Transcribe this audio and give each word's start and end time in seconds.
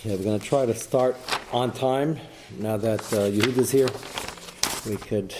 Okay, 0.00 0.14
we're 0.14 0.22
going 0.22 0.38
to 0.38 0.46
try 0.46 0.64
to 0.64 0.76
start 0.76 1.16
on 1.50 1.72
time 1.72 2.20
now 2.56 2.76
that 2.76 3.12
uh, 3.12 3.16
is 3.22 3.68
here. 3.72 3.88
We 4.88 4.96
could 4.96 5.34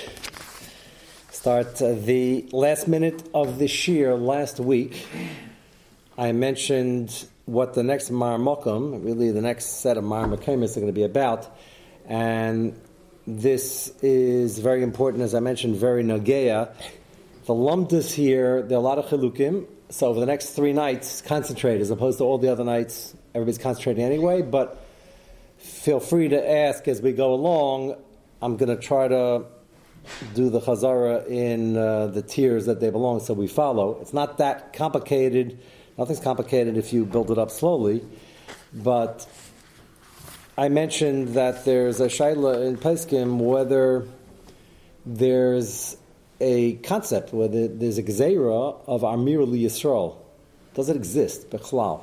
start 1.31 1.81
uh, 1.81 1.93
the 1.93 2.45
last 2.51 2.89
minute 2.89 3.23
of 3.33 3.61
this 3.61 3.87
year 3.87 4.17
last 4.17 4.59
week. 4.59 5.07
I 6.19 6.33
mentioned 6.33 7.29
what 7.45 7.75
the 7.75 7.85
next 7.85 8.11
Mar 8.11 8.37
Mokum, 8.37 9.05
really 9.05 9.31
the 9.31 9.43
next 9.43 9.81
set 9.81 9.97
of 9.97 10.03
Mar 10.03 10.27
Mokumis 10.27 10.77
are 10.77 10.81
going 10.81 10.93
to 10.93 10.93
be 10.93 11.05
about. 11.05 11.57
And 12.09 12.75
this 13.29 13.95
is 14.03 14.59
very 14.59 14.83
important, 14.83 15.23
as 15.23 15.37
I 15.37 15.41
mentioned, 15.41 15.77
very 15.77 16.03
Nagea. 16.03 16.75
The 17.47 17.55
lumdus 17.55 18.13
here, 18.13 18.63
there 18.63 18.77
are 18.77 18.81
a 18.81 18.85
lot 18.85 18.99
of 18.99 19.05
chilukim. 19.07 19.69
So 19.91 20.09
over 20.09 20.19
the 20.19 20.27
next 20.27 20.51
three 20.51 20.73
nights, 20.73 21.23
concentrate 21.23 21.81
as 21.81 21.93
opposed 21.93 22.19
to 22.19 22.25
all 22.25 22.39
the 22.39 22.51
other 22.51 22.65
nights 22.65 23.15
everybody's 23.35 23.59
concentrating 23.59 24.05
anyway, 24.05 24.43
but 24.43 24.85
feel 25.59 26.01
free 26.01 26.29
to 26.29 26.51
ask 26.51 26.89
as 26.89 27.03
we 27.03 27.13
go 27.13 27.35
along. 27.35 27.97
I'm 28.41 28.57
going 28.57 28.75
to 28.75 28.81
try 28.83 29.09
to 29.09 29.45
do 30.35 30.51
the 30.51 30.61
chazara 30.61 31.27
in 31.27 31.77
uh, 31.77 32.07
the 32.07 32.23
tiers 32.23 32.67
that 32.67 32.81
they 32.81 32.91
belong, 32.91 33.21
so 33.21 33.35
we 33.35 33.47
follow. 33.47 33.99
It's 34.01 34.13
not 34.13 34.39
that 34.39 34.73
complicated. 34.73 35.59
Nothing's 35.97 36.21
complicated 36.21 36.77
if 36.77 36.93
you 36.93 37.05
build 37.05 37.31
it 37.31 37.39
up 37.39 37.51
slowly, 37.51 38.05
but 38.73 39.27
I 40.57 40.69
mentioned 40.69 41.29
that 41.35 41.65
there's 41.65 42.01
a 42.01 42.07
shaila 42.07 42.67
in 42.67 42.77
Peskim 42.77 43.39
whether 43.39 44.09
there's 45.05 45.97
a 46.41 46.75
concept, 46.77 47.33
whether 47.33 47.69
there's 47.69 47.99
a 47.99 48.03
gzeira 48.03 48.81
of 48.87 49.05
Amir 49.05 49.41
Yisrael. 49.41 50.17
Does 50.75 50.89
it 50.89 50.97
exist? 50.97 51.51
Bechlal. 51.51 52.03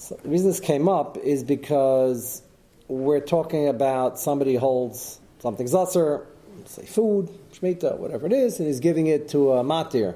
So 0.00 0.18
the 0.22 0.30
reason 0.30 0.48
this 0.48 0.60
came 0.60 0.88
up 0.88 1.18
is 1.18 1.44
because 1.44 2.40
we're 2.88 3.20
talking 3.20 3.68
about 3.68 4.18
somebody 4.18 4.54
holds 4.54 5.20
something 5.40 5.66
zasser, 5.66 6.24
say 6.64 6.86
food, 6.86 7.28
shmita, 7.52 7.98
whatever 7.98 8.24
it 8.24 8.32
is, 8.32 8.58
and 8.58 8.66
he's 8.66 8.80
giving 8.80 9.08
it 9.08 9.28
to 9.28 9.52
a 9.52 9.62
matir. 9.62 10.14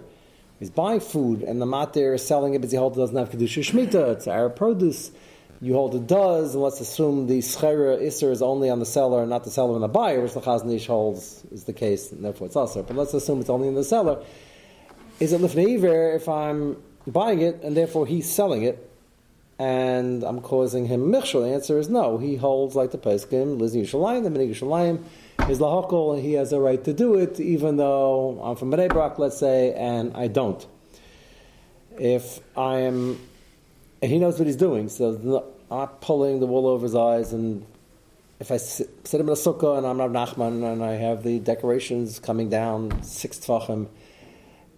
He's 0.59 0.71
buying 0.71 1.01
food, 1.01 1.43
and 1.43 1.61
the 1.61 1.67
matir 1.67 2.15
is 2.15 2.27
selling 2.27 2.55
it 2.55 2.61
because 2.61 2.73
he 2.73 2.79
holds 2.79 2.97
it 2.97 3.03
doesn't 3.03 3.17
have 3.17 3.29
kedusha 3.29 3.61
shmita. 3.63 4.15
It's 4.15 4.27
Arab 4.27 4.57
produce. 4.57 5.11
You 5.61 5.75
hold 5.75 5.95
it 5.95 6.07
does, 6.07 6.55
and 6.55 6.63
let's 6.63 6.81
assume 6.81 7.27
the 7.27 7.41
schera 7.41 8.03
iser 8.03 8.33
is 8.33 8.41
only 8.41 8.71
on 8.71 8.79
the 8.79 8.87
seller 8.87 9.21
and 9.21 9.29
not 9.29 9.45
the 9.45 9.51
seller 9.51 9.75
and 9.75 9.83
the 9.83 9.89
buyer, 9.89 10.23
which 10.23 10.33
the 10.33 10.41
chaznish 10.41 10.87
holds 10.87 11.45
is 11.53 11.65
the 11.65 11.75
case, 11.75 12.11
and 12.11 12.25
therefore 12.25 12.47
it's 12.47 12.57
also. 12.57 12.83
But 12.83 12.97
let's 12.97 13.13
assume 13.13 13.39
it's 13.39 13.51
only 13.51 13.69
in 13.69 13.75
the 13.75 13.85
seller. 13.85 14.25
Is 15.21 15.35
it 15.35 15.43
lifnei 15.43 16.17
if 16.17 16.27
I'm 16.27 16.83
buying 17.07 17.43
it 17.43 17.61
and 17.63 17.77
therefore 17.77 18.07
he's 18.07 18.33
selling 18.33 18.63
it? 18.63 18.93
And 19.59 20.23
I'm 20.25 20.41
causing 20.41 20.87
him 20.87 21.13
michshel? 21.13 21.43
The 21.43 21.55
answer 21.55 21.79
is 21.79 21.89
no. 21.89 22.19
He 22.19 22.37
holds 22.37 22.75
like 22.75 22.91
the 22.91 22.99
Peskim, 22.99 23.59
Liz 23.59 23.75
Yushalayim, 23.75 24.25
the 24.25 24.31
Minig 24.31 24.51
Yushalayim 24.51 25.05
is 25.49 25.59
lahokol, 25.59 26.15
and 26.15 26.23
he 26.23 26.33
has 26.35 26.53
a 26.53 26.61
right 26.61 26.83
to 26.85 26.93
do 26.93 27.17
it, 27.17 27.39
even 27.41 27.77
though 27.77 28.41
I'm 28.43 28.57
from 28.57 28.71
Bnei 28.71 28.89
Brak, 28.89 29.19
let's 29.19 29.39
say, 29.39 29.73
and 29.75 30.17
I 30.17 30.29
don't. 30.29 30.65
If 31.99 32.41
I 32.57 32.79
am, 32.79 33.21
and 34.03 34.11
he 34.11 34.19
knows 34.19 34.39
what 34.39 34.47
he's 34.47 34.57
doing, 34.57 34.89
so 34.89 35.53
I'm 35.71 35.77
not 35.79 36.01
pulling 36.01 36.41
the 36.41 36.47
wool 36.47 36.67
over 36.67 36.85
his 36.85 36.95
eyes, 36.95 37.33
and 37.33 37.67
if 38.41 38.51
I 38.51 38.57
sit, 38.57 38.89
him 39.13 39.21
in 39.23 39.29
a 39.29 39.33
sukkah 39.33 39.79
and 39.79 39.87
I'm 39.87 39.97
not 39.97 40.11
Nachman 40.11 40.71
and 40.71 40.83
I 40.83 40.93
have 40.93 41.23
the 41.23 41.39
decorations 41.39 42.19
coming 42.19 42.49
down 42.49 43.03
six 43.03 43.39
tvachim, 43.39 43.89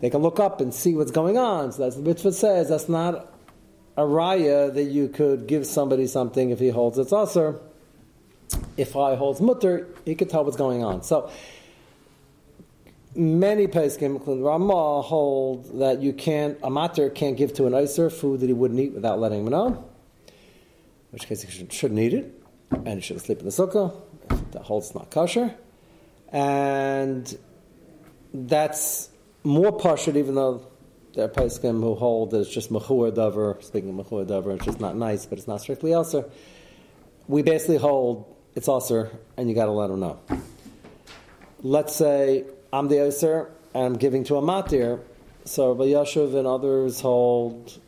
they 0.01 0.11
can 0.11 0.21
look 0.21 0.39
up 0.39 0.61
and 0.61 0.75
see 0.75 0.95
what's 0.95 1.11
going 1.11 1.39
on. 1.39 1.73
So 1.73 1.83
that's 1.83 1.97
the 1.97 2.03
mitzvah 2.03 2.33
says. 2.33 2.69
That's 2.69 2.89
not 2.89 3.33
a 3.97 4.03
raya 4.03 4.73
that 4.75 4.85
you 4.85 5.09
could 5.09 5.47
give 5.47 5.67
somebody 5.67 6.07
something 6.07 6.51
if 6.51 6.59
he 6.59 6.69
holds 6.69 6.99
it's 6.99 7.13
usher. 7.13 7.59
If 8.77 8.95
I 8.95 9.17
holds 9.17 9.41
mutter, 9.41 9.89
he 10.05 10.15
could 10.15 10.31
tell 10.31 10.45
what's 10.45 10.57
going 10.57 10.85
on. 10.85 11.03
So 11.03 11.31
many 13.15 13.67
peskim, 13.67 14.17
including 14.17 14.45
Ramah, 14.45 15.03
hold 15.03 15.79
that 15.81 16.03
you 16.03 16.13
can't 16.13 16.59
a 16.63 16.71
matter 16.71 17.09
can't 17.09 17.37
give 17.37 17.55
to 17.55 17.67
an 17.67 17.75
iser 17.75 18.11
food 18.11 18.41
that 18.41 18.47
he 18.47 18.53
wouldn't 18.53 18.79
eat 18.79 18.93
without 18.93 19.19
letting 19.19 19.41
him 19.41 19.49
know. 19.51 19.67
In 19.67 20.35
which 21.11 21.27
case 21.27 21.43
he 21.43 21.67
shouldn't 21.71 22.01
eat 22.01 22.13
it, 22.13 22.43
and 22.71 22.95
he 22.95 23.01
should 23.01 23.21
sleep 23.21 23.39
in 23.41 23.47
the 23.47 23.51
sukkah. 23.51 23.95
That 24.53 24.63
holds 24.63 24.95
not 24.95 25.11
kosher, 25.11 25.55
and 26.31 27.39
that's 28.35 29.09
more 29.45 29.73
partial, 29.73 30.17
even 30.17 30.35
though 30.35 30.67
there 31.17 31.25
are 31.25 31.29
Paiskim 31.29 31.81
who 31.81 31.95
hold 31.95 32.31
that 32.33 32.41
it's 32.41 32.51
just 32.51 32.71
Mechur 32.71 33.13
Dover, 33.13 33.57
speaking 33.63 33.99
of 33.99 34.07
Mechur 34.07 34.27
Dover, 34.27 34.53
it's 34.53 34.67
just 34.67 34.81
not 34.81 34.97
nice, 34.97 35.25
but 35.25 35.39
it's 35.39 35.49
not 35.49 35.63
strictly 35.63 35.95
Aser. 35.95 36.27
We 37.27 37.43
basically 37.43 37.79
hold 37.79 38.37
it's 38.55 38.69
Aser, 38.69 39.11
and 39.37 39.49
you 39.49 39.55
got 39.55 39.65
to 39.65 39.73
let 39.73 39.89
them 39.89 40.01
know. 40.01 40.21
Let's 41.63 41.97
say 41.97 42.45
I'm 42.71 42.89
the 42.89 43.07
Aser, 43.07 43.51
and 43.75 43.85
I'm 43.85 43.95
giving 43.95 44.25
to 44.25 44.37
a 44.37 44.43
Matir, 44.43 45.01
so 45.47 45.73
Rabbi 45.73 45.91
Yashuv 45.91 46.37
and 46.37 46.47
others 46.47 47.01
hold 47.01 47.79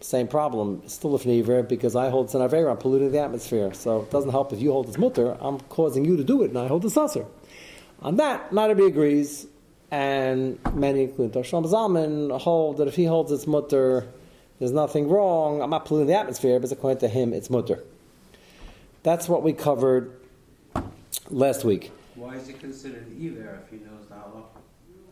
same 0.00 0.28
problem. 0.28 0.82
still 0.86 1.14
a 1.14 1.18
fnever 1.18 1.66
because 1.66 1.96
I 1.96 2.10
hold 2.10 2.28
Sanavera, 2.28 2.70
I'm 2.70 2.76
polluting 2.76 3.10
the 3.10 3.20
atmosphere. 3.20 3.72
So 3.72 4.02
it 4.02 4.10
doesn't 4.10 4.30
help 4.30 4.52
if 4.52 4.60
you 4.60 4.70
hold 4.70 4.86
this 4.86 4.98
mutter, 4.98 5.36
I'm 5.40 5.60
causing 5.60 6.04
you 6.04 6.18
to 6.18 6.24
do 6.24 6.42
it, 6.42 6.50
and 6.50 6.58
I 6.58 6.68
hold 6.68 6.82
the 6.82 7.02
Aser. 7.02 7.24
On 8.02 8.16
that, 8.16 8.52
not 8.52 8.68
everybody 8.68 8.92
agrees 8.92 9.46
and 9.90 10.58
many, 10.74 11.04
including 11.04 11.42
Shlomo 11.42 11.66
Zalman, 11.66 12.40
hold 12.40 12.78
that 12.78 12.88
if 12.88 12.96
he 12.96 13.04
holds 13.04 13.30
its 13.30 13.46
mutter, 13.46 14.06
there's 14.58 14.72
nothing 14.72 15.08
wrong. 15.08 15.62
I'm 15.62 15.70
not 15.70 15.84
polluting 15.84 16.08
the 16.08 16.18
atmosphere, 16.18 16.58
but 16.58 16.72
according 16.72 17.00
to 17.00 17.08
him, 17.08 17.32
it's 17.32 17.50
mutter. 17.50 17.82
That's 19.02 19.28
what 19.28 19.42
we 19.42 19.52
covered 19.52 20.12
last 21.30 21.64
week. 21.64 21.92
Why 22.14 22.34
is 22.36 22.48
it 22.48 22.58
considered 22.58 23.06
Iver 23.12 23.62
if 23.64 23.70
he 23.70 23.84
knows 23.84 24.06
the 24.08 24.14
halacha? 24.14 24.42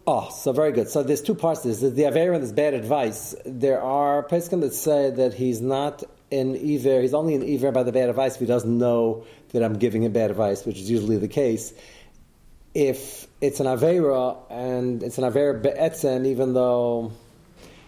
Oh, 0.07 0.31
so 0.31 0.53
very 0.53 0.73
good. 0.73 0.89
So 0.89 1.03
there's 1.03 1.23
two 1.23 1.35
parts 1.35 1.62
to 1.62 1.69
this. 1.69 1.81
There's 1.81 1.95
the 1.95 2.05
Aver 2.05 2.33
and 2.33 2.43
there's 2.43 2.53
bad 2.53 2.75
advice. 2.75 3.35
There 3.47 3.81
are 3.81 4.23
Pesachim 4.23 4.61
that 4.62 4.75
say 4.75 5.11
that 5.11 5.35
he's 5.35 5.61
not 5.61 6.03
in 6.31 6.56
Iver, 6.56 7.01
he's 7.01 7.15
only 7.15 7.35
in 7.35 7.43
Iver 7.43 7.71
by 7.71 7.85
the 7.85 7.93
bad 7.93 8.09
advice 8.09 8.35
if 8.35 8.41
he 8.41 8.47
doesn't 8.47 8.79
know 8.79 9.25
that 9.51 9.62
I'm 9.62 9.79
giving 9.79 10.03
him 10.03 10.12
bad 10.12 10.31
advice, 10.31 10.67
which 10.67 10.79
is 10.79 10.91
usually 10.91 11.17
the 11.17 11.29
case 11.29 11.73
if 12.75 13.27
it's 13.41 13.61
an 13.61 13.67
Avera 13.67 14.37
and 14.51 15.03
it's 15.03 15.19
an 15.19 15.25
Avera 15.25 15.62
Be'etzen, 15.62 16.27
even 16.27 16.55
though 16.55 17.12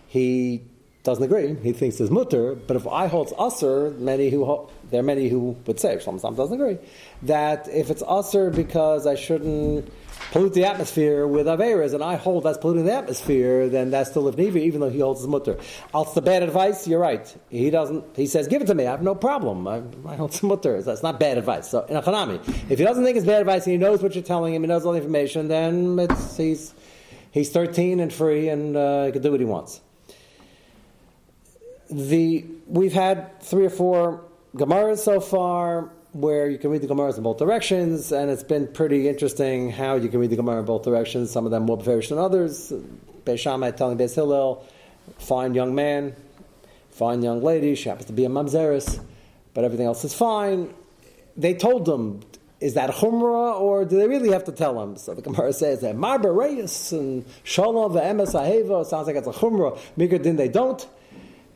he 0.07 0.63
doesn't 1.03 1.23
agree, 1.23 1.55
he 1.63 1.73
thinks 1.73 2.01
it's 2.01 2.11
mutter, 2.11 2.55
but 2.55 2.77
if 2.77 2.87
I 2.87 3.07
hold 3.07 3.33
usher, 3.39 3.91
many 3.99 4.31
who 4.31 4.69
there 4.91 5.01
are 5.01 5.05
many 5.05 5.29
who 5.29 5.57
would 5.67 5.79
say, 5.79 5.97
Shlomo 5.97 6.21
Sam 6.21 6.35
doesn't 6.35 6.61
agree, 6.61 6.79
that 7.23 7.69
if 7.69 7.91
it's 7.91 8.03
usher 8.07 8.51
because 8.51 9.07
I 9.07 9.15
shouldn't 9.15 9.93
pollute 10.31 10.55
the 10.55 10.65
atmosphere 10.65 11.27
with 11.27 11.47
Averas, 11.47 11.95
and 11.95 12.03
I 12.03 12.17
hold 12.17 12.45
that's 12.45 12.59
polluting 12.59 12.85
the 12.85 12.93
atmosphere, 12.93 13.69
then 13.69 13.91
that's 13.91 14.11
still 14.11 14.25
Livnivi, 14.25 14.57
even 14.57 14.81
though 14.81 14.91
he 14.91 15.01
holds 15.01 15.21
his 15.21 15.29
mutter. 15.29 15.59
Als 15.95 16.15
the 16.15 16.23
bad 16.23 16.43
advice, 16.43 16.87
you're 16.87 17.01
right. 17.01 17.35
He 17.49 17.71
doesn't, 17.71 18.05
he 18.17 18.27
says, 18.27 18.49
give 18.49 18.63
it 18.63 18.67
to 18.67 18.75
me, 18.75 18.87
I 18.87 18.91
have 18.91 19.03
no 19.03 19.15
problem. 19.15 19.67
I, 19.67 19.83
I 20.07 20.17
hold 20.17 20.33
some 20.33 20.49
mutter. 20.49 20.83
That's 20.83 21.03
not 21.03 21.21
bad 21.21 21.39
advice. 21.39 21.69
So, 21.71 21.85
in 21.85 21.97
a 21.97 22.03
Hanami, 22.03 22.41
if 22.71 22.79
he 22.79 22.85
doesn't 22.85 23.05
think 23.05 23.17
it's 23.17 23.27
bad 23.27 23.41
advice 23.41 23.65
and 23.65 23.73
he 23.73 23.79
knows 23.79 24.03
what 24.03 24.15
you're 24.15 24.25
telling 24.25 24.55
him, 24.55 24.63
he 24.63 24.69
knows 24.69 24.85
all 24.85 24.93
the 24.93 24.99
information, 24.99 25.49
then 25.49 25.99
it's, 25.99 26.37
he's, 26.37 26.75
he's 27.31 27.51
13 27.51 28.01
and 28.01 28.13
free 28.13 28.49
and 28.49 28.77
uh, 28.77 29.07
he 29.07 29.13
can 29.13 29.23
do 29.23 29.31
what 29.31 29.41
he 29.41 29.47
wants. 29.47 29.81
The, 31.91 32.45
we've 32.67 32.93
had 32.93 33.41
three 33.41 33.65
or 33.65 33.71
four 33.71 34.25
Gemaras 34.57 34.99
so 34.99 35.21
far 35.21 35.91
where 36.17 36.49
you 36.49 36.57
can 36.57 36.71
read 36.71 36.81
the 36.81 36.87
Gemaras 36.87 37.19
in 37.19 37.23
both 37.23 37.37
directions, 37.39 38.11
and 38.11 38.31
it's 38.31 38.43
been 38.43 38.67
pretty 38.67 39.09
interesting 39.09 39.71
how 39.71 39.97
you 39.97 40.09
can 40.09 40.19
read 40.19 40.31
the 40.31 40.37
Gemara 40.37 40.61
in 40.61 40.65
both 40.65 40.83
directions. 40.83 41.31
Some 41.31 41.45
of 41.45 41.51
them 41.51 41.65
more 41.65 41.77
bearish 41.77 42.09
than 42.09 42.19
others. 42.19 42.73
Beis 43.25 43.39
Shammai 43.39 43.73
telling 43.73 43.99
Beis 43.99 44.15
Hillel, 44.15 44.65
fine 45.19 45.55
young 45.55 45.75
man, 45.75 46.17
fine 46.91 47.23
young 47.23 47.43
lady, 47.43 47.75
she 47.75 47.89
happens 47.89 48.07
to 48.07 48.15
be 48.15 48.25
a 48.25 48.29
mamzeris, 48.29 48.99
but 49.53 49.65
everything 49.65 49.87
else 49.87 50.05
is 50.05 50.15
fine. 50.15 50.73
They 51.37 51.53
told 51.53 51.85
them, 51.85 52.23
is 52.61 52.75
that 52.75 52.89
chumrah, 52.91 53.61
or 53.61 53.85
do 53.85 53.99
they 53.99 54.09
really 54.09 54.31
have 54.31 54.45
to 54.45 54.53
tell 54.53 54.79
them? 54.79 54.97
So 54.97 55.13
the 55.13 55.21
Gemara 55.21 55.53
says 55.53 55.83
that 55.83 55.97
Marba 55.97 56.35
Reyes 56.35 56.93
and 56.93 57.27
Shalom 57.45 57.93
ve'emes 57.93 58.33
aheva 58.33 58.87
sounds 58.87 59.07
like 59.07 59.17
it's 59.17 59.27
a 59.27 59.33
chumrah. 59.33 59.79
Mikra 59.99 60.23
din 60.23 60.37
they 60.37 60.49
don't. 60.49 60.87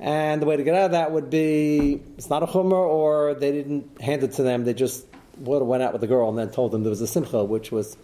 And 0.01 0.41
the 0.41 0.47
way 0.47 0.57
to 0.57 0.63
get 0.63 0.75
out 0.75 0.87
of 0.87 0.91
that 0.93 1.13
would 1.13 1.29
be 1.29 2.01
it's 2.17 2.31
not 2.31 2.43
a 2.43 2.47
chumrah, 2.47 2.73
or 2.73 3.35
they 3.35 3.53
didn't 3.53 4.01
hand 4.01 4.23
it 4.23 4.33
to 4.33 4.43
them. 4.43 4.65
They 4.65 4.73
just 4.73 5.07
went 5.37 5.83
out 5.83 5.93
with 5.93 6.01
the 6.01 6.07
girl 6.07 6.29
and 6.31 6.39
then 6.39 6.51
told 6.51 6.73
them 6.73 6.83
there 6.83 6.91
was 6.91 7.03
a 7.03 7.07
simcha, 7.07 7.45
which 7.45 7.71
was 7.71 7.97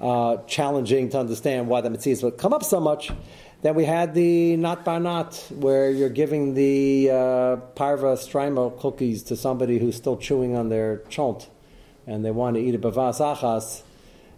uh, 0.00 0.36
challenging 0.46 1.08
to 1.10 1.18
understand 1.18 1.68
why 1.68 1.80
the 1.80 1.88
mitzvahs 1.88 2.22
would 2.22 2.38
come 2.38 2.52
up 2.52 2.62
so 2.62 2.80
much. 2.80 3.10
Then 3.62 3.74
we 3.74 3.84
had 3.84 4.14
the 4.14 4.56
not 4.56 4.84
by 4.84 4.98
not, 4.98 5.34
where 5.50 5.90
you're 5.90 6.10
giving 6.10 6.54
the 6.54 7.10
uh, 7.10 7.56
parva 7.74 8.14
strimo 8.14 8.78
cookies 8.78 9.24
to 9.24 9.36
somebody 9.36 9.78
who's 9.78 9.96
still 9.96 10.16
chewing 10.16 10.54
on 10.56 10.68
their 10.68 10.98
chont, 11.08 11.48
and 12.06 12.24
they 12.24 12.30
want 12.30 12.54
to 12.56 12.62
eat 12.62 12.74
a 12.74 12.78
bavas 12.78 13.18
achas. 13.18 13.82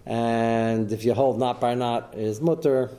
And 0.06 0.90
if 0.92 1.04
you 1.04 1.12
hold 1.12 1.38
not 1.38 1.60
by 1.60 1.74
not 1.74 2.14
is 2.14 2.40
mutter, 2.40 2.90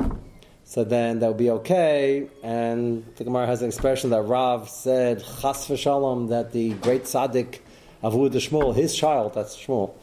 so 0.70 0.84
then 0.84 1.18
that 1.18 1.28
would 1.30 1.38
be 1.38 1.50
okay. 1.50 2.30
And 2.44 3.04
the 3.16 3.24
Gemara 3.24 3.48
has 3.48 3.64
an 3.64 3.70
expression 3.70 4.12
that 4.12 4.22
Rav 4.22 4.70
said, 4.70 5.18
Chas 5.18 5.68
v'shalom, 5.68 6.30
that 6.30 6.52
the 6.52 6.74
great 6.74 7.06
tzaddik 7.06 7.58
Avud 8.04 8.34
Shmuel, 8.34 8.76
his 8.76 8.96
child, 8.96 9.34
that's 9.34 9.58
Shmuel, 9.58 9.96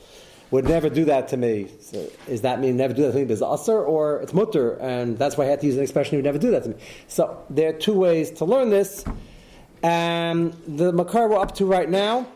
would 0.51 0.65
never 0.65 0.89
do 0.89 1.05
that 1.05 1.29
to 1.29 1.37
me. 1.37 1.69
So 1.83 2.11
does 2.27 2.41
that 2.41 2.59
mean 2.59 2.77
never 2.77 2.93
do 2.95 3.03
that 3.03 3.13
to 3.13 3.19
me 3.19 3.23
because 3.23 3.43
usher 3.43 3.81
or 3.81 4.21
it's 4.23 4.35
mutter? 4.35 4.73
And 4.81 5.17
that's 5.17 5.37
why 5.37 5.45
I 5.45 5.47
had 5.47 5.61
to 5.61 5.67
use 5.67 5.77
an 5.77 5.85
expression, 5.85 6.11
he 6.11 6.17
would 6.17 6.25
never 6.25 6.39
do 6.39 6.51
that 6.51 6.65
to 6.65 6.71
me. 6.71 6.75
So 7.07 7.45
there 7.49 7.69
are 7.69 7.79
two 7.79 7.95
ways 7.95 8.33
to 8.33 8.45
learn 8.45 8.71
this. 8.71 9.05
And 9.85 10.53
the 10.67 10.91
Makar 10.93 11.29
we're 11.29 11.39
up 11.39 11.55
to 11.59 11.65
right 11.65 11.89
now 11.89 12.27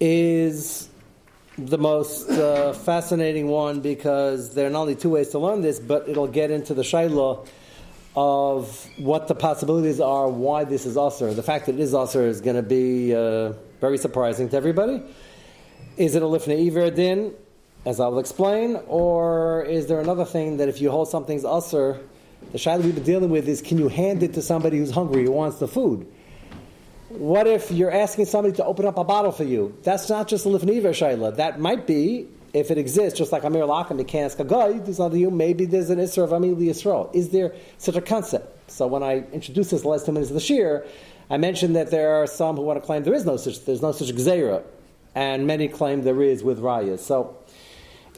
is 0.00 0.88
the 1.58 1.78
most 1.78 2.28
uh, 2.28 2.72
fascinating 2.74 3.48
one 3.48 3.80
because 3.80 4.54
there 4.54 4.66
are 4.66 4.70
not 4.70 4.82
only 4.82 4.94
two 4.94 5.10
ways 5.10 5.30
to 5.30 5.38
learn 5.38 5.62
this, 5.62 5.80
but 5.80 6.08
it'll 6.08 6.26
get 6.26 6.50
into 6.50 6.74
the 6.74 6.82
Shaila 6.82 7.46
of 8.14 8.86
what 8.98 9.28
the 9.28 9.34
possibilities 9.34 10.00
are, 10.00 10.28
why 10.28 10.64
this 10.64 10.86
is 10.86 10.96
Usr. 10.96 11.34
The 11.34 11.42
fact 11.42 11.66
that 11.66 11.74
it 11.74 11.80
is 11.80 11.92
Usr 11.92 12.26
is 12.26 12.40
going 12.40 12.56
to 12.56 12.62
be 12.62 13.14
uh, 13.14 13.52
very 13.80 13.98
surprising 13.98 14.48
to 14.50 14.56
everybody. 14.56 15.02
Is 15.96 16.14
it 16.14 16.22
a 16.22 16.26
Lifnei 16.26 16.66
Iver 16.66 16.90
din, 16.90 17.34
as 17.86 18.00
I 18.00 18.08
will 18.08 18.18
explain, 18.18 18.76
or 18.86 19.64
is 19.64 19.86
there 19.86 20.00
another 20.00 20.24
thing 20.26 20.58
that 20.58 20.68
if 20.68 20.80
you 20.80 20.90
hold 20.90 21.08
something's 21.08 21.44
Usr, 21.44 22.02
the 22.52 22.58
Shaila 22.58 22.82
we've 22.82 22.94
been 22.94 23.04
dealing 23.04 23.30
with 23.30 23.48
is 23.48 23.62
can 23.62 23.78
you 23.78 23.88
hand 23.88 24.22
it 24.22 24.34
to 24.34 24.42
somebody 24.42 24.78
who's 24.78 24.90
hungry, 24.90 25.24
who 25.24 25.32
wants 25.32 25.58
the 25.58 25.68
food? 25.68 26.06
What 27.08 27.46
if 27.46 27.70
you're 27.70 27.92
asking 27.92 28.24
somebody 28.24 28.56
to 28.56 28.64
open 28.64 28.84
up 28.84 28.98
a 28.98 29.04
bottle 29.04 29.30
for 29.30 29.44
you? 29.44 29.76
That's 29.84 30.10
not 30.10 30.26
just 30.26 30.44
a 30.44 30.48
lifniva 30.48 30.90
shayla. 30.90 31.36
That 31.36 31.60
might 31.60 31.86
be, 31.86 32.26
if 32.52 32.72
it 32.72 32.78
exists, 32.78 33.16
just 33.16 33.30
like 33.30 33.44
Amir 33.44 33.64
ask 33.70 34.40
a 34.40 34.44
guy, 34.44 34.78
there's 34.78 34.98
other 34.98 35.16
you, 35.16 35.30
maybe 35.30 35.66
there's 35.66 35.88
an 35.88 36.00
Isra 36.00 36.24
of 36.24 36.32
Amir 36.32 36.56
Yisrael. 36.56 37.14
Is 37.14 37.28
there 37.28 37.54
such 37.78 37.94
a 37.94 38.00
concept? 38.00 38.72
So 38.72 38.88
when 38.88 39.04
I 39.04 39.24
introduced 39.32 39.70
this 39.70 39.84
last 39.84 40.06
two 40.06 40.12
minutes 40.12 40.30
of 40.30 40.34
the 40.34 40.40
Shir, 40.40 40.84
I 41.30 41.36
mentioned 41.36 41.76
that 41.76 41.92
there 41.92 42.16
are 42.16 42.26
some 42.26 42.56
who 42.56 42.62
want 42.62 42.80
to 42.80 42.84
claim 42.84 43.04
there 43.04 43.14
is 43.14 43.24
no 43.24 43.36
such, 43.36 43.64
there's 43.64 43.82
no 43.82 43.92
such 43.92 44.08
Gzeira. 44.08 44.64
And 45.14 45.46
many 45.46 45.68
claim 45.68 46.02
there 46.02 46.20
is 46.22 46.42
with 46.42 46.58
Raya. 46.58 46.98
So 46.98 47.36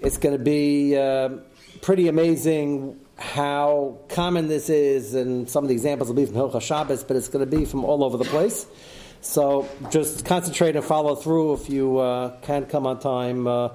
it's 0.00 0.16
going 0.16 0.36
to 0.36 0.42
be 0.42 0.96
uh, 0.96 1.28
pretty 1.82 2.08
amazing 2.08 2.98
how 3.18 3.98
common 4.08 4.46
this 4.46 4.70
is, 4.70 5.14
and 5.14 5.50
some 5.50 5.64
of 5.64 5.68
the 5.68 5.74
examples 5.74 6.08
will 6.08 6.16
be 6.16 6.24
from 6.24 6.36
Hilchah 6.36 6.62
Shabbos, 6.62 7.02
but 7.02 7.16
it's 7.16 7.28
going 7.28 7.48
to 7.48 7.56
be 7.56 7.64
from 7.64 7.84
all 7.84 8.04
over 8.04 8.16
the 8.16 8.24
place. 8.24 8.66
So 9.20 9.68
just 9.90 10.24
concentrate 10.24 10.76
and 10.76 10.84
follow 10.84 11.16
through. 11.16 11.54
If 11.54 11.68
you 11.68 11.98
uh, 11.98 12.36
can't 12.42 12.68
come 12.68 12.86
on 12.86 13.00
time, 13.00 13.48
uh, 13.48 13.70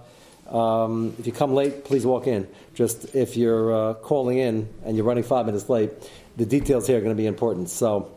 um, 0.48 1.13
if 1.19 1.28
you 1.28 1.34
come 1.34 1.54
late, 1.54 1.84
please 1.84 2.06
walk 2.06 2.28
in. 2.28 2.48
Just 2.74 3.13
if 3.13 3.36
you're 3.36 3.74
uh, 3.74 3.94
calling 3.95 4.38
in 4.38 4.69
and 4.86 4.95
you're 4.95 5.06
running 5.06 5.24
five 5.24 5.46
minutes 5.46 5.68
late, 5.68 5.92
the 6.38 6.46
details 6.46 6.88
here 6.88 6.98
are 6.98 7.01
going 7.01 7.16
to 7.16 7.22
be 7.22 7.28
important. 7.28 7.69
So 7.69 8.12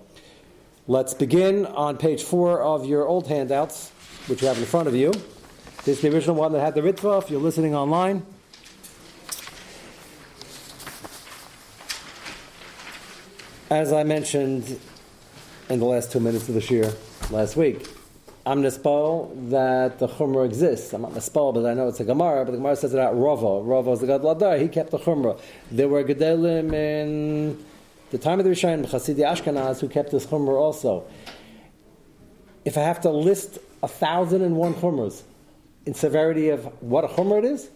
let's 0.86 1.14
begin 1.14 1.66
on 1.66 1.96
page 1.96 2.22
four 2.22 2.62
of 2.62 2.86
your 2.86 3.06
old 3.08 3.26
handouts, 3.26 3.90
which 4.28 4.42
you 4.42 4.48
have 4.48 4.58
in 4.58 4.64
front 4.64 4.86
of 4.86 4.94
you. 4.94 5.10
This 5.84 5.96
is 5.96 6.00
the 6.02 6.14
original 6.14 6.36
one 6.36 6.52
that 6.52 6.60
had 6.60 6.74
the 6.76 6.82
Ritva. 6.82 7.22
If 7.22 7.30
you're 7.30 7.40
listening 7.40 7.74
online, 7.74 8.24
As 13.70 13.92
I 13.92 14.04
mentioned 14.04 14.78
in 15.68 15.80
the 15.80 15.84
last 15.84 16.12
two 16.12 16.20
minutes 16.20 16.48
of 16.48 16.54
the 16.54 16.60
shir 16.60 16.94
last 17.30 17.56
week, 17.56 17.84
I'm 18.46 18.62
nispal 18.62 19.50
that 19.50 19.98
the 19.98 20.06
chumrah 20.06 20.46
exists. 20.46 20.92
I'm 20.92 21.02
not 21.02 21.10
nispal, 21.14 21.52
but 21.52 21.66
I 21.66 21.74
know 21.74 21.88
it's 21.88 21.98
a 21.98 22.04
gemara. 22.04 22.44
But 22.44 22.52
the 22.52 22.58
gemara 22.58 22.76
says 22.76 22.94
it 22.94 23.00
out. 23.00 23.18
Rava, 23.18 23.62
Rava 23.62 23.90
is 23.90 23.98
the 23.98 24.06
god 24.06 24.22
Ladar. 24.22 24.60
He 24.60 24.68
kept 24.68 24.92
the 24.92 24.98
chumrah. 24.98 25.40
There 25.72 25.88
were 25.88 26.04
gedolim 26.04 26.72
in 26.72 27.64
the 28.10 28.18
time 28.18 28.38
of 28.38 28.44
the 28.44 28.52
Rishayim, 28.52 28.86
Chasidi 28.86 29.26
Ashkenaz, 29.26 29.80
who 29.80 29.88
kept 29.88 30.12
this 30.12 30.26
chumrah 30.26 30.60
also. 30.60 31.04
If 32.64 32.78
I 32.78 32.82
have 32.82 33.00
to 33.00 33.10
list 33.10 33.58
a 33.82 33.88
thousand 33.88 34.42
and 34.42 34.54
one 34.54 34.74
chumras 34.74 35.22
in 35.86 35.94
severity 35.94 36.50
of 36.50 36.66
what 36.80 37.02
a 37.02 37.08
chumrah 37.08 37.38
it 37.38 37.46
is, 37.46 37.68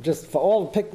just 0.00 0.26
for 0.26 0.40
all 0.40 0.66
pick 0.66 0.90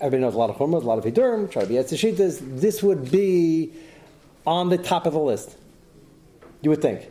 everybody 0.00 0.22
knows 0.22 0.34
a 0.34 0.38
lot 0.38 0.50
of 0.50 0.56
chumras, 0.56 0.82
a 0.82 0.86
lot 0.86 0.98
of 0.98 1.04
hidurim, 1.04 1.50
try 1.50 1.62
to 1.62 1.68
be 1.68 1.74
etzishitas. 1.74 2.60
This 2.60 2.82
would 2.82 3.10
be 3.10 3.72
on 4.46 4.68
the 4.68 4.78
top 4.78 5.06
of 5.06 5.12
the 5.12 5.18
list. 5.18 5.56
You 6.62 6.70
would 6.70 6.82
think. 6.82 7.08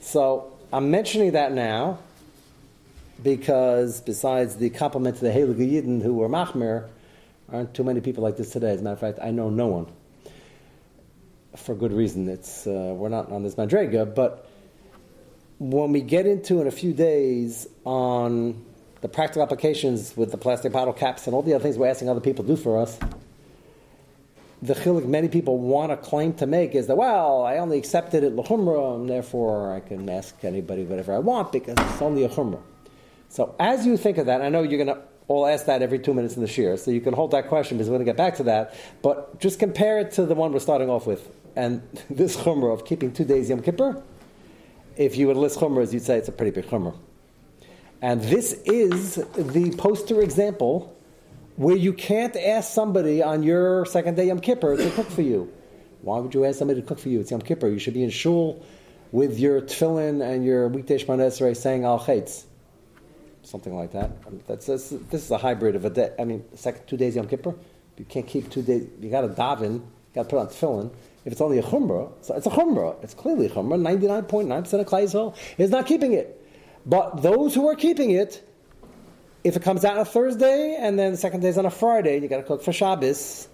So 0.00 0.52
I'm 0.72 0.90
mentioning 0.90 1.32
that 1.32 1.52
now 1.52 1.98
because 3.22 4.00
besides 4.00 4.56
the 4.56 4.70
compliment 4.70 5.16
to 5.18 5.24
the 5.24 5.30
Heilige 5.30 5.70
Yidden 5.70 6.02
who 6.02 6.14
were 6.14 6.28
machmer, 6.28 6.88
aren't 7.52 7.74
too 7.74 7.84
many 7.84 8.00
people 8.00 8.22
like 8.22 8.36
this 8.36 8.50
today. 8.50 8.70
As 8.70 8.80
a 8.80 8.84
matter 8.84 8.94
of 8.94 9.00
fact, 9.00 9.18
I 9.22 9.30
know 9.30 9.50
no 9.50 9.66
one. 9.68 9.86
For 11.56 11.74
good 11.74 11.92
reason. 11.92 12.28
It's 12.28 12.66
uh, 12.66 12.94
we're 12.96 13.08
not 13.08 13.30
on 13.30 13.44
this 13.44 13.54
madrega, 13.54 14.12
but 14.12 14.50
when 15.60 15.92
we 15.92 16.00
get 16.00 16.26
into 16.26 16.60
in 16.60 16.66
a 16.66 16.72
few 16.72 16.92
days 16.92 17.68
on 17.84 18.64
the 19.04 19.08
practical 19.10 19.42
applications 19.42 20.16
with 20.16 20.30
the 20.30 20.38
plastic 20.38 20.72
bottle 20.72 20.94
caps 20.94 21.26
and 21.26 21.34
all 21.34 21.42
the 21.42 21.52
other 21.52 21.62
things 21.62 21.76
we're 21.76 21.86
asking 21.86 22.08
other 22.08 22.22
people 22.22 22.42
to 22.42 22.56
do 22.56 22.56
for 22.56 22.80
us, 22.80 22.98
the 24.62 24.72
chilik 24.72 25.04
many 25.04 25.28
people 25.28 25.58
want 25.58 25.92
to 25.92 25.96
claim 25.98 26.32
to 26.32 26.46
make 26.46 26.74
is 26.74 26.86
that, 26.86 26.96
well, 26.96 27.42
I 27.42 27.58
only 27.58 27.76
accepted 27.76 28.24
it 28.24 28.34
l'chumra, 28.34 28.96
and 28.96 29.06
therefore 29.06 29.74
I 29.74 29.80
can 29.80 30.08
ask 30.08 30.42
anybody 30.42 30.84
whatever 30.84 31.12
I 31.12 31.18
want 31.18 31.52
because 31.52 31.74
it's 31.78 32.00
only 32.00 32.24
a 32.24 32.30
chumra. 32.30 32.62
So 33.28 33.54
as 33.60 33.84
you 33.84 33.98
think 33.98 34.16
of 34.16 34.24
that, 34.24 34.40
I 34.40 34.48
know 34.48 34.62
you're 34.62 34.82
going 34.82 34.96
to 34.96 35.02
all 35.28 35.46
ask 35.46 35.66
that 35.66 35.82
every 35.82 35.98
two 35.98 36.14
minutes 36.14 36.36
in 36.36 36.40
the 36.40 36.48
shir, 36.48 36.78
so 36.78 36.90
you 36.90 37.02
can 37.02 37.12
hold 37.12 37.32
that 37.32 37.48
question 37.48 37.76
because 37.76 37.90
we're 37.90 37.96
going 37.98 38.06
to 38.06 38.10
get 38.10 38.16
back 38.16 38.36
to 38.36 38.44
that. 38.44 38.74
But 39.02 39.38
just 39.38 39.58
compare 39.58 39.98
it 39.98 40.12
to 40.12 40.24
the 40.24 40.34
one 40.34 40.50
we're 40.50 40.60
starting 40.60 40.88
off 40.88 41.06
with. 41.06 41.28
And 41.54 41.82
this 42.08 42.38
chumrah 42.38 42.72
of 42.72 42.86
keeping 42.86 43.12
two 43.12 43.26
days 43.26 43.50
Yom 43.50 43.60
Kippur, 43.60 44.02
if 44.96 45.18
you 45.18 45.26
would 45.26 45.36
list 45.36 45.58
chumras, 45.58 45.92
you'd 45.92 46.00
say 46.00 46.16
it's 46.16 46.28
a 46.28 46.32
pretty 46.32 46.52
big 46.52 46.70
chumrah. 46.70 46.96
And 48.02 48.20
this 48.20 48.52
is 48.64 49.14
the 49.14 49.74
poster 49.78 50.20
example 50.20 50.94
where 51.56 51.76
you 51.76 51.92
can't 51.92 52.36
ask 52.36 52.72
somebody 52.72 53.22
on 53.22 53.42
your 53.42 53.86
second 53.86 54.16
day 54.16 54.26
Yom 54.26 54.40
Kippur 54.40 54.76
to 54.76 54.90
cook 54.90 55.08
for 55.08 55.22
you. 55.22 55.52
Why 56.02 56.18
would 56.18 56.34
you 56.34 56.44
ask 56.44 56.58
somebody 56.58 56.80
to 56.80 56.86
cook 56.86 56.98
for 56.98 57.08
you? 57.08 57.20
It's 57.20 57.30
Yom 57.30 57.40
Kippur. 57.40 57.68
You 57.68 57.78
should 57.78 57.94
be 57.94 58.02
in 58.02 58.10
shul 58.10 58.62
with 59.12 59.38
your 59.38 59.62
tefillin 59.62 60.22
and 60.22 60.44
your 60.44 60.68
weekday 60.68 60.98
Shemon 60.98 61.56
saying 61.56 61.84
al 61.84 62.00
chetz. 62.00 62.44
Something 63.42 63.74
like 63.74 63.92
that. 63.92 64.10
That's, 64.46 64.66
that's, 64.66 64.88
this 64.90 65.24
is 65.24 65.30
a 65.30 65.38
hybrid 65.38 65.76
of 65.76 65.84
a 65.84 65.90
day. 65.90 66.12
I 66.18 66.24
mean, 66.24 66.44
second 66.54 66.86
two 66.86 66.96
days 66.96 67.16
Yom 67.16 67.28
Kippur. 67.28 67.54
You 67.96 68.04
can't 68.04 68.26
keep 68.26 68.50
two 68.50 68.62
days. 68.62 68.88
You 69.00 69.10
got 69.10 69.22
to 69.22 69.28
daven. 69.28 69.74
You 69.74 69.82
got 70.14 70.24
to 70.24 70.28
put 70.28 70.38
on 70.38 70.46
tefillin. 70.48 70.90
If 71.24 71.32
it's 71.32 71.40
only 71.40 71.58
a 71.58 71.62
chumrah, 71.62 72.12
so 72.20 72.34
it's 72.34 72.46
a 72.46 72.50
chumrah. 72.50 73.02
It's 73.02 73.14
clearly 73.14 73.46
a 73.46 73.50
chumrah. 73.50 73.80
Ninety 73.80 74.08
nine 74.08 74.24
point 74.24 74.48
nine 74.48 74.62
percent 74.62 74.82
of 74.82 74.88
Klai 74.88 75.34
is 75.56 75.70
not 75.70 75.86
keeping 75.86 76.12
it. 76.12 76.43
But 76.86 77.22
those 77.22 77.54
who 77.54 77.68
are 77.68 77.74
keeping 77.74 78.10
it, 78.10 78.46
if 79.42 79.56
it 79.56 79.62
comes 79.62 79.84
out 79.84 79.94
on 79.94 80.00
a 80.00 80.04
Thursday 80.04 80.76
and 80.78 80.98
then 80.98 81.12
the 81.12 81.18
second 81.18 81.40
day 81.40 81.48
is 81.48 81.58
on 81.58 81.66
a 81.66 81.70
Friday, 81.70 82.18
you 82.18 82.28
got 82.28 82.38
to 82.38 82.42
cook 82.42 82.62
for 82.62 82.72
Shabbos, 82.72 83.48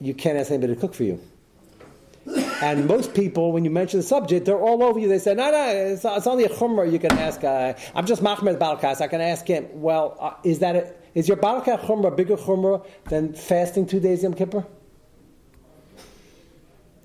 you 0.00 0.14
can't 0.14 0.38
ask 0.38 0.50
anybody 0.50 0.74
to 0.74 0.80
cook 0.80 0.94
for 0.94 1.04
you. 1.04 1.20
And 2.62 2.86
most 2.86 3.14
people, 3.14 3.52
when 3.52 3.64
you 3.64 3.70
mention 3.70 4.00
the 4.00 4.06
subject, 4.06 4.44
they're 4.44 4.60
all 4.60 4.82
over 4.82 4.98
you. 4.98 5.08
They 5.08 5.18
say, 5.18 5.34
no, 5.34 5.50
no, 5.50 5.68
it's, 5.68 6.04
it's 6.04 6.26
only 6.26 6.44
a 6.44 6.48
chumrah 6.48 6.90
you 6.90 6.98
can 6.98 7.12
ask. 7.12 7.42
Uh, 7.42 7.74
I'm 7.94 8.04
just 8.04 8.20
Mahmed 8.20 8.58
Balkas. 8.58 9.00
I 9.00 9.06
can 9.06 9.20
ask 9.20 9.46
him. 9.46 9.66
Well, 9.72 10.16
uh, 10.20 10.34
is 10.42 10.58
that 10.58 10.76
a, 10.76 10.92
is 11.14 11.28
your 11.28 11.36
Balkas 11.36 11.80
chumrah 11.80 12.14
bigger 12.14 12.36
chumrah 12.36 12.84
than 13.04 13.32
fasting 13.32 13.86
two 13.86 14.00
days 14.00 14.22
Yom 14.24 14.34
Kippur? 14.34 14.66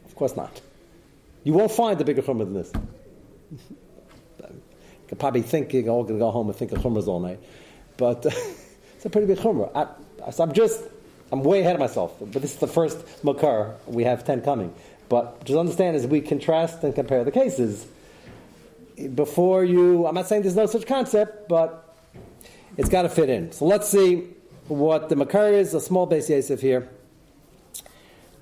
Of 0.06 0.16
course 0.16 0.36
not. 0.36 0.62
You 1.44 1.54
won't 1.54 1.72
find 1.72 2.02
a 2.02 2.04
bigger 2.04 2.22
chumrah 2.22 2.46
than 2.46 2.54
this 2.54 2.74
could 5.14 5.20
probably 5.20 5.44
think 5.44 5.72
you're 5.74 5.88
all 5.90 6.04
going 6.04 6.18
to 6.18 6.26
oh, 6.26 6.30
go 6.30 6.32
home 6.32 6.48
and 6.48 6.58
think 6.58 6.72
of 6.72 6.80
chumras 6.80 7.06
all 7.06 7.20
night. 7.20 7.40
But 7.98 8.26
it's 8.96 9.06
a 9.06 9.12
pretty 9.12 9.28
big 9.28 9.38
chumrah. 9.38 9.70
I, 9.76 10.42
I'm 10.42 10.54
just, 10.54 10.82
I'm 11.32 11.44
way 11.44 11.62
ahead 11.62 11.76
of 11.76 11.80
myself. 11.80 12.16
But 12.20 12.42
this 12.42 12.54
is 12.54 12.58
the 12.58 12.68
first 12.68 12.98
makar. 13.24 13.76
We 13.86 14.06
have 14.06 14.26
10 14.26 14.42
coming. 14.42 14.74
But 15.10 15.46
just 15.46 15.60
understand 15.60 15.96
as 15.96 16.08
we 16.08 16.20
contrast 16.20 16.84
and 16.84 16.96
compare 16.96 17.24
the 17.24 17.32
cases, 17.32 17.86
before 19.14 19.64
you, 19.64 20.08
I'm 20.08 20.16
not 20.16 20.28
saying 20.28 20.42
there's 20.42 20.56
no 20.56 20.66
such 20.66 20.88
concept, 20.88 21.48
but 21.48 21.96
it's 22.76 22.90
got 22.90 23.04
to 23.04 23.10
fit 23.10 23.30
in. 23.30 23.52
So 23.52 23.66
let's 23.66 23.88
see 23.88 24.30
what 24.68 25.10
the 25.10 25.16
makar 25.16 25.50
is, 25.50 25.76
a 25.76 25.80
small 25.80 26.08
Beis 26.08 26.28
Yosef 26.28 26.60
here. 26.60 26.90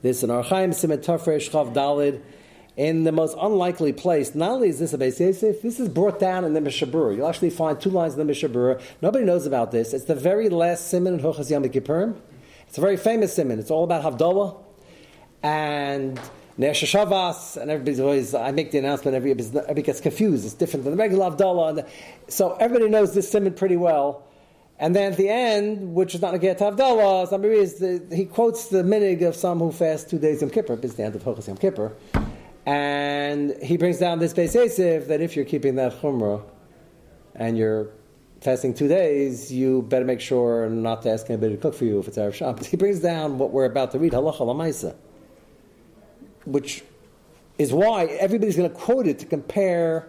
This 0.02 0.24
in 0.24 0.30
Archaim 0.30 0.70
Simet 0.70 1.04
Tafresh 1.04 1.50
Chav 1.50 1.74
Dalid 1.74 2.22
in 2.78 3.04
the 3.04 3.12
most 3.12 3.36
unlikely 3.40 3.94
place. 3.94 4.34
Not 4.34 4.52
only 4.52 4.70
is 4.70 4.80
this 4.80 4.94
a 4.94 4.98
Beis 4.98 5.20
Yosef, 5.20 5.62
this 5.62 5.80
is 5.80 5.90
brought 5.90 6.20
down 6.20 6.46
in 6.46 6.54
the 6.54 6.62
Mishabura. 6.62 7.16
You'll 7.16 7.28
actually 7.28 7.50
find 7.50 7.80
two 7.80 7.90
lines 7.90 8.18
in 8.18 8.26
the 8.26 8.34
Mishabura. 8.34 8.82
Nobody 9.02 9.26
knows 9.26 9.46
about 9.46 9.72
this. 9.72 9.94
It's 9.94 10.06
the 10.06 10.16
very 10.16 10.50
last 10.50 10.90
simon 10.90 11.16
in 11.16 11.20
Hochas 11.20 11.50
Yom 11.50 11.64
Kippurim. 11.64 12.16
It's 12.68 12.78
a 12.78 12.82
very 12.82 12.98
famous 12.98 13.36
simon. 13.36 13.60
It's 13.60 13.72
all 13.72 13.84
about 13.84 14.04
Havdalah 14.04 14.58
and 15.44 16.20
Ner 16.58 16.72
Shavas, 16.72 17.58
and 17.58 17.70
everybody's 17.72 18.00
always, 18.00 18.34
I 18.34 18.52
make 18.52 18.72
the 18.72 18.78
announcement, 18.78 19.16
everybody, 19.16 19.48
everybody 19.48 19.82
gets 19.82 20.00
confused. 20.00 20.46
It's 20.46 20.54
different 20.54 20.86
than 20.86 20.96
the 20.96 20.98
regular 20.98 21.32
Havdalah. 21.32 21.90
so 22.30 22.54
everybody 22.56 22.90
knows 22.90 23.14
this 23.14 23.30
simon 23.30 23.54
pretty 23.54 23.78
well. 23.78 24.24
And 24.80 24.96
then 24.96 25.12
at 25.12 25.18
the 25.18 25.30
end, 25.30 25.94
which 25.94 26.16
is 26.16 26.22
not 26.22 26.34
a 26.34 26.40
get 26.40 26.60
Havdalah, 26.60 27.28
somebody 27.28 27.56
is 27.56 27.76
the, 27.76 28.04
he 28.16 28.26
quotes 28.26 28.70
the 28.70 28.84
minig 28.84 29.28
of 29.28 29.36
some 29.36 29.60
who 29.60 29.72
fast 29.72 30.10
two 30.10 30.18
days 30.18 30.42
Yom 30.42 30.50
Kippur, 30.50 30.80
it's 30.82 30.96
the 30.96 31.04
end 31.04 31.16
of 31.16 31.24
Hochas 31.24 31.48
Yom 31.48 31.58
Kippur. 31.58 31.94
And 32.66 33.56
he 33.62 33.78
brings 33.78 33.98
down 33.98 34.20
this 34.20 34.34
Beis 34.34 34.54
Yosef 34.54 35.08
that 35.08 35.22
if 35.22 35.36
you're 35.36 35.46
keeping 35.46 35.76
that 35.76 35.94
Chumrah 35.94 36.44
and 37.36 37.58
you're 37.58 37.90
fasting 38.42 38.74
two 38.74 38.88
days, 38.88 39.52
you 39.52 39.84
better 39.84 40.06
make 40.06 40.20
sure 40.20 40.70
not 40.70 41.02
to 41.04 41.12
ask 41.12 41.30
anybody 41.30 41.56
to 41.56 41.62
cook 41.62 41.74
for 41.74 41.86
you 41.86 42.00
if 42.00 42.08
it's 42.08 42.18
Erev 42.18 42.34
Shabbos. 42.34 42.68
He 42.68 42.78
brings 42.78 43.00
down 43.00 43.38
what 43.38 43.52
we're 43.52 43.66
about 43.66 43.92
to 43.92 44.00
read, 44.00 44.14
Halacha 44.14 44.42
Lamaisa, 44.42 44.96
which 46.46 46.84
is 47.58 47.74
why 47.74 48.06
everybody's 48.06 48.56
going 48.56 48.70
to 48.70 48.76
quote 48.76 49.08
it 49.08 49.20
to 49.20 49.26
compare 49.26 50.08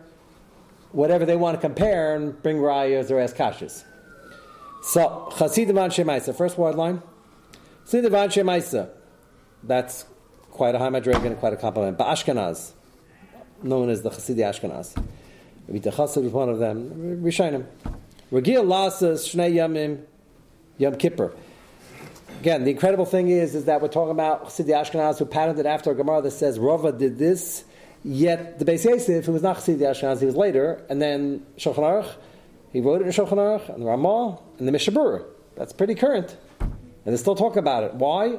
whatever 0.92 1.24
they 1.24 1.36
want 1.36 1.54
to 1.54 1.60
compare 1.60 2.14
and 2.14 2.40
bring 2.42 2.58
rayas 2.58 3.10
or 3.10 3.18
ask 3.18 3.36
kashas. 3.36 3.84
So, 4.82 5.32
Chasidim 5.38 5.76
Anshe 5.76 6.04
Maisa, 6.04 6.34
first 6.36 6.58
word 6.58 6.74
line. 6.74 7.02
Chasidim 7.84 8.12
Anshe. 8.12 8.90
That's 9.62 10.06
quite 10.52 10.74
a 10.74 10.78
high 10.78 10.90
madrig 10.90 11.24
and 11.24 11.36
quite 11.38 11.52
a 11.52 11.56
compliment. 11.56 11.98
But 11.98 12.06
Ashkenaz, 12.06 12.72
known 13.62 13.88
as 13.88 14.02
the 14.02 14.10
Chasidi 14.10 14.38
Ashkenaz. 14.38 14.96
Rabbi 15.66 15.78
Chassid 15.78 16.22
was 16.22 16.32
one 16.32 16.48
of 16.48 16.58
them. 16.58 17.22
Rishainim. 17.22 17.66
Regil 18.30 18.64
Lasas 18.64 19.34
Shnei 19.34 19.54
Yamim 19.54 20.04
Yom 20.78 20.96
Kippur. 20.96 21.34
Again, 22.40 22.64
the 22.64 22.70
incredible 22.70 23.06
thing 23.06 23.28
is, 23.28 23.54
is 23.54 23.66
that 23.66 23.80
we're 23.80 23.88
talking 23.88 24.10
about 24.10 24.46
Chasidi 24.46 24.70
Ashkenaz 24.70 25.18
who 25.18 25.24
patented 25.24 25.66
after 25.66 25.90
a 25.90 25.94
Gemara 25.94 26.22
that 26.22 26.32
says 26.32 26.58
Rava 26.58 26.92
did 26.92 27.18
this, 27.18 27.64
yet 28.04 28.58
the 28.58 28.64
Beis 28.64 28.84
Yosef, 28.84 29.24
who 29.24 29.32
was 29.32 29.42
not 29.42 29.58
Chasidi 29.58 29.78
Ashkenaz, 29.78 30.20
he 30.20 30.26
was 30.26 30.36
later, 30.36 30.84
and 30.90 31.00
then 31.00 31.46
Shulchan 31.56 31.76
Aruch, 31.76 32.10
he 32.72 32.80
wrote 32.80 33.00
it 33.00 33.04
in 33.04 33.10
Shulchan 33.12 33.32
Aruch, 33.32 33.68
and 33.68 33.82
the 33.82 33.86
Ramah, 33.86 34.38
and 34.58 34.66
the 34.66 34.72
Mishabur. 34.72 35.24
That's 35.56 35.72
pretty 35.72 35.94
current. 35.94 36.36
And 36.60 37.12
they 37.12 37.16
still 37.16 37.36
talk 37.36 37.56
about 37.56 37.84
it. 37.84 37.94
Why? 37.94 38.38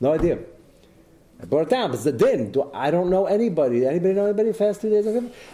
No 0.00 0.12
idea. 0.12 0.38
I 1.40 1.46
brought 1.46 1.62
it 1.62 1.70
down. 1.70 1.92
It's 1.94 2.04
the 2.04 2.12
din. 2.12 2.52
Do, 2.52 2.70
I 2.74 2.90
don't 2.90 3.08
know 3.08 3.26
anybody. 3.26 3.86
Anybody 3.86 4.14
know 4.14 4.26
anybody 4.26 4.52
fast 4.52 4.82
two 4.82 4.90
days? 4.90 5.06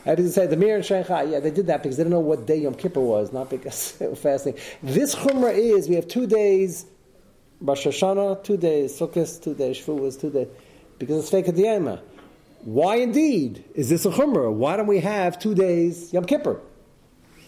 I 0.04 0.14
didn't 0.14 0.32
say 0.32 0.46
the 0.46 0.56
Mir 0.56 0.76
and 0.76 0.84
Sheikhah. 0.84 1.30
Yeah, 1.30 1.38
they 1.38 1.50
did 1.50 1.68
that 1.68 1.82
because 1.82 1.96
they 1.96 2.02
didn't 2.02 2.12
know 2.12 2.20
what 2.20 2.46
day 2.46 2.56
Yom 2.56 2.74
Kippur 2.74 3.00
was, 3.00 3.32
not 3.32 3.50
because 3.50 3.92
fasting. 4.16 4.54
This 4.82 5.14
Chumrah 5.14 5.54
is 5.54 5.88
we 5.88 5.94
have 5.94 6.08
two 6.08 6.26
days 6.26 6.86
Rosh 7.60 7.86
Hashanah, 7.86 8.42
two 8.42 8.56
days 8.56 8.98
Sukkot, 8.98 9.42
two 9.42 9.54
days 9.54 9.78
Shavuos, 9.78 10.20
two 10.20 10.30
days 10.30 10.48
because 10.98 11.18
it's 11.18 11.30
fake 11.30 11.46
Diyama. 11.46 12.00
Why 12.64 12.96
indeed 12.96 13.64
is 13.74 13.88
this 13.88 14.04
a 14.06 14.10
Chumrah? 14.10 14.52
Why 14.52 14.76
don't 14.76 14.88
we 14.88 15.00
have 15.00 15.38
two 15.38 15.54
days 15.54 16.12
Yom 16.12 16.24
Kippur? 16.24 16.60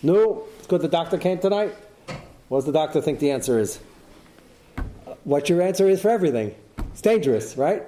No, 0.02 0.44
it's 0.58 0.68
good 0.68 0.80
the 0.80 0.88
doctor 0.88 1.18
came 1.18 1.40
tonight. 1.40 1.74
What 2.48 2.58
does 2.58 2.66
the 2.66 2.72
doctor 2.72 3.00
think 3.00 3.18
the 3.18 3.32
answer 3.32 3.58
is? 3.58 3.80
What 5.24 5.48
your 5.48 5.60
answer 5.60 5.88
is 5.88 6.00
for 6.00 6.08
everything. 6.08 6.54
It's 6.92 7.02
dangerous, 7.02 7.56
right? 7.56 7.82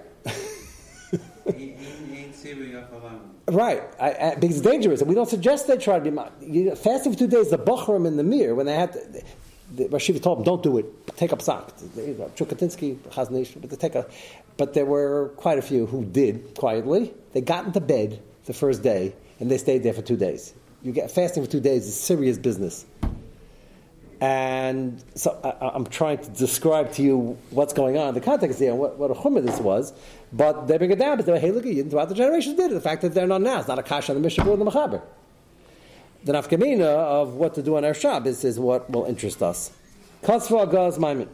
Right, 3.54 3.82
I, 4.00 4.12
I, 4.12 4.34
because 4.34 4.58
it's 4.58 4.66
dangerous, 4.66 5.00
and 5.00 5.08
we 5.08 5.14
don't 5.14 5.28
suggest 5.28 5.66
they 5.66 5.76
try 5.76 5.98
to 5.98 6.10
be 6.10 6.16
you 6.46 6.64
know, 6.66 6.74
fasting 6.74 7.12
for 7.12 7.18
two 7.18 7.28
days. 7.28 7.50
The 7.50 7.58
Bachram 7.58 8.06
in 8.06 8.16
the 8.16 8.24
mirror 8.24 8.54
when 8.54 8.66
they 8.66 8.74
had 8.74 8.92
to, 8.92 9.22
the 9.74 9.84
Rashiva 9.86 10.22
told 10.22 10.38
them, 10.38 10.44
"Don't 10.44 10.62
do 10.62 10.78
it. 10.78 11.16
Take 11.16 11.32
up 11.32 11.42
sock." 11.42 11.76
Chukatinsky, 11.76 12.96
Chaznish, 13.10 13.60
but 13.60 13.70
they 13.70 13.76
take 13.76 13.94
a. 13.94 14.06
But 14.56 14.74
there 14.74 14.84
were 14.84 15.32
quite 15.36 15.58
a 15.58 15.62
few 15.62 15.86
who 15.86 16.04
did 16.04 16.54
quietly. 16.54 17.14
They 17.32 17.40
got 17.40 17.64
into 17.66 17.80
bed 17.80 18.20
the 18.44 18.52
first 18.52 18.82
day 18.82 19.14
and 19.38 19.50
they 19.50 19.58
stayed 19.58 19.82
there 19.82 19.94
for 19.94 20.02
two 20.02 20.16
days. 20.16 20.54
You 20.82 20.92
get 20.92 21.10
fasting 21.10 21.44
for 21.44 21.50
two 21.50 21.60
days 21.60 21.86
is 21.86 21.98
serious 21.98 22.38
business. 22.38 22.84
And 24.20 25.02
so 25.14 25.38
I, 25.42 25.74
am 25.74 25.86
trying 25.86 26.18
to 26.18 26.30
describe 26.30 26.92
to 26.94 27.02
you 27.02 27.38
what's 27.50 27.72
going 27.72 27.96
on, 27.96 28.12
the 28.12 28.20
context 28.20 28.58
here, 28.58 28.74
what, 28.74 28.98
what 28.98 29.10
a 29.10 29.14
chumrah 29.14 29.42
this 29.44 29.58
was. 29.60 29.94
But 30.32 30.66
they 30.66 30.76
bring 30.76 30.90
it 30.90 30.98
down 30.98 31.16
because 31.16 31.40
hey, 31.40 31.50
look 31.50 31.64
you, 31.64 31.82
throughout 31.84 32.10
the 32.10 32.14
generations 32.14 32.56
did 32.56 32.70
it. 32.70 32.74
The 32.74 32.80
fact 32.82 33.00
that 33.02 33.14
they're 33.14 33.26
not 33.26 33.40
now, 33.40 33.60
it's 33.60 33.68
not 33.68 33.78
a 33.78 33.82
kash 33.82 34.10
on 34.10 34.16
the 34.16 34.20
Mishnah 34.20 34.46
or 34.46 34.56
the 34.58 34.64
Machaber. 34.64 35.02
The 36.24 36.32
nafkamina 36.32 36.82
of 36.82 37.34
what 37.34 37.54
to 37.54 37.62
do 37.62 37.76
on 37.76 37.84
our 37.84 37.94
Shabbos 37.94 38.44
is 38.44 38.58
what 38.58 38.90
will 38.90 39.06
interest 39.06 39.42
us. 39.42 39.72
Kasva 40.22 40.70
gaz 40.70 40.98
maimin. 40.98 41.28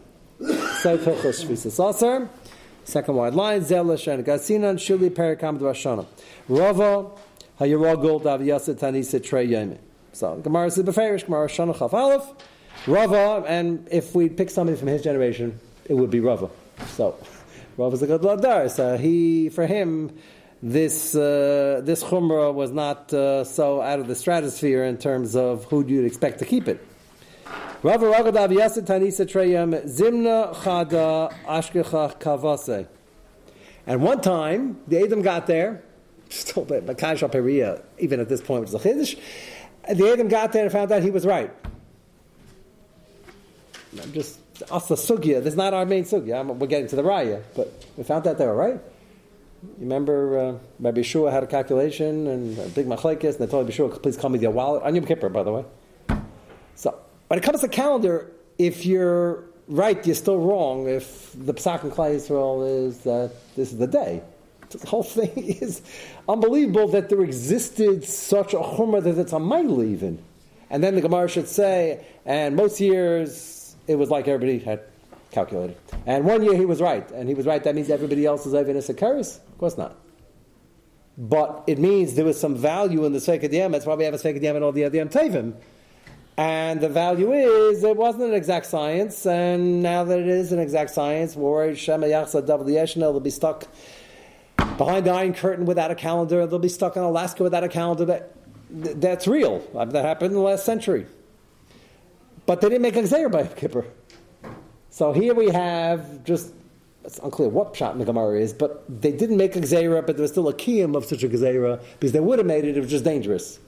Second 2.84 3.16
wide 3.16 3.34
line, 3.34 3.62
Zelish 3.62 4.06
and 4.12 4.24
Gasinan 4.24 4.76
Shuli 4.76 5.10
Perikam 5.10 5.58
Dvashana. 5.58 6.06
Rava 6.48 7.10
Hayaragul 7.58 8.22
Dav 8.22 8.40
Yasa 8.40 8.76
Tanisa 8.76 9.22
Trey. 9.22 9.76
So 10.12 10.36
Gemara 10.36 10.70
says 10.70 10.84
Beferish, 10.84 11.24
Gemara 11.24 11.48
Shana 11.48 11.76
Chaf 11.76 11.92
Aleph. 11.92 12.32
Rava, 12.86 13.44
and 13.48 13.88
if 13.90 14.14
we 14.14 14.28
pick 14.28 14.50
somebody 14.50 14.78
from 14.78 14.88
his 14.88 15.02
generation, 15.02 15.58
it 15.86 15.94
would 15.94 16.10
be 16.10 16.20
Rava. 16.20 16.50
So 16.88 17.16
Rava's 17.76 18.02
a 18.02 18.06
good 18.06 18.22
ladar. 18.22 18.70
So 18.70 18.96
he, 18.96 19.48
for 19.48 19.66
him, 19.66 20.16
this 20.62 21.14
uh, 21.14 21.80
this 21.84 22.02
chumrah 22.02 22.54
was 22.54 22.70
not 22.70 23.12
uh, 23.12 23.44
so 23.44 23.80
out 23.80 23.98
of 23.98 24.06
the 24.06 24.14
stratosphere 24.14 24.84
in 24.84 24.98
terms 24.98 25.36
of 25.36 25.64
who 25.64 25.84
you'd 25.86 26.04
expect 26.04 26.38
to 26.38 26.44
keep 26.44 26.68
it. 26.68 26.84
Rava 27.82 28.06
Ragadav 28.06 28.50
Yasid 28.50 28.86
Tanisa 28.86 29.26
Treyam 29.26 29.84
Zimna 29.86 30.54
Chada 30.54 31.32
Ashkecha 31.44 32.18
Kavase. 32.20 32.86
And 33.86 34.02
one 34.02 34.20
time, 34.20 34.80
the 34.88 35.02
Adam 35.02 35.22
got 35.22 35.46
there, 35.46 35.82
still 36.28 36.66
Makaj 36.66 37.30
Peria, 37.30 37.82
even 37.98 38.18
at 38.18 38.28
this 38.28 38.40
point, 38.40 38.62
which 38.62 38.70
is 38.70 38.74
a 38.74 38.78
Chiddush, 38.78 39.18
the 39.96 40.12
Adam 40.12 40.28
got 40.28 40.52
there 40.52 40.64
and 40.64 40.72
found 40.72 40.90
out 40.90 41.02
he 41.02 41.10
was 41.10 41.24
right. 41.24 41.52
I'm 44.02 44.12
just, 44.12 44.38
us 44.70 44.88
the 44.88 44.94
Sugya, 44.94 45.42
this 45.42 45.52
is 45.52 45.56
not 45.56 45.74
our 45.74 45.86
main 45.86 46.04
Sugya, 46.04 46.44
we're 46.46 46.66
getting 46.66 46.88
to 46.88 46.96
the 46.96 47.02
Raya, 47.02 47.42
but 47.54 47.84
we 47.96 48.04
found 48.04 48.26
out 48.26 48.38
they 48.38 48.46
were 48.46 48.54
right. 48.54 48.80
You 49.62 49.72
remember 49.80 50.38
uh, 50.38 50.58
Rabbi 50.78 51.00
Yehoshua 51.00 51.32
had 51.32 51.42
a 51.42 51.46
calculation 51.46 52.26
and 52.26 52.58
a 52.58 52.68
big 52.68 52.86
machlekes, 52.86 53.24
and 53.24 53.38
they 53.38 53.46
told 53.46 53.66
Rabbi 53.66 53.76
Yehoshua, 53.76 54.02
please 54.02 54.16
call 54.16 54.30
me 54.30 54.38
the 54.38 54.50
wallet. 54.50 54.82
On 54.82 54.94
Yom 54.94 55.04
Kippur, 55.04 55.28
by 55.28 55.42
the 55.42 55.52
way. 55.52 55.64
So, 56.74 56.98
when 57.28 57.38
it 57.38 57.42
comes 57.42 57.60
to 57.60 57.68
calendar, 57.68 58.30
if 58.58 58.86
you're 58.86 59.44
right, 59.68 60.04
you're 60.06 60.14
still 60.14 60.38
wrong 60.38 60.88
if 60.88 61.32
the 61.34 61.52
Pesach 61.52 61.82
and 61.82 61.92
Klai 61.92 62.16
Yisrael 62.16 62.86
is 62.86 62.98
that 63.00 63.32
this 63.56 63.72
is 63.72 63.78
the 63.78 63.86
day. 63.86 64.22
The 64.70 64.86
whole 64.86 65.02
thing 65.18 65.32
is 65.36 65.82
unbelievable 66.28 66.88
that 66.88 67.08
there 67.08 67.22
existed 67.22 68.04
such 68.04 68.52
a 68.52 68.58
chumrah 68.58 69.02
that 69.02 69.18
it's 69.18 69.32
a 69.32 69.38
mile 69.38 69.82
even. 69.82 70.22
And 70.68 70.82
then 70.82 70.96
the 70.96 71.00
Gemara 71.00 71.28
should 71.28 71.48
say, 71.48 72.04
and 72.24 72.56
most 72.56 72.80
years 72.80 73.55
it 73.86 73.96
was 73.96 74.10
like 74.10 74.28
everybody 74.28 74.58
had 74.58 74.80
calculated. 75.30 75.76
And 76.06 76.24
one 76.24 76.42
year 76.42 76.54
he 76.56 76.64
was 76.64 76.80
right, 76.80 77.08
and 77.12 77.28
he 77.28 77.34
was 77.34 77.46
right. 77.46 77.62
That 77.62 77.74
means 77.74 77.90
everybody 77.90 78.24
else 78.26 78.46
is 78.46 78.52
Evinus 78.52 78.94
Akaris? 78.94 79.38
Of 79.38 79.58
course 79.58 79.76
not. 79.78 79.96
But 81.18 81.64
it 81.66 81.78
means 81.78 82.14
there 82.14 82.24
was 82.24 82.38
some 82.38 82.54
value 82.54 83.04
in 83.04 83.12
the 83.12 83.18
Sveka 83.18 83.50
Diem. 83.50 83.72
That's 83.72 83.86
why 83.86 83.94
we 83.94 84.04
have 84.04 84.14
a 84.14 84.18
Sveka 84.18 84.40
Diem 84.40 84.56
and 84.56 84.64
all 84.64 84.72
the 84.72 84.84
other 84.84 85.04
Tevim. 85.06 85.54
And 86.38 86.82
the 86.82 86.90
value 86.90 87.32
is 87.32 87.82
it 87.82 87.96
wasn't 87.96 88.24
an 88.24 88.34
exact 88.34 88.66
science, 88.66 89.24
and 89.24 89.82
now 89.82 90.04
that 90.04 90.18
it 90.18 90.28
is 90.28 90.52
an 90.52 90.58
exact 90.58 90.90
science, 90.90 91.34
they'll 91.34 93.20
be 93.20 93.30
stuck 93.30 93.66
behind 94.76 95.06
the 95.06 95.10
Iron 95.10 95.32
Curtain 95.32 95.64
without 95.64 95.90
a 95.90 95.94
calendar. 95.94 96.46
They'll 96.46 96.58
be 96.58 96.68
stuck 96.68 96.96
in 96.96 97.02
Alaska 97.02 97.42
without 97.42 97.64
a 97.64 97.68
calendar. 97.68 98.04
That 98.04 98.34
that's 98.68 99.26
real. 99.26 99.60
That 99.72 100.04
happened 100.04 100.32
in 100.32 100.36
the 100.36 100.40
last 100.40 100.66
century. 100.66 101.06
But 102.46 102.60
they 102.60 102.68
didn't 102.68 102.82
make 102.82 102.96
a 102.96 103.02
Xer 103.02 103.30
by 103.30 103.46
Kippur. 103.46 103.84
So 104.90 105.12
here 105.12 105.34
we 105.34 105.50
have 105.50 106.24
just, 106.24 106.52
it's 107.04 107.18
unclear 107.18 107.48
what 107.48 107.74
Pshat 107.74 107.92
in 107.92 107.98
the 107.98 108.04
Gemara 108.04 108.40
is, 108.40 108.52
but 108.52 108.84
they 108.88 109.12
didn't 109.12 109.36
make 109.36 109.56
a 109.56 109.60
Gzeira, 109.60 110.06
but 110.06 110.16
there 110.16 110.22
was 110.22 110.30
still 110.30 110.48
a 110.48 110.54
Kiyam 110.54 110.96
of 110.96 111.04
such 111.04 111.22
a 111.22 111.28
Gzeira, 111.28 111.82
because 111.94 112.12
they 112.12 112.20
would 112.20 112.38
have 112.38 112.46
made 112.46 112.64
it, 112.64 112.76
it 112.76 112.80
was 112.80 112.90
just 112.90 113.04
dangerous. 113.04 113.58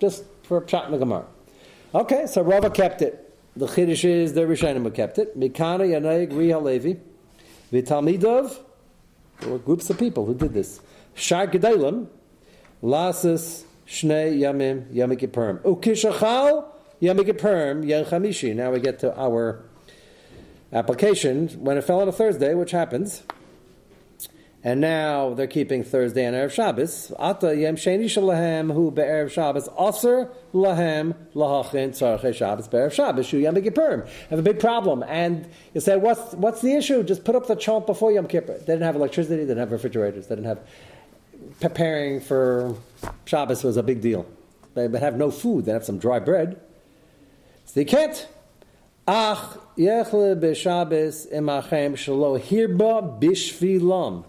Just 0.00 0.24
for 0.44 0.58
a 0.58 0.60
Pshat 0.60 0.86
in 0.86 0.92
the 0.92 0.98
Gemara. 0.98 1.24
Okay, 1.94 2.26
so 2.26 2.42
Rava 2.42 2.70
kept 2.70 3.02
it. 3.02 3.34
The 3.56 3.66
Chiddush 3.66 4.04
is 4.04 4.34
the 4.34 4.42
Rishonim 4.42 4.94
kept 4.94 5.18
it. 5.18 5.38
Mikana 5.38 5.88
Yanayik 5.88 6.30
Riha 6.30 6.62
Levi. 6.62 7.00
Vitalmidov, 7.72 8.58
there 9.40 9.50
were 9.50 9.58
groups 9.58 9.90
of 9.90 9.98
people 9.98 10.26
who 10.26 10.34
did 10.34 10.52
this. 10.52 10.80
Shar 11.14 11.46
Gedalim, 11.46 12.06
Lasas 12.82 13.64
Shnei 13.86 14.38
Yamim 14.38 14.92
Yamik 14.92 15.28
Ukishachal 15.62 16.66
Yamik 17.00 17.28
Yom 17.28 18.04
Chamishi. 18.04 18.54
Now 18.54 18.70
we 18.70 18.80
get 18.80 18.98
to 18.98 19.18
our 19.18 19.62
application 20.70 21.48
when 21.60 21.78
it 21.78 21.84
fell 21.84 22.00
on 22.00 22.08
a 22.08 22.12
Thursday, 22.12 22.52
which 22.52 22.72
happens, 22.72 23.22
and 24.62 24.82
now 24.82 25.32
they're 25.32 25.46
keeping 25.46 25.82
Thursday 25.82 26.26
and 26.26 26.36
Erev 26.36 26.50
Shabbos. 26.50 27.10
Ata 27.18 27.46
yem 27.46 27.76
sheni 27.76 28.04
shalahem 28.04 28.70
hu 28.74 28.90
be'erev 28.90 29.30
Shabbos 29.30 29.66
aser 29.80 30.30
lahem 30.52 31.14
lahachin 31.34 31.90
tzarche 31.90 32.34
Shabbos 32.34 32.68
be'erev 32.68 32.92
Shabbos 32.92 33.24
shu 33.24 33.38
yom 33.38 33.54
Kippurim. 33.54 34.06
Have 34.28 34.38
a 34.38 34.42
big 34.42 34.60
problem, 34.60 35.02
and 35.08 35.48
you 35.72 35.80
say, 35.80 35.96
what's 35.96 36.34
what's 36.34 36.60
the 36.60 36.74
issue? 36.74 37.02
Just 37.02 37.24
put 37.24 37.34
up 37.34 37.46
the 37.46 37.56
chomp 37.56 37.86
before 37.86 38.12
Yom 38.12 38.26
Kippur. 38.26 38.58
They 38.58 38.66
didn't 38.66 38.82
have 38.82 38.96
electricity. 38.96 39.36
They 39.36 39.42
didn't 39.42 39.58
have 39.58 39.72
refrigerators. 39.72 40.26
They 40.26 40.34
didn't 40.34 40.48
have 40.48 40.60
preparing 41.60 42.20
for 42.20 42.76
Shabbos 43.24 43.64
was 43.64 43.78
a 43.78 43.82
big 43.82 44.02
deal. 44.02 44.26
They 44.74 44.86
have 44.98 45.16
no 45.16 45.30
food. 45.30 45.64
They 45.64 45.72
have 45.72 45.84
some 45.84 45.98
dry 45.98 46.18
bread, 46.18 46.60
so 47.70 47.78
they 47.78 47.84
can't. 47.84 48.26
Ach 49.06 49.56
yechle 49.78 50.34
b'Shabbos 50.40 51.32
imachem 51.32 51.92
shelo 51.92 52.40
hirba 52.40 53.20
bishvilam. 53.20 54.24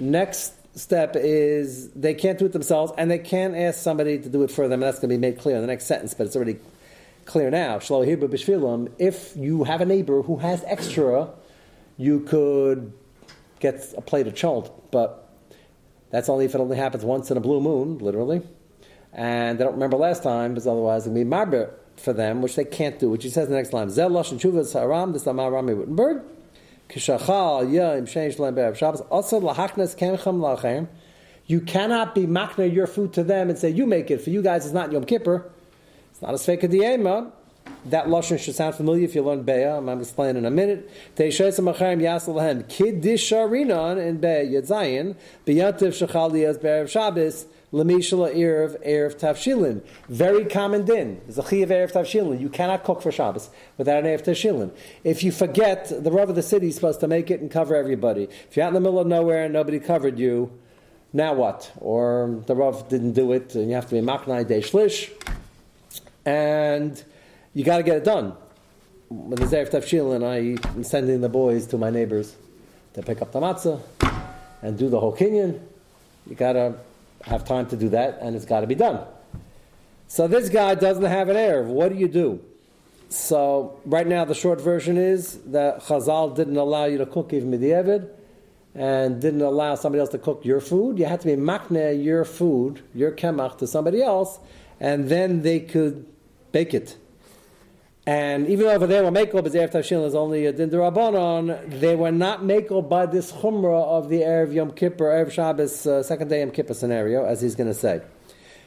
Next 0.00 0.52
step 0.76 1.14
is 1.14 1.90
they 1.92 2.14
can't 2.14 2.40
do 2.40 2.46
it 2.46 2.52
themselves, 2.52 2.92
and 2.98 3.08
they 3.08 3.20
can't 3.20 3.54
ask 3.54 3.78
somebody 3.78 4.18
to 4.18 4.28
do 4.28 4.42
it 4.42 4.50
for 4.50 4.66
them. 4.66 4.82
And 4.82 4.82
that's 4.82 4.98
going 4.98 5.10
to 5.10 5.14
be 5.14 5.20
made 5.20 5.38
clear 5.38 5.54
in 5.54 5.60
the 5.60 5.68
next 5.68 5.84
sentence, 5.84 6.12
but 6.12 6.26
it's 6.26 6.34
already 6.34 6.56
clear 7.24 7.52
now. 7.52 7.78
Shelo 7.78 8.04
hirba 8.04 8.28
bishvilam. 8.28 8.90
If 8.98 9.36
you 9.36 9.62
have 9.62 9.80
a 9.80 9.86
neighbor 9.86 10.22
who 10.22 10.38
has 10.38 10.64
extra, 10.66 11.30
you 11.98 12.18
could 12.18 12.92
get 13.60 13.94
a 13.96 14.00
plate 14.00 14.26
of 14.26 14.34
chalt, 14.34 14.90
but 14.90 15.30
that's 16.10 16.28
only 16.28 16.46
if 16.46 16.56
it 16.56 16.60
only 16.60 16.76
happens 16.76 17.04
once 17.04 17.30
in 17.30 17.36
a 17.36 17.40
blue 17.40 17.60
moon, 17.60 17.98
literally. 17.98 18.42
And 19.12 19.56
they 19.56 19.62
don't 19.62 19.74
remember 19.74 19.98
last 19.98 20.24
time, 20.24 20.50
because 20.50 20.66
otherwise 20.66 21.06
it 21.06 21.10
would 21.10 21.14
be 21.14 21.24
marber 21.24 21.74
for 21.96 22.12
them, 22.12 22.42
which 22.42 22.56
they 22.56 22.64
can't 22.64 22.98
do, 22.98 23.10
which 23.10 23.24
he 23.24 23.30
says 23.30 23.46
in 23.46 23.52
the 23.52 23.56
next 23.56 23.72
line. 23.72 23.90
Zel 23.90 24.10
Lashon 24.10 25.12
this 25.12 25.26
Amar 25.26 25.50
Rami 25.50 25.74
Wittenberg. 25.74 26.22
Kishachal 26.88 27.70
Shein 28.06 28.54
Be'er 28.54 28.74
Shabbos. 28.74 29.00
Also 29.02 29.40
Lachem. 29.40 30.88
You 31.46 31.60
cannot 31.60 32.14
be 32.14 32.26
makna 32.26 32.72
your 32.72 32.86
food 32.86 33.12
to 33.14 33.24
them 33.24 33.50
and 33.50 33.58
say, 33.58 33.70
you 33.70 33.86
make 33.86 34.10
it. 34.10 34.20
For 34.20 34.30
you 34.30 34.42
guys, 34.42 34.64
it's 34.64 34.74
not 34.74 34.92
Yom 34.92 35.04
Kippur. 35.04 35.50
It's 36.10 36.22
not 36.22 36.30
a 36.30 36.34
Sveka 36.34 36.70
Diema. 36.70 37.32
That 37.86 38.06
lashon 38.06 38.38
should 38.38 38.54
sound 38.54 38.76
familiar 38.76 39.04
if 39.04 39.14
you 39.14 39.22
learn 39.22 39.44
Beya. 39.44 39.78
I'm 39.78 39.86
going 39.86 39.98
to 39.98 40.02
explain 40.02 40.36
in 40.36 40.44
a 40.44 40.50
minute. 40.50 40.90
Teishayim 41.16 41.72
Macharim 41.72 42.00
Yasalahem 42.00 42.64
Kiddisharinon 42.64 44.04
in 44.04 44.18
Beya 44.18 44.52
Yedzayin 44.52 45.16
Beyantiv 45.46 45.90
Shachal 45.90 46.32
Diaz 46.32 46.58
Be'er 46.58 46.86
Shabbos 46.86 47.46
Lemishla 47.72 48.34
Erev 48.34 48.86
Erev 48.86 49.18
Tavshilin. 49.18 49.82
Very 50.08 50.44
common 50.44 50.84
din. 50.84 51.22
Zachi 51.28 51.62
of 51.62 51.70
Erev 51.70 51.92
Tavshilin. 51.92 52.38
You 52.38 52.50
cannot 52.50 52.84
cook 52.84 53.00
for 53.00 53.10
Shabbos 53.10 53.48
without 53.78 54.04
an 54.04 54.04
Erev 54.04 54.22
Tavshilin. 54.24 54.70
If 55.04 55.24
you 55.24 55.32
forget, 55.32 55.88
the 55.88 56.10
Rav 56.10 56.28
of 56.28 56.36
the 56.36 56.42
city 56.42 56.68
is 56.68 56.74
supposed 56.74 57.00
to 57.00 57.08
make 57.08 57.30
it 57.30 57.40
and 57.40 57.50
cover 57.50 57.74
everybody. 57.74 58.24
If 58.24 58.56
you're 58.56 58.66
out 58.66 58.68
in 58.68 58.74
the 58.74 58.80
middle 58.80 58.98
of 58.98 59.06
nowhere 59.06 59.44
and 59.44 59.54
nobody 59.54 59.80
covered 59.80 60.18
you, 60.18 60.52
now 61.14 61.32
what? 61.32 61.72
Or 61.78 62.42
the 62.46 62.54
Rav 62.54 62.90
didn't 62.90 63.12
do 63.12 63.32
it 63.32 63.54
and 63.54 63.68
you 63.68 63.74
have 63.74 63.88
to 63.88 63.94
be 63.94 64.02
Maknai 64.02 64.46
Day 64.46 64.60
Shlish. 64.60 65.10
And 66.26 67.02
you 67.54 67.64
got 67.64 67.78
to 67.78 67.82
get 67.82 67.96
it 67.96 68.04
done. 68.04 68.34
When 69.08 69.36
there's 69.36 69.52
Erev 69.52 69.70
Tavshilin, 69.70 70.62
I'm 70.74 70.84
sending 70.84 71.22
the 71.22 71.30
boys 71.30 71.66
to 71.68 71.78
my 71.78 71.88
neighbors 71.88 72.36
to 72.92 73.02
pick 73.02 73.22
up 73.22 73.32
the 73.32 73.40
matzah 73.40 73.80
and 74.60 74.76
do 74.76 74.90
the 74.90 75.00
whole 75.00 75.16
kinyan. 75.16 75.58
You 76.28 76.36
got 76.36 76.52
to 76.52 76.74
have 77.22 77.44
time 77.44 77.66
to 77.66 77.76
do 77.76 77.88
that, 77.90 78.18
and 78.20 78.36
it's 78.36 78.44
got 78.44 78.60
to 78.60 78.66
be 78.66 78.74
done. 78.74 79.04
So 80.08 80.28
this 80.28 80.48
guy 80.48 80.74
doesn't 80.74 81.04
have 81.04 81.28
an 81.28 81.36
Erev. 81.36 81.66
What 81.66 81.92
do 81.92 81.98
you 81.98 82.08
do? 82.08 82.40
So 83.08 83.80
right 83.84 84.06
now, 84.06 84.24
the 84.24 84.34
short 84.34 84.60
version 84.60 84.96
is 84.96 85.38
that 85.46 85.80
Chazal 85.80 86.34
didn't 86.34 86.56
allow 86.56 86.84
you 86.86 86.98
to 86.98 87.06
cook 87.06 87.32
even 87.32 87.50
midievid, 87.50 88.08
and 88.74 89.20
didn't 89.20 89.42
allow 89.42 89.74
somebody 89.74 90.00
else 90.00 90.10
to 90.10 90.18
cook 90.18 90.44
your 90.44 90.60
food. 90.60 90.98
You 90.98 91.04
had 91.04 91.20
to 91.20 91.26
be 91.26 91.36
makne 91.36 92.02
your 92.02 92.24
food, 92.24 92.82
your 92.94 93.12
kemach, 93.12 93.58
to 93.58 93.66
somebody 93.66 94.02
else, 94.02 94.38
and 94.80 95.08
then 95.08 95.42
they 95.42 95.60
could 95.60 96.06
bake 96.52 96.72
it. 96.72 96.96
And 98.04 98.48
even 98.48 98.66
though 98.66 98.72
over 98.72 98.88
there 98.88 99.04
were 99.04 99.12
Mako, 99.12 99.42
but 99.42 99.52
Erev 99.52 99.70
Tavshin 99.70 100.04
is 100.04 100.16
only 100.16 100.46
a 100.46 100.52
Dindarabanon, 100.52 101.78
they 101.78 101.94
were 101.94 102.10
not 102.10 102.44
Mako 102.44 102.82
by 102.82 103.06
this 103.06 103.30
Chumrah 103.30 103.84
of 103.84 104.08
the 104.08 104.22
Erev 104.22 104.52
Yom 104.52 104.72
Kippur, 104.72 105.04
Erev 105.04 105.30
Shabbos, 105.30 105.86
uh, 105.86 106.02
second 106.02 106.28
day 106.28 106.40
Yom 106.40 106.50
Kippur 106.50 106.74
scenario, 106.74 107.24
as 107.24 107.40
he's 107.40 107.54
going 107.54 107.68
to 107.68 107.74
say. 107.74 108.00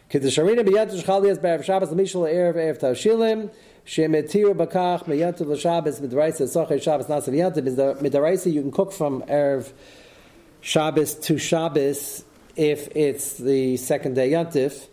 Kedusharina 0.10 0.66
b'yantush 0.66 1.04
chalias 1.04 1.40
b'erev 1.40 1.64
Shabbos 1.66 1.92
l'mishal 1.92 2.32
erev 2.32 2.56
erev 2.56 2.80
tavshilim 2.80 3.52
shemetiru 3.86 4.54
bakach 4.54 5.04
b'yantush 5.04 5.48
l'Shabbos 5.48 6.00
midraisa 6.00 6.44
sochei 6.44 6.82
Shabbos 6.82 7.08
nasa 7.08 7.28
v'yantush 7.28 8.02
midraisa 8.02 8.54
you 8.54 8.62
can 8.62 8.72
cook 8.72 8.94
from 8.94 9.22
erev 9.24 9.74
Shabbos 10.62 11.16
to 11.16 11.38
Shabbos 11.38 12.24
if 12.56 12.88
it's 12.96 13.38
the 13.38 13.76
second 13.78 14.14
day 14.14 14.30
yantif 14.30 14.88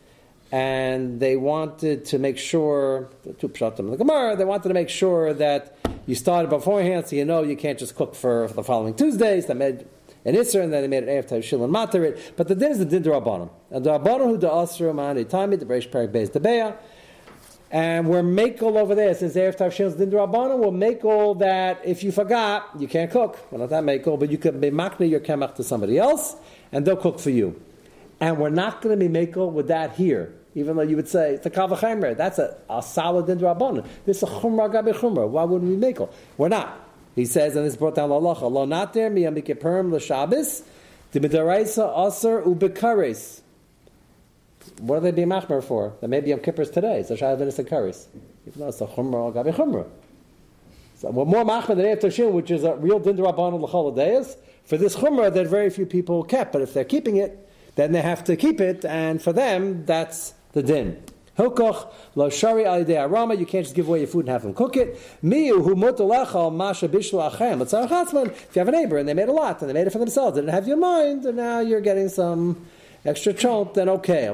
and 0.53 1.19
they 1.19 1.35
wanted 1.35 2.05
to 2.05 2.19
make 2.19 2.37
sure, 2.37 3.09
two 3.39 3.49
pshatim 3.49 3.81
in 3.81 3.91
the 3.91 3.97
Gemara, 3.97 4.37
they 4.37 4.45
wanted 4.45 4.69
to 4.69 4.75
make 4.75 4.91
sure 4.91 5.33
that 5.33 5.79
you 6.05 6.15
started 6.15 6.51
beforehand 6.51 7.09
so 7.09 7.17
you 7.17 7.25
know 7.25 7.43
you 7.43 7.57
can't 7.57 7.79
just 7.79 7.97
cook 7.97 8.15
for, 8.15 8.47
for 8.49 8.55
the 8.55 8.63
following 8.63 8.93
Tuesdays. 8.93 9.47
They 9.47 9.55
made 9.55 9.87
an 10.27 10.35
Isser 10.35 10.63
and 10.63 10.71
then 10.71 10.83
they 10.83 10.89
made 10.89 11.05
an 11.05 11.09
after 11.09 11.37
Shil 11.37 11.65
and 11.65 11.73
Materit. 11.73 12.37
But 12.37 12.49
the 12.49 12.55
din 12.55 12.73
is 12.73 12.79
the 12.79 12.85
din 12.85 13.03
Rabbanim. 13.03 13.49
And 13.71 13.83
the 13.83 13.99
Rabbanim 13.99 14.27
who 14.27 14.37
the 14.37 14.51
Asr 14.51 14.95
Man, 14.95 15.17
the 15.17 15.25
Tami, 15.25 15.59
the 15.59 15.65
Bresh 15.65 15.89
Perik 15.89 16.33
the 16.33 16.41
Beya. 16.41 16.77
And 17.71 18.07
we're 18.07 18.23
makel 18.23 18.77
over 18.77 18.95
there, 18.95 19.15
since 19.15 19.35
after 19.35 19.65
Shil's 19.71 19.95
din 19.95 20.11
Rabbanim, 20.11 20.59
we're 20.59 20.93
makel 20.93 21.39
that 21.39 21.81
if 21.83 22.05
you 22.05 22.13
forgot, 22.13 22.69
you 22.79 22.89
can't 22.89 23.11
cook. 23.11 23.39
Well, 23.51 23.61
not 23.61 23.71
that 23.71 23.85
makel, 23.85 24.21
but 24.21 24.31
you 24.31 24.37
can 24.37 24.61
be 24.61 24.71
makna 24.71 25.09
your 25.09 25.21
kemach 25.21 25.55
to 25.55 25.65
somebody 25.65 25.97
else, 25.97 26.37
and 26.73 26.87
they'll 26.87 26.97
cook 26.97 27.21
for 27.21 27.31
you. 27.31 27.59
And 28.21 28.37
we're 28.37 28.51
not 28.51 28.83
going 28.83 28.99
to 28.99 29.09
be 29.09 29.27
makel 29.27 29.51
with 29.51 29.69
that 29.69 29.95
here 29.95 30.35
even 30.55 30.77
though 30.77 30.83
you 30.83 30.97
would 30.97 31.09
say 31.09 31.35
it's 31.35 31.47
a 31.47 31.51
kavachaymer, 31.51 32.17
that's 32.17 32.39
a, 32.39 32.57
a 32.69 32.83
solid 32.83 33.27
indrabon. 33.27 33.87
This 34.05 34.19
is 34.19 34.23
a 34.25 34.27
chumra 34.27 34.71
gabi 34.71 34.93
chumra. 34.93 35.29
Why 35.29 35.45
wouldn't 35.45 35.71
we 35.71 35.77
make 35.77 36.01
it? 36.01 36.13
We're 36.37 36.49
not. 36.49 36.89
He 37.15 37.25
says, 37.25 37.57
and 37.57 37.67
this 37.67 37.77
brought 37.77 37.95
down 37.95 38.11
lalacha. 38.11 38.51
Lo 38.51 38.65
not 38.65 38.93
there 38.93 39.11
miyamikeperm 39.11 39.93
l'shabis 39.93 40.63
the 41.13 41.21
midaraisa 41.21 42.07
aser 42.07 42.43
ubekares. 42.43 43.41
What 44.81 44.97
are 44.97 45.01
they 45.01 45.11
being 45.11 45.29
machmer 45.29 45.63
for? 45.63 45.95
That 46.01 46.09
maybe 46.09 46.31
Yom 46.31 46.41
Kippur's 46.41 46.71
today. 46.71 47.01
A 47.01 47.05
shayavin 47.05 47.59
and 47.59 47.69
kares. 47.69 48.07
Even 48.47 48.61
though 48.61 48.69
it's 48.69 48.81
a 48.81 48.87
chumra 48.87 49.33
gabi 49.33 49.55
chumra. 49.55 49.87
So 50.97 51.11
we're 51.11 51.25
more 51.25 51.45
machmer 51.45 51.77
than 51.77 51.87
Erev 51.87 52.33
which 52.33 52.51
is 52.51 52.65
a 52.65 52.77
real 52.77 53.01
dindarabon 53.01 53.61
l'choladeis. 53.61 54.37
For 54.65 54.77
this 54.77 54.97
chumra 54.97 55.33
that 55.33 55.47
very 55.47 55.71
few 55.71 55.87
people 55.87 56.23
kept, 56.25 56.53
but 56.53 56.63
if 56.63 56.75
they're 56.75 56.85
keeping 56.85 57.17
it, 57.17 57.49
then 57.75 57.93
they 57.93 58.03
have 58.03 58.25
to 58.25 58.37
keep 58.37 58.61
it, 58.61 58.85
and 58.85 59.23
for 59.23 59.33
them, 59.33 59.85
that's 59.87 60.35
the 60.53 60.63
din. 60.63 61.03
Hilkoch 61.39 61.91
lo 62.15 62.29
shari 62.29 62.65
al 62.67 62.85
arama. 62.85 63.39
You 63.39 63.47
can't 63.47 63.65
just 63.65 63.75
give 63.75 63.89
away 63.89 64.01
your 64.01 64.09
food 64.09 64.27
and 64.27 64.29
have 64.29 64.43
them 64.43 64.53
cook 64.53 64.77
it. 64.77 65.01
Miu 65.25 65.65
hu 65.65 65.75
mutalecha 65.75 66.55
masha 66.55 66.89
bishlu 66.89 67.31
achem. 67.31 67.63
If 68.31 68.55
you 68.55 68.59
have 68.61 68.69
a 68.69 68.73
neighbor 68.73 68.99
and 68.99 69.09
they 69.09 69.15
made 69.15 69.29
a 69.29 69.33
lot 69.33 69.61
and 69.61 69.71
they 69.71 69.75
made 69.75 69.87
it 69.87 69.91
for 69.91 69.99
themselves, 69.99 70.35
they 70.35 70.43
didn't 70.43 70.53
have 70.53 70.69
your 70.69 70.77
mind, 70.77 71.25
and 71.25 71.39
now 71.39 71.61
you're 71.61 71.81
getting 71.81 72.11
some 72.11 72.67
extra 73.05 73.33
chomp, 73.33 73.75
then 73.75 73.89
okay. 73.89 74.31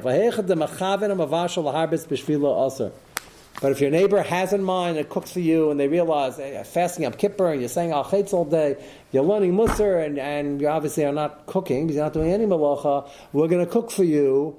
But 3.61 3.71
if 3.71 3.81
your 3.81 3.89
neighbor 3.91 4.21
has 4.21 4.53
in 4.53 4.63
mind 4.63 4.97
and 4.97 5.09
cooks 5.09 5.31
for 5.31 5.39
you, 5.39 5.71
and 5.71 5.79
they 5.79 5.87
realize 5.87 6.37
hey, 6.37 6.61
fasting 6.65 7.05
up 7.05 7.17
Kippur, 7.17 7.51
and 7.51 7.61
you're 7.61 7.69
saying 7.69 7.91
al 7.91 8.03
all 8.03 8.45
day, 8.45 8.75
you're 9.11 9.23
learning 9.23 9.53
Musar, 9.53 10.05
and, 10.05 10.19
and 10.19 10.61
you 10.61 10.67
obviously 10.67 11.05
are 11.05 11.11
not 11.13 11.45
cooking 11.45 11.87
because 11.87 11.95
you're 11.95 12.05
not 12.05 12.13
doing 12.13 12.31
any 12.31 12.45
malacha, 12.45 13.09
we're 13.33 13.47
going 13.47 13.65
to 13.65 13.71
cook 13.71 13.89
for 13.89 14.03
you 14.03 14.55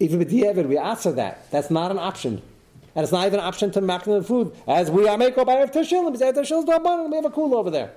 even 0.00 0.18
with 0.18 0.32
Yevid, 0.32 0.66
we 0.66 0.78
answer 0.78 1.12
that. 1.12 1.48
That's 1.50 1.70
not 1.70 1.90
an 1.90 1.98
option. 1.98 2.42
And 2.96 3.04
it's 3.04 3.12
not 3.12 3.26
even 3.26 3.38
an 3.38 3.46
option 3.46 3.70
to 3.72 3.80
make 3.80 4.02
the 4.02 4.22
food. 4.22 4.56
As 4.66 4.90
we 4.90 5.06
are 5.06 5.16
making 5.16 5.44
by 5.44 5.54
Erev 5.54 5.66
because 5.68 5.90
Erev 5.92 7.10
we 7.10 7.16
have 7.16 7.24
a 7.24 7.30
cool 7.30 7.54
over 7.54 7.70
there. 7.70 7.92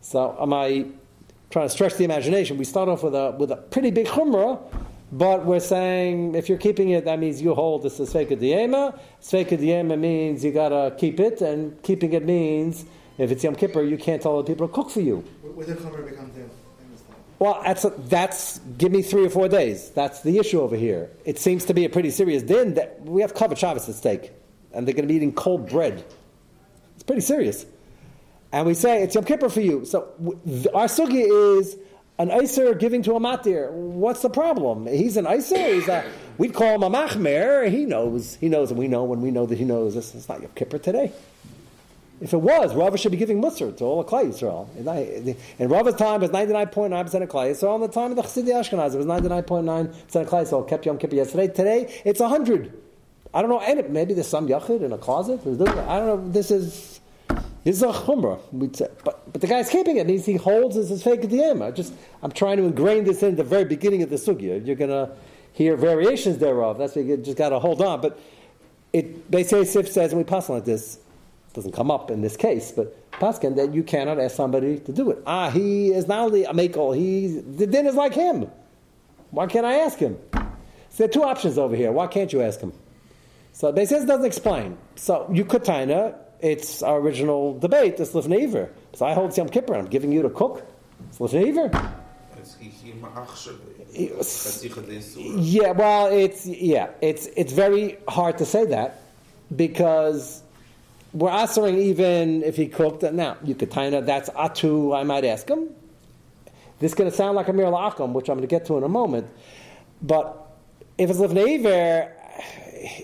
So 0.00 0.36
am 0.40 0.52
I 0.54 0.86
trying 1.50 1.66
to 1.66 1.70
stretch 1.70 1.94
the 1.94 2.04
imagination? 2.04 2.56
We 2.56 2.64
start 2.64 2.88
off 2.88 3.02
with 3.02 3.14
a, 3.14 3.32
with 3.32 3.50
a 3.50 3.56
pretty 3.56 3.90
big 3.90 4.06
chumrah, 4.06 4.58
but 5.12 5.44
we're 5.44 5.60
saying 5.60 6.36
if 6.36 6.48
you're 6.48 6.58
keeping 6.58 6.90
it, 6.90 7.04
that 7.04 7.18
means 7.18 7.42
you 7.42 7.54
hold 7.54 7.82
this 7.82 7.98
is 7.98 8.12
Sveika 8.12 8.38
Diema. 8.40 8.98
Sveika 9.20 9.58
Diema 9.58 9.98
means 9.98 10.44
you 10.44 10.52
gotta 10.52 10.94
keep 10.96 11.18
it, 11.20 11.40
and 11.40 11.82
keeping 11.82 12.12
it 12.12 12.24
means 12.24 12.86
if 13.18 13.30
it's 13.30 13.42
Yom 13.42 13.56
Kippur, 13.56 13.82
you 13.82 13.98
can't 13.98 14.22
tell 14.22 14.36
the 14.38 14.44
people 14.44 14.68
to 14.68 14.72
cook 14.72 14.90
for 14.90 15.00
you. 15.00 15.24
The 15.42 15.74
chumrah 15.74 16.08
becomes 16.08 16.34
well, 17.38 17.60
that's, 17.64 17.84
that's 18.08 18.58
give 18.78 18.92
me 18.92 19.02
three 19.02 19.26
or 19.26 19.30
four 19.30 19.48
days. 19.48 19.90
That's 19.90 20.22
the 20.22 20.38
issue 20.38 20.60
over 20.60 20.76
here. 20.76 21.10
It 21.24 21.38
seems 21.38 21.66
to 21.66 21.74
be 21.74 21.84
a 21.84 21.90
pretty 21.90 22.10
serious 22.10 22.42
din 22.42 22.74
that 22.74 23.02
we 23.02 23.20
have 23.20 23.34
covered 23.34 23.58
Shabbos 23.58 23.88
at 23.88 23.94
stake, 23.94 24.32
and 24.72 24.86
they're 24.86 24.94
going 24.94 25.06
to 25.06 25.08
be 25.08 25.16
eating 25.16 25.32
cold 25.32 25.68
bread. 25.68 26.04
It's 26.94 27.02
pretty 27.02 27.20
serious. 27.20 27.66
And 28.52 28.66
we 28.66 28.74
say 28.74 29.02
it's 29.02 29.14
Yom 29.14 29.24
Kippur 29.24 29.50
for 29.50 29.60
you. 29.60 29.84
So 29.84 30.08
our 30.74 30.86
sugi 30.86 31.58
is 31.58 31.76
an 32.18 32.30
iser 32.30 32.74
giving 32.74 33.02
to 33.02 33.14
a 33.14 33.20
matir. 33.20 33.70
What's 33.70 34.22
the 34.22 34.30
problem? 34.30 34.86
He's 34.86 35.18
an 35.18 35.26
iser. 35.26 35.74
He's 35.74 35.88
a, 35.88 36.10
we'd 36.38 36.54
call 36.54 36.76
him 36.76 36.82
a 36.82 36.90
machmer. 36.90 37.68
He 37.70 37.84
knows. 37.84 38.36
He 38.36 38.48
knows, 38.48 38.70
and 38.70 38.78
we 38.78 38.88
know 38.88 39.04
when 39.04 39.20
we 39.20 39.30
know 39.30 39.44
that 39.44 39.58
he 39.58 39.64
knows 39.64 39.94
this. 39.94 40.14
It's 40.14 40.28
not 40.28 40.40
Yom 40.40 40.52
Kippur 40.54 40.78
today. 40.78 41.12
If 42.20 42.32
it 42.32 42.40
was, 42.40 42.74
Rava 42.74 42.96
should 42.96 43.12
be 43.12 43.18
giving 43.18 43.42
Musar 43.42 43.76
to 43.76 43.84
all 43.84 44.00
of 44.00 44.06
Klai 44.06 44.26
Yisrael. 44.26 45.36
In 45.58 45.68
Rava's 45.68 45.94
time, 45.96 46.20
was 46.22 46.30
99.9% 46.30 47.22
of 47.22 47.28
Klai 47.28 47.50
Yisrael. 47.50 47.74
In 47.74 47.82
the 47.82 47.88
time 47.88 48.10
of 48.10 48.16
the 48.16 48.22
Chassidi 48.22 48.48
Ashkenaz, 48.48 48.94
it 48.94 48.98
was 48.98 49.06
99.9% 49.06 50.22
of 50.22 50.28
Klai 50.28 50.44
Yisrael 50.44 50.66
kept 50.66 50.86
Yom 50.86 50.96
Kippur 50.98 51.16
yesterday. 51.16 51.48
Today, 51.48 52.02
it's 52.04 52.20
100. 52.20 52.72
I 53.34 53.42
don't 53.42 53.50
know, 53.50 53.60
and 53.60 53.90
maybe 53.90 54.14
there's 54.14 54.28
some 54.28 54.48
Yachid 54.48 54.82
in 54.82 54.92
a 54.92 54.98
closet. 54.98 55.40
I 55.40 55.44
don't 55.44 56.06
know, 56.06 56.28
this 56.30 56.50
is... 56.50 57.00
This 57.64 57.78
is 57.78 57.82
a 57.82 57.88
chumrah, 57.88 58.38
but 58.52 59.02
but 59.32 59.40
the 59.40 59.48
guy's 59.48 59.68
keeping 59.68 59.96
it. 59.96 60.06
Means 60.06 60.24
he 60.24 60.36
holds 60.36 60.76
as 60.76 60.88
his 60.88 61.02
fake 61.02 61.24
I 61.24 61.70
just 61.72 61.92
I'm 62.22 62.30
trying 62.30 62.58
to 62.58 62.62
ingrain 62.62 63.02
this 63.02 63.24
in 63.24 63.34
the 63.34 63.42
very 63.42 63.64
beginning 63.64 64.02
of 64.02 64.08
the 64.08 64.14
sugya. 64.14 64.64
You're 64.64 64.76
going 64.76 64.90
to 64.90 65.10
hear 65.52 65.76
variations 65.76 66.38
thereof. 66.38 66.78
That's 66.78 66.94
why 66.94 67.02
you 67.02 67.16
just 67.16 67.36
got 67.36 67.48
to 67.48 67.58
hold 67.58 67.82
on. 67.82 68.00
But 68.00 68.20
it 68.92 69.28
basically 69.28 69.64
says, 69.64 70.12
and 70.12 70.18
we 70.18 70.22
pass 70.22 70.48
on 70.48 70.54
like 70.54 70.64
this, 70.64 71.00
doesn't 71.56 71.72
come 71.72 71.90
up 71.90 72.10
in 72.10 72.20
this 72.20 72.36
case, 72.36 72.70
but 72.70 73.10
Paskin, 73.12 73.56
that 73.56 73.74
you 73.74 73.82
cannot 73.82 74.20
ask 74.20 74.36
somebody 74.36 74.78
to 74.78 74.92
do 74.92 75.10
it. 75.10 75.22
Ah, 75.26 75.50
he 75.50 75.90
is 75.90 76.06
not 76.06 76.20
only 76.20 76.44
a 76.44 76.52
makel, 76.52 76.94
he 76.94 77.40
the 77.40 77.66
din 77.66 77.86
is 77.86 77.94
like 77.94 78.14
him. 78.14 78.48
Why 79.30 79.46
can't 79.46 79.66
I 79.66 79.78
ask 79.78 79.98
him? 79.98 80.18
So 80.32 80.40
there 80.98 81.08
are 81.08 81.10
two 81.10 81.24
options 81.24 81.58
over 81.58 81.74
here. 81.74 81.90
Why 81.90 82.06
can't 82.06 82.32
you 82.32 82.42
ask 82.42 82.60
him? 82.60 82.72
So 83.52 83.72
basically, 83.72 84.04
it 84.04 84.06
doesn't 84.06 84.26
explain. 84.26 84.76
So 84.96 85.28
you 85.32 85.44
could 85.44 85.64
taina, 85.64 86.14
it's 86.40 86.82
our 86.82 86.98
original 86.98 87.58
debate, 87.58 87.98
it's 87.98 88.12
lifneiver. 88.12 88.68
So 88.94 89.06
I 89.06 89.14
hold 89.14 89.36
Yom 89.36 89.48
Kippur, 89.48 89.74
I'm 89.74 89.86
giving 89.86 90.12
you 90.12 90.22
to 90.22 90.30
cook. 90.30 90.62
It's 91.08 91.18
lifneiver. 91.18 91.72
Yeah, 95.38 95.72
well, 95.72 96.06
it's 96.08 96.46
yeah, 96.46 96.90
it's 97.00 97.28
it's 97.34 97.52
very 97.52 97.98
hard 98.08 98.36
to 98.38 98.44
say 98.44 98.66
that 98.66 99.00
because 99.54 100.42
we're 101.12 101.30
answering 101.30 101.78
even 101.78 102.42
if 102.42 102.56
he 102.56 102.66
cooked. 102.66 103.02
It 103.02 103.14
now 103.14 103.36
you 103.44 103.54
could 103.54 103.70
tie 103.70 103.88
that's 103.88 104.30
atu. 104.30 104.96
I 104.96 105.02
might 105.02 105.24
ask 105.24 105.48
him. 105.48 105.70
This 106.78 106.92
is 106.92 106.94
going 106.94 107.10
to 107.10 107.16
sound 107.16 107.36
like 107.36 107.48
a 107.48 107.52
mir 107.52 107.64
la'akum, 107.66 108.12
which 108.12 108.28
I'm 108.28 108.36
going 108.36 108.46
to 108.46 108.54
get 108.54 108.66
to 108.66 108.76
in 108.76 108.84
a 108.84 108.88
moment. 108.88 109.28
But 110.02 110.46
if 110.98 111.08
it's 111.08 111.18
lifneiver, 111.18 112.12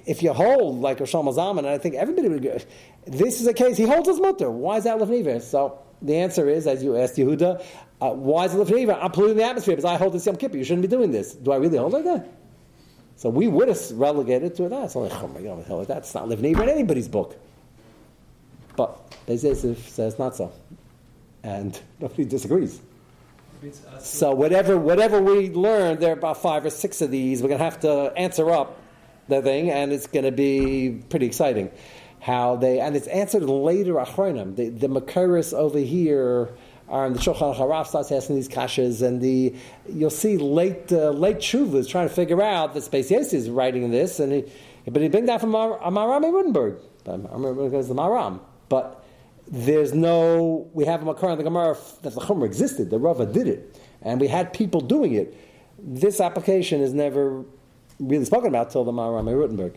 if 0.07 0.23
you 0.23 0.33
hold 0.33 0.81
like 0.81 1.01
a 1.01 1.07
Zaman, 1.07 1.65
and 1.65 1.69
I 1.69 1.79
think 1.79 1.95
everybody 1.95 2.29
would 2.29 2.45
agree, 2.45 2.65
this 3.07 3.41
is 3.41 3.47
a 3.47 3.55
case, 3.55 3.77
he 3.77 3.85
holds 3.85 4.09
his 4.09 4.21
mutter. 4.21 4.51
Why 4.51 4.77
is 4.77 4.85
that 4.85 4.99
lifneiver? 4.99 5.41
So 5.41 5.79
the 6.03 6.17
answer 6.17 6.49
is, 6.49 6.67
as 6.67 6.83
you 6.85 6.97
asked 6.97 7.17
Yehuda, 7.17 7.65
uh, 8.01 8.11
why 8.11 8.45
is 8.45 8.55
it 8.55 8.59
lifneiver? 8.59 8.99
I'm 9.01 9.11
polluting 9.11 9.39
the 9.39 9.45
atmosphere 9.45 9.75
because 9.75 9.87
I 9.87 9.97
hold 9.97 10.13
this 10.13 10.27
Yom 10.27 10.37
Kippur. 10.37 10.59
You 10.59 10.65
shouldn't 10.65 10.83
be 10.83 10.89
doing 10.89 11.11
this. 11.11 11.35
Do 11.35 11.53
I 11.53 11.57
really 11.57 11.79
hold 11.79 11.93
like 11.93 12.05
that? 12.05 12.29
So 13.17 13.31
we 13.31 13.49
would 13.49 13.69
have 13.69 13.91
relegated 13.93 14.55
to 14.57 14.69
that. 14.69 14.85
It's 14.85 14.97
like, 14.97 15.13
oh 15.15 15.29
my 15.29 15.41
God, 15.41 15.87
that's 15.87 16.15
not 16.15 16.29
lifneiver 16.29 16.63
in 16.65 16.69
anybody's 16.69 17.09
book. 17.09 17.39
But 18.77 18.99
Beis 19.27 19.77
says 19.77 20.19
not 20.19 20.37
so. 20.37 20.53
And 21.43 21.79
nobody 22.01 22.25
disagrees. 22.25 22.81
So 24.01 24.33
whatever 24.33 24.77
whatever 24.77 25.23
we 25.23 25.51
learn, 25.51 26.01
there 26.01 26.11
are 26.11 26.19
about 26.19 26.43
five 26.43 26.65
or 26.65 26.71
six 26.71 27.01
of 27.01 27.11
these. 27.11 27.43
We're 27.43 27.49
going 27.49 27.59
to 27.59 27.65
have 27.65 27.81
to 27.81 28.13
answer 28.17 28.51
up 28.51 28.81
the 29.29 29.41
thing, 29.41 29.71
and 29.71 29.93
it's 29.93 30.07
going 30.07 30.25
to 30.25 30.33
be 30.33 31.03
pretty 31.11 31.27
exciting. 31.27 31.71
How 32.21 32.57
they 32.57 32.81
and 32.81 32.97
it's 32.97 33.07
answered 33.09 33.45
later. 33.45 33.95
Achronim, 33.95 34.57
the 34.57 34.69
the 34.69 35.57
over 35.57 35.79
here 35.79 36.51
are 36.89 37.07
in 37.07 37.13
the 37.15 37.19
Shulchan 37.19 37.57
Harav 37.57 37.87
starts 37.87 38.13
asking 38.13 38.37
these 38.37 38.49
kashas, 38.49 39.03
and 39.03 39.21
the 39.21 39.55
you'll 39.89 40.11
see 40.11 40.37
late 40.39 40.93
uh, 40.93 41.11
late 41.11 41.39
Shuva 41.39 41.75
is 41.77 41.89
trying 41.89 42.09
to 42.09 42.15
figure 42.15 42.43
out 42.43 42.75
that 42.75 42.83
Space 42.83 43.11
is 43.11 43.49
writing 43.49 43.91
this, 43.91 44.21
and 44.21 44.33
he, 44.33 44.45
but 44.89 45.03
he 45.03 45.09
brings 45.09 45.27
that 45.27 45.41
from 45.41 45.51
Mar- 45.51 45.79
Maram 45.81 46.23
Rudenberg. 46.23 46.79
I 47.07 47.13
remember 47.35 47.65
because 47.65 47.89
the 47.89 47.95
Maram. 47.95 48.41
But 48.73 49.05
there's 49.49 49.93
no, 49.93 50.67
we 50.73 50.87
have 50.87 51.03
a 51.03 51.05
Makar 51.05 51.33
in 51.33 51.37
the 51.37 51.45
Gemara 51.45 51.77
that 52.01 52.15
the 52.15 52.21
Chumrah 52.23 52.47
existed, 52.47 52.89
the 52.89 52.99
Rava 52.99 53.27
did 53.27 53.47
it, 53.47 53.79
and 54.01 54.19
we 54.19 54.29
had 54.29 54.55
people 54.55 54.81
doing 54.81 55.13
it. 55.13 55.37
This 55.79 56.23
application 56.23 56.81
is 56.81 56.95
never 56.95 57.45
really 58.01 58.25
spoken 58.25 58.49
about 58.49 58.71
till 58.71 58.85
the 58.85 58.93
Maharam 58.93 59.27
Rutenberg. 59.27 59.77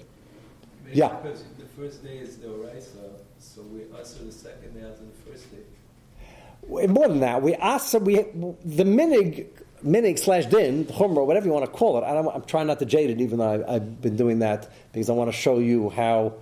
Maybe 0.86 0.98
yeah. 0.98 1.10
Because 1.10 1.44
the 1.60 1.66
first 1.78 2.06
day 2.06 2.20
is 2.20 2.38
the 2.38 2.48
Oraisa, 2.48 3.20
so 3.38 3.64
we 3.64 3.82
answer 4.00 4.24
the 4.24 4.32
second 4.32 4.74
day 4.74 4.88
after 4.88 5.04
the 5.04 5.30
first 5.30 5.48
day. 5.52 6.88
More 6.88 7.10
than 7.10 7.20
that, 7.20 7.42
we 7.42 7.54
ask 7.56 7.94
we 8.00 8.16
the 8.64 8.86
minig 8.86 9.48
minig 9.86 10.20
slash 10.20 10.46
din 10.46 10.86
chumrah, 10.86 11.26
whatever 11.26 11.48
you 11.48 11.52
want 11.52 11.66
to 11.66 11.72
call 11.72 11.98
it. 11.98 12.04
I 12.04 12.16
am 12.18 12.44
trying 12.44 12.68
not 12.68 12.80
to 12.80 12.86
jade 12.86 13.10
it, 13.10 13.20
even 13.20 13.40
though 13.40 13.66
I, 13.68 13.74
have 13.74 14.02
been 14.02 14.16
doing 14.16 14.40
that 14.40 14.72
because 14.94 15.10
I 15.10 15.14
want 15.14 15.30
to 15.30 15.38
show 15.38 15.60
you 15.60 15.90
how 15.90 16.36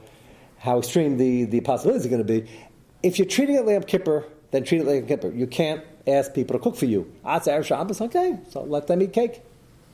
how 0.63 0.79
extreme 0.79 1.17
the, 1.17 1.43
the 1.43 1.59
possibilities 1.59 2.05
are 2.05 2.09
going 2.09 2.25
to 2.25 2.41
be. 2.41 2.49
If 3.03 3.19
you're 3.19 3.27
treating 3.27 3.57
it 3.57 3.65
like 3.65 3.83
a 3.83 3.85
Kippur, 3.85 4.23
then 4.51 4.63
treat 4.63 4.79
it 4.79 4.87
like 4.87 5.03
a 5.03 5.05
Kippur. 5.05 5.29
You 5.29 5.45
can't 5.45 5.83
ask 6.07 6.33
people 6.33 6.57
to 6.57 6.63
cook 6.63 6.77
for 6.77 6.85
you. 6.85 7.13
Atzah 7.25 7.59
Erev 7.59 7.65
Shabbos, 7.65 7.99
okay, 7.99 8.39
so 8.49 8.63
let 8.63 8.87
them 8.87 9.01
eat 9.01 9.11
cake. 9.11 9.41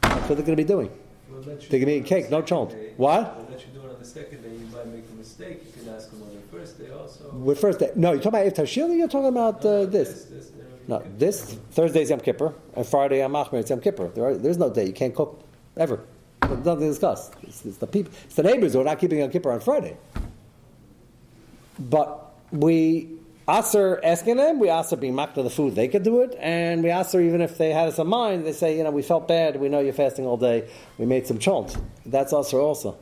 That's 0.02 0.30
what 0.30 0.38
they're 0.38 0.46
going 0.46 0.58
to 0.58 0.64
be 0.64 0.64
doing. 0.64 0.92
Well, 1.28 1.42
they're 1.42 1.56
going 1.56 1.86
to 1.86 1.92
eating 1.92 2.04
cake, 2.04 2.30
no 2.30 2.44
chont. 2.44 2.76
What? 2.98 3.36
Well, 3.36 3.48
that 3.50 3.62
you 3.62 3.74
do 3.74 3.80
it 3.80 3.92
on 3.92 3.98
the 3.98 4.06
second 4.06 4.44
day, 4.44 4.50
you 4.50 4.68
might 4.72 4.86
make 4.86 5.06
a 5.12 5.16
mistake. 5.16 5.64
You 5.66 5.82
can 5.82 5.92
ask 5.96 6.12
them 6.12 6.22
on 6.22 6.36
the 6.36 6.56
first 6.56 6.78
day 6.78 6.92
also. 6.92 7.32
With 7.32 7.60
first 7.60 7.80
day. 7.80 7.90
No, 7.96 8.12
you're 8.12 8.22
talking 8.22 8.40
about 8.40 8.54
Iftar 8.54 8.66
Shil 8.66 8.96
you're 8.96 9.08
talking 9.08 9.30
about 9.30 9.66
uh, 9.66 9.86
this? 9.86 10.26
this, 10.26 10.26
this 10.26 10.52
no, 10.88 11.02
this, 11.18 11.58
Thursday's 11.72 12.12
Yom 12.12 12.20
Kippur, 12.20 12.54
and 12.76 12.86
Friday 12.86 13.20
Yom 13.20 13.34
Machmer, 13.34 13.60
it's 13.60 13.72
Yom 13.72 13.82
Kippur. 13.82 14.10
There 14.10 14.26
are, 14.26 14.36
there's 14.36 14.60
no 14.60 14.70
day 14.70 14.86
you 14.86 14.94
can't 14.94 15.16
cook, 15.16 15.42
ever. 15.78 16.00
There's 16.42 16.64
nothing 16.64 16.82
to 16.82 16.90
discuss. 16.90 17.32
It's, 17.42 17.66
it's, 17.66 17.78
the 17.78 17.88
people, 17.88 18.14
it's 18.26 18.36
the 18.36 18.44
neighbors 18.44 18.74
who 18.74 18.82
are 18.82 18.84
not 18.84 19.00
keeping 19.00 19.18
Yom 19.18 19.32
Kippur 19.32 19.52
on 19.52 19.62
Friday. 19.62 19.98
But 21.80 22.34
we 22.52 23.20
Aser 23.50 24.00
asking 24.04 24.38
them, 24.38 24.60
we 24.60 24.70
ask 24.70 24.98
being 25.00 25.16
to 25.16 25.44
the 25.44 25.50
food, 25.50 25.74
they 25.74 25.88
could 25.88 26.04
do 26.04 26.22
it, 26.22 26.36
and 26.40 26.84
we 26.84 26.92
ask 26.92 27.14
her 27.14 27.22
even 27.22 27.42
if 27.42 27.58
they 27.58 27.72
had 27.72 27.88
us 27.88 27.98
in 27.98 28.08
mind, 28.08 28.46
they 28.46 28.54
say, 28.54 28.78
you 28.78 28.84
know, 28.84 28.92
we 28.92 29.02
felt 29.02 29.28
bad, 29.28 29.60
we 29.60 29.70
know 29.70 29.80
you're 29.80 29.94
fasting 29.94 30.26
all 30.26 30.38
day, 30.38 30.70
we 31.00 31.06
made 31.06 31.26
some 31.26 31.40
chont. 31.40 31.76
That's 32.06 32.32
Aser 32.32 32.60
also. 32.60 32.98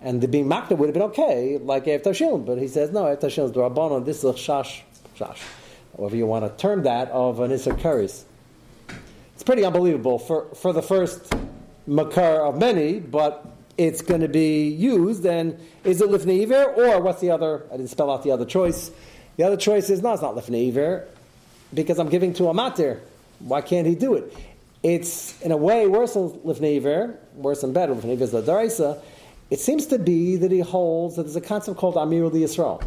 And 0.00 0.20
the 0.20 0.26
being 0.26 0.48
mocked 0.48 0.72
would 0.72 0.86
have 0.86 0.94
been 0.94 1.02
okay, 1.02 1.58
like 1.58 1.86
after 1.86 2.10
Shilin, 2.10 2.44
but 2.44 2.58
he 2.58 2.66
says, 2.66 2.90
no, 2.90 3.06
after 3.06 3.28
Shilin 3.28 3.50
is 3.50 3.52
Rabbanon, 3.52 4.04
this 4.04 4.24
is 4.24 4.34
shash, 4.34 4.80
shash, 5.16 5.38
however 5.96 6.16
you 6.16 6.26
want 6.26 6.44
to 6.44 6.60
term 6.60 6.82
that, 6.82 7.08
of 7.10 7.38
an 7.38 7.52
Isser. 7.52 8.24
It's 9.34 9.42
pretty 9.44 9.64
unbelievable 9.64 10.18
for, 10.18 10.46
for 10.56 10.72
the 10.72 10.82
first 10.82 11.32
Makar 11.86 12.46
of 12.46 12.58
many, 12.58 12.98
but 12.98 13.51
it's 13.78 14.02
going 14.02 14.20
to 14.20 14.28
be 14.28 14.68
used, 14.68 15.24
and 15.24 15.58
is 15.84 16.00
it 16.00 16.08
lifnei 16.08 16.42
iver, 16.42 16.64
or 16.64 17.00
what's 17.00 17.20
the 17.20 17.30
other? 17.30 17.64
I 17.72 17.76
didn't 17.76 17.90
spell 17.90 18.10
out 18.10 18.22
the 18.22 18.30
other 18.30 18.44
choice. 18.44 18.90
The 19.36 19.44
other 19.44 19.56
choice 19.56 19.88
is 19.90 20.02
no, 20.02 20.12
it's 20.12 20.22
not 20.22 20.34
lifnei 20.34 20.68
iver, 20.68 21.06
because 21.72 21.98
I'm 21.98 22.08
giving 22.08 22.34
to 22.34 22.48
a 22.48 22.54
matir. 22.54 23.00
Why 23.40 23.60
can't 23.60 23.86
he 23.86 23.94
do 23.94 24.14
it? 24.14 24.36
It's 24.82 25.40
in 25.42 25.52
a 25.52 25.56
way 25.56 25.86
worse 25.86 26.14
than 26.14 26.30
lifnei 26.30 26.76
iver, 26.76 27.18
worse 27.34 27.62
and 27.62 27.72
better. 27.72 27.94
Lifnei 27.94 28.12
iver 28.12 28.24
is 28.24 28.32
the 28.32 28.42
daraisa. 28.42 29.00
It 29.50 29.60
seems 29.60 29.86
to 29.86 29.98
be 29.98 30.36
that 30.36 30.50
he 30.50 30.60
holds 30.60 31.16
that 31.16 31.24
there's 31.24 31.36
a 31.36 31.40
concept 31.40 31.78
called 31.78 31.96
Amir 31.96 32.30
Yisrael. 32.30 32.82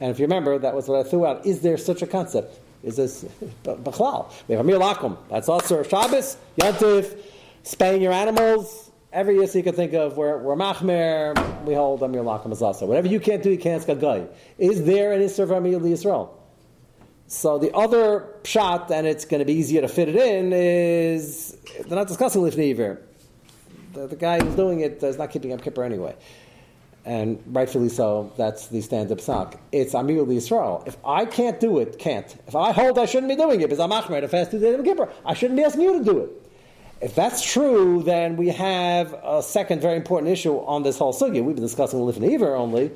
And 0.00 0.10
if 0.10 0.18
you 0.18 0.24
remember, 0.24 0.58
that 0.58 0.74
was 0.74 0.88
what 0.88 1.06
I 1.06 1.08
threw 1.08 1.24
out. 1.24 1.46
Is 1.46 1.60
there 1.60 1.76
such 1.78 2.02
a 2.02 2.06
concept? 2.06 2.58
Is 2.82 2.96
this 2.96 3.24
Bachlal? 3.64 4.30
We 4.48 4.54
have 4.54 4.64
Amir 4.64 4.78
Lakum. 4.78 5.16
That's 5.30 5.48
also 5.48 5.82
Shabbos, 5.82 6.36
Yantif, 6.58 7.18
spaying 7.62 8.02
your 8.02 8.12
animals, 8.12 8.90
Every 9.12 9.34
year, 9.34 9.46
so 9.46 9.58
you 9.58 9.64
can 9.64 9.74
think 9.74 9.92
of 9.92 10.16
we're, 10.16 10.38
we're 10.38 10.56
machmer, 10.56 11.64
we 11.66 11.74
hold 11.74 12.02
Amir 12.02 12.22
Lakum 12.22 12.46
Azasa. 12.46 12.86
Whatever 12.86 13.08
you 13.08 13.20
can't 13.20 13.42
do, 13.42 13.50
you 13.50 13.58
can't 13.58 13.86
guy. 14.00 14.26
Is 14.56 14.84
there 14.84 15.12
an 15.12 15.20
Isra 15.20 15.40
of 15.40 15.50
Amir 15.50 15.78
Yisrael? 15.80 16.30
So 17.26 17.58
the 17.58 17.74
other 17.74 18.26
shot, 18.44 18.90
and 18.90 19.06
it's 19.06 19.26
going 19.26 19.40
to 19.40 19.44
be 19.44 19.52
easier 19.52 19.82
to 19.82 19.88
fit 19.88 20.08
it 20.08 20.16
in, 20.16 20.52
is 20.54 21.58
they're 21.86 21.98
not 21.98 22.08
discussing 22.08 22.40
Lifnei 22.40 22.98
the, 23.92 24.06
the 24.06 24.16
guy 24.16 24.42
who's 24.42 24.54
doing 24.54 24.80
it 24.80 25.02
is 25.02 25.18
not 25.18 25.30
keeping 25.30 25.52
up 25.52 25.62
Kippur 25.62 25.84
anyway. 25.84 26.16
And 27.04 27.42
rightfully 27.48 27.90
so, 27.90 28.32
that's 28.38 28.68
the 28.68 28.80
stand-up 28.80 29.20
sock. 29.20 29.60
It's 29.72 29.92
Amir 29.92 30.24
Yisrael. 30.24 30.86
If 30.86 30.96
I 31.04 31.26
can't 31.26 31.60
do 31.60 31.80
it, 31.80 31.98
can't. 31.98 32.34
If 32.46 32.56
I 32.56 32.72
hold 32.72 32.98
I 32.98 33.06
shouldn't 33.06 33.28
be 33.28 33.36
doing 33.36 33.60
it 33.60 33.64
because 33.64 33.80
I'm 33.80 33.90
Achmer 33.90 34.22
to 34.22 34.28
fast 34.28 34.52
two 34.52 34.58
days 34.58 34.78
of 34.78 34.84
Kippur, 34.84 35.12
I 35.26 35.34
shouldn't 35.34 35.58
be 35.58 35.64
asking 35.64 35.82
you 35.82 35.98
to 35.98 36.04
do 36.04 36.18
it. 36.20 36.41
If 37.02 37.16
that's 37.16 37.42
true, 37.42 38.04
then 38.04 38.36
we 38.36 38.50
have 38.50 39.12
a 39.24 39.42
second 39.42 39.82
very 39.82 39.96
important 39.96 40.30
issue 40.30 40.54
on 40.58 40.84
this 40.84 40.98
whole 40.98 41.12
sugya. 41.12 41.42
We've 41.42 41.56
been 41.56 41.64
discussing 41.64 41.98
Lifnei 41.98 42.34
Iver 42.34 42.54
only. 42.54 42.92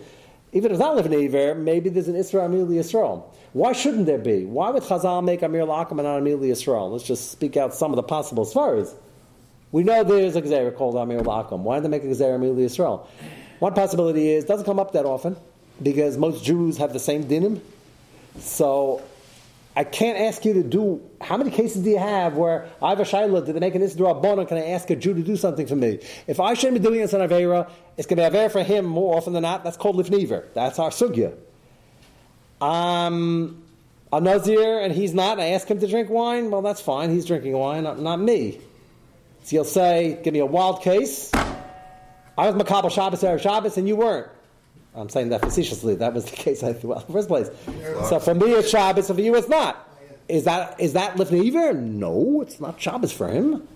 Even 0.53 0.71
if 0.71 0.77
it's 0.77 0.79
not 0.79 0.97
Lifnei 0.97 1.25
Iver, 1.25 1.57
maybe 1.57 1.91
there's 1.91 2.07
an 2.07 2.15
Isra 2.15 2.45
Amir 2.47 2.67
Yisrael. 2.67 3.25
Why 3.53 3.73
shouldn't 3.73 4.07
there 4.07 4.19
be? 4.19 4.45
Why 4.45 4.71
would 4.71 4.85
Chazal 4.85 5.25
make 5.25 5.43
Amir 5.43 5.67
Lakum 5.67 5.93
and 5.93 6.05
not 6.05 6.19
Amir 6.19 6.39
Yisrael? 6.39 6.93
Let's 6.93 7.03
just 7.03 7.33
speak 7.33 7.57
out 7.57 7.75
some 7.75 7.91
of 7.91 7.97
the 7.97 8.05
possible 8.05 8.47
svaras. 8.47 8.95
We 9.73 9.83
know 9.83 10.05
there's 10.05 10.37
a 10.37 10.43
Gezerah 10.43 10.77
called 10.77 10.95
Amir 10.95 11.23
Lakum. 11.23 11.61
Why 11.61 11.81
did 11.81 11.85
they 11.85 11.89
make 11.89 12.05
a 12.05 12.07
Gezerah 12.07 12.37
Amir 12.37 12.55
Yisrael? 12.55 13.09
One 13.59 13.75
possibility 13.75 14.31
is, 14.31 14.45
doesn't 14.45 14.67
come 14.67 14.79
up 14.79 14.93
that 14.93 15.05
often, 15.05 15.37
because 15.83 16.17
most 16.17 16.45
Jews 16.45 16.77
have 16.77 16.93
the 16.93 17.01
same 17.01 17.25
dinim. 17.25 17.61
So 18.39 19.03
I 19.77 19.85
can't 19.85 20.19
ask 20.19 20.43
you 20.47 20.55
to 20.55 20.63
do. 20.63 21.03
How 21.21 21.37
many 21.37 21.51
cases 21.51 21.85
do 21.85 21.91
you 21.91 21.99
have 21.99 22.35
where 22.35 22.67
I 22.83 22.91
have 22.91 23.01
a 23.01 23.03
shaila? 23.03 23.45
Did 23.45 23.55
they 23.55 23.61
make 23.61 23.75
an 23.75 23.83
isra 23.83 24.21
bona? 24.23 24.47
Can 24.47 24.57
I 24.57 24.71
ask 24.71 24.89
a 24.89 24.97
Jew 24.97 25.13
to 25.13 25.23
do 25.23 25.37
something 25.37 25.67
for 25.67 25.77
me? 25.77 26.01
If 26.27 26.41
I 26.41 26.55
shouldn't 26.55 26.83
be 26.83 26.89
doing 26.89 27.01
this 27.01 27.13
on 27.13 27.21
avera, 27.21 27.71
it's 27.99 28.07
going 28.07 28.17
to 28.17 28.31
be 28.31 28.37
avera 28.37 28.51
for 28.51 28.63
him 28.63 28.87
more 28.87 29.19
often 29.19 29.35
than 29.35 29.43
not. 29.43 29.65
That's 29.65 29.77
called 29.77 29.97
lifniver. 29.97 30.47
That's 30.55 30.79
our 30.79 30.89
sugya. 30.89 31.37
Um, 32.59 33.63
a 34.11 34.19
nazir 34.19 34.81
and 34.81 34.95
he's 34.95 35.13
not. 35.13 35.39
I 35.39 35.49
ask 35.49 35.69
him 35.69 35.79
to 35.81 35.87
drink 35.87 36.09
wine. 36.09 36.51
Well, 36.51 36.63
that's 36.63 36.81
fine. 36.81 37.11
He's 37.11 37.27
drinking 37.27 37.53
wine, 37.53 37.85
not, 37.85 37.99
not 38.01 38.19
me. 38.19 38.59
So 39.45 39.57
you'll 39.57 39.65
say, 39.65 40.19
give 40.25 40.33
me 40.33 40.41
a 40.41 40.47
wild 40.47 40.81
case. 40.81 41.31
I 41.35 42.51
was 42.51 42.55
makabel 42.55 42.91
Shabbos 42.91 43.21
Erev 43.23 43.41
Shabbos 43.41 43.77
and 43.77 43.87
you 43.87 43.97
weren't. 43.97 44.29
I'm 44.97 45.09
saying 45.09 45.29
that 45.29 45.43
facetiously. 45.43 45.95
That 45.97 46.15
was 46.15 46.25
the 46.25 46.37
case 46.37 46.63
I 46.63 46.73
thought 46.73 47.03
in 47.03 47.07
the 47.07 47.13
first 47.13 47.29
place. 47.29 47.51
So 48.09 48.19
for 48.19 48.35
me, 48.35 48.47
it's 48.53 48.71
Shabbos. 48.71 49.09
And 49.11 49.19
for 49.19 49.23
you, 49.23 49.35
it's 49.37 49.49
not. 49.49 49.89
Is 50.29 50.45
that 50.45 50.81
is 50.81 50.95
that 50.95 51.17
Lifnei 51.17 51.47
Iver? 51.49 51.75
No, 51.75 52.41
it's 52.41 52.59
not 52.61 52.81
Shabbos 52.81 53.13
for 53.13 53.29
him. 53.29 53.69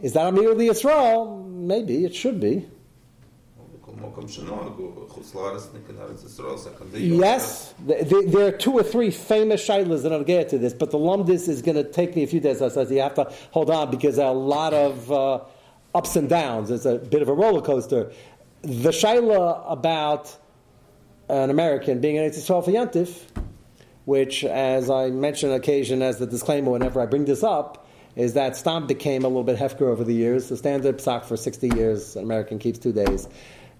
Is 0.00 0.12
that 0.12 0.26
Amir 0.26 0.54
the 0.54 0.68
Yisrael? 0.68 1.44
Maybe 1.48 2.04
it 2.04 2.14
should 2.14 2.40
be. 2.40 2.68
Yes, 7.00 7.74
there 7.80 8.46
are 8.46 8.52
two 8.52 8.72
or 8.72 8.82
three 8.82 9.10
famous 9.10 9.66
shaylas 9.66 10.02
that 10.02 10.12
I'll 10.12 10.24
get 10.24 10.48
to 10.50 10.58
this, 10.58 10.72
but 10.72 10.90
the 10.90 10.98
lumdis 10.98 11.48
is 11.48 11.62
going 11.62 11.76
to 11.76 11.84
take 11.84 12.16
me 12.16 12.22
a 12.22 12.26
few 12.26 12.40
days. 12.40 12.62
I 12.62 12.68
said 12.68 12.90
you 12.90 13.00
have 13.00 13.14
to 13.14 13.32
hold 13.50 13.70
on 13.70 13.90
because 13.90 14.16
there 14.16 14.26
are 14.26 14.32
a 14.32 14.38
lot 14.38 14.72
of 14.72 15.10
uh, 15.12 15.40
ups 15.94 16.16
and 16.16 16.28
downs. 16.28 16.70
It's 16.70 16.84
a 16.84 16.98
bit 16.98 17.22
of 17.22 17.28
a 17.28 17.34
roller 17.34 17.60
coaster. 17.60 18.12
The 18.62 18.90
shayla 18.90 19.64
about 19.70 20.36
an 21.32 21.48
American 21.48 22.00
being 22.00 22.18
an 22.18 22.28
Yisrael 22.28 22.62
for 22.62 22.70
Yantif, 22.70 23.22
which, 24.04 24.44
as 24.44 24.90
I 24.90 25.08
mention 25.10 25.50
on 25.50 25.56
occasion 25.56 26.02
as 26.02 26.18
the 26.18 26.26
disclaimer 26.26 26.70
whenever 26.70 27.00
I 27.00 27.06
bring 27.06 27.24
this 27.24 27.42
up, 27.42 27.88
is 28.16 28.34
that 28.34 28.54
Stam 28.54 28.86
became 28.86 29.24
a 29.24 29.28
little 29.28 29.42
bit 29.42 29.56
hefker 29.56 29.82
over 29.82 30.04
the 30.04 30.12
years. 30.12 30.50
The 30.50 30.58
standard 30.58 30.98
psak 30.98 31.24
for 31.24 31.38
60 31.38 31.68
years, 31.70 32.16
an 32.16 32.24
American 32.24 32.58
keeps 32.58 32.78
two 32.78 32.92
days. 32.92 33.28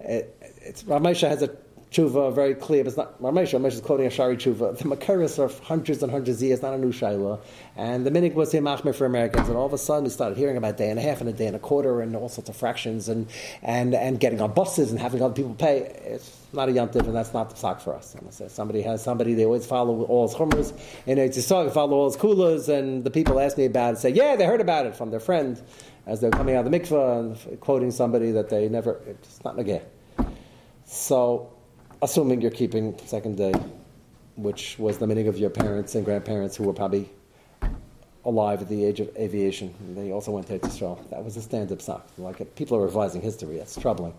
It, 0.01 0.35
it's, 0.63 0.85
Rav 0.85 1.05
has 1.05 1.43
a 1.43 1.49
tshuva 1.93 2.35
very 2.35 2.55
clear, 2.55 2.83
but 2.85 2.89
it's 2.89 2.97
not. 2.97 3.21
Rav 3.21 3.35
Moshe 3.35 3.67
is 3.67 3.81
quoting 3.81 4.07
a 4.07 4.11
Shari 4.11 4.37
tshuva. 4.37 4.79
The 4.79 4.85
Makaris 4.85 5.39
are 5.39 5.65
hundreds 5.65 6.03
and 6.03 6.11
hundreds 6.11 6.39
of 6.39 6.49
years, 6.49 6.63
not 6.63 6.75
a 6.75 6.79
new 6.79 6.93
shaila. 6.93 7.41
And 7.77 8.07
the 8.07 8.11
minig 8.11 8.35
was 8.35 8.53
here 8.53 8.63
machmir 8.63 8.95
for 8.95 9.07
Americans, 9.07 9.49
and 9.49 9.57
all 9.57 9.67
of 9.67 9.73
a 9.73 9.79
sudden 9.79 10.05
we 10.05 10.11
started 10.11 10.39
hearing 10.39 10.57
about 10.57 10.75
a 10.75 10.79
day 10.79 10.91
and 10.91 10.99
a 10.99 11.03
half 11.03 11.21
and 11.21 11.29
a 11.29 11.33
day 11.33 11.47
and 11.47 11.57
a 11.57 11.59
quarter 11.59 12.01
and 12.01 12.17
all 12.17 12.29
sorts 12.29 12.49
of 12.49 12.57
fractions 12.57 13.09
and, 13.09 13.29
and, 13.63 13.95
and 13.95 14.21
getting 14.21 14.41
on 14.41 14.53
buses 14.53 14.91
and 14.91 14.99
having 14.99 15.23
other 15.23 15.35
people 15.35 15.55
pay. 15.55 15.79
It's 16.05 16.39
not 16.53 16.69
a 16.69 16.73
yantiv, 16.73 17.07
and 17.07 17.15
that's 17.15 17.33
not 17.33 17.51
the 17.51 17.57
psak 17.57 17.81
for 17.81 17.95
us. 17.95 18.17
Somebody 18.49 18.83
has 18.83 19.03
somebody, 19.03 19.35
they 19.35 19.45
always 19.45 19.67
follow 19.67 20.03
all 20.05 20.29
his 20.29 20.37
chumras, 20.37 20.73
and 21.07 21.19
it's 21.19 21.37
just 21.37 21.49
follow 21.49 21.93
all 21.93 22.11
his 22.11 22.17
kulas, 22.17 22.69
and 22.69 23.05
the 23.05 23.11
people 23.11 23.39
ask 23.41 23.57
me 23.57 23.67
about 23.67 23.95
it, 23.95 23.99
say, 23.99 24.11
yeah, 24.11 24.37
they 24.37 24.45
heard 24.47 24.61
about 24.61 24.87
it 24.87 24.97
from 24.97 25.11
their 25.11 25.21
friend 25.21 25.63
as 26.07 26.21
they're 26.21 26.31
coming 26.31 26.57
out 26.57 26.67
of 26.67 26.73
the 26.73 26.79
mikveh 26.79 27.47
and 27.47 27.61
quoting 27.61 27.91
somebody 27.91 28.33
that 28.33 28.49
they 28.49 28.69
never, 28.69 29.01
it's 29.07 29.43
not 29.45 29.57
nageh. 29.57 29.83
So, 30.85 31.53
assuming 32.03 32.43
you're 32.43 32.51
keeping 32.51 32.99
second 33.07 33.37
day, 33.37 33.55
which 34.37 34.77
was 34.79 34.99
the 34.99 35.07
meaning 35.07 35.29
of 35.29 35.39
your 35.39 35.51
parents 35.51 35.95
and 35.95 36.05
grandparents 36.05 36.57
who 36.57 36.65
were 36.65 36.73
probably 36.73 37.09
alive 38.25 38.61
at 38.61 38.69
the 38.69 38.85
age 38.85 39.01
of 39.01 39.09
aviation, 39.17 39.75
they 39.95 40.13
also 40.13 40.33
went 40.33 40.47
to 40.49 40.65
Israel. 40.67 41.05
That 41.11 41.25
was 41.25 41.37
a 41.37 41.43
stand-up 41.43 41.79
psak. 41.79 42.03
Like 42.19 42.55
people 42.57 42.77
are 42.77 42.83
revising 42.83 43.23
history. 43.23 43.57
That's 43.57 43.79
troubling. 43.79 44.15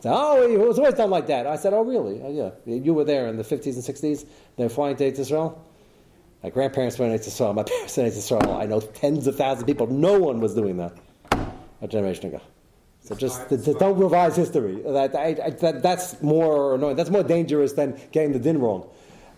So, 0.00 0.10
oh, 0.14 0.42
it 0.42 0.58
was 0.58 0.78
always 0.78 0.94
done 0.94 1.10
like 1.10 1.26
that. 1.26 1.46
I 1.46 1.56
said, 1.56 1.74
oh, 1.74 1.82
really? 1.82 2.22
Oh, 2.22 2.54
yeah. 2.64 2.74
You 2.74 2.94
were 2.94 3.04
there 3.04 3.28
in 3.28 3.36
the 3.36 3.44
50s 3.44 3.74
and 3.74 3.84
60s. 3.84 4.26
They 4.56 4.64
were 4.64 4.70
flying 4.70 4.96
to 4.96 5.04
Israel. 5.04 5.62
My 6.42 6.48
grandparents 6.48 6.98
went 6.98 7.20
to 7.20 7.28
Israel. 7.28 7.52
My 7.52 7.62
parents 7.64 7.96
went 7.98 8.12
to 8.12 8.18
Israel. 8.18 8.56
I 8.56 8.64
know 8.64 8.80
tens 8.80 9.26
of 9.26 9.36
thousands 9.36 9.62
of 9.62 9.66
people. 9.66 9.88
No 9.88 10.18
one 10.18 10.40
was 10.40 10.54
doing 10.54 10.78
that 10.78 10.96
a 11.82 11.86
generation 11.86 12.28
ago. 12.28 12.40
So 13.02 13.14
just 13.14 13.48
th- 13.48 13.64
th- 13.64 13.78
don't 13.78 13.98
revise 13.98 14.36
history. 14.36 14.82
That, 14.82 15.14
I, 15.16 15.36
I, 15.44 15.50
that, 15.50 15.82
that's 15.82 16.20
more 16.22 16.74
annoying. 16.74 16.96
That's 16.96 17.10
more 17.10 17.22
dangerous 17.22 17.72
than 17.72 17.98
getting 18.12 18.32
the 18.32 18.38
din 18.38 18.60
wrong. 18.60 18.88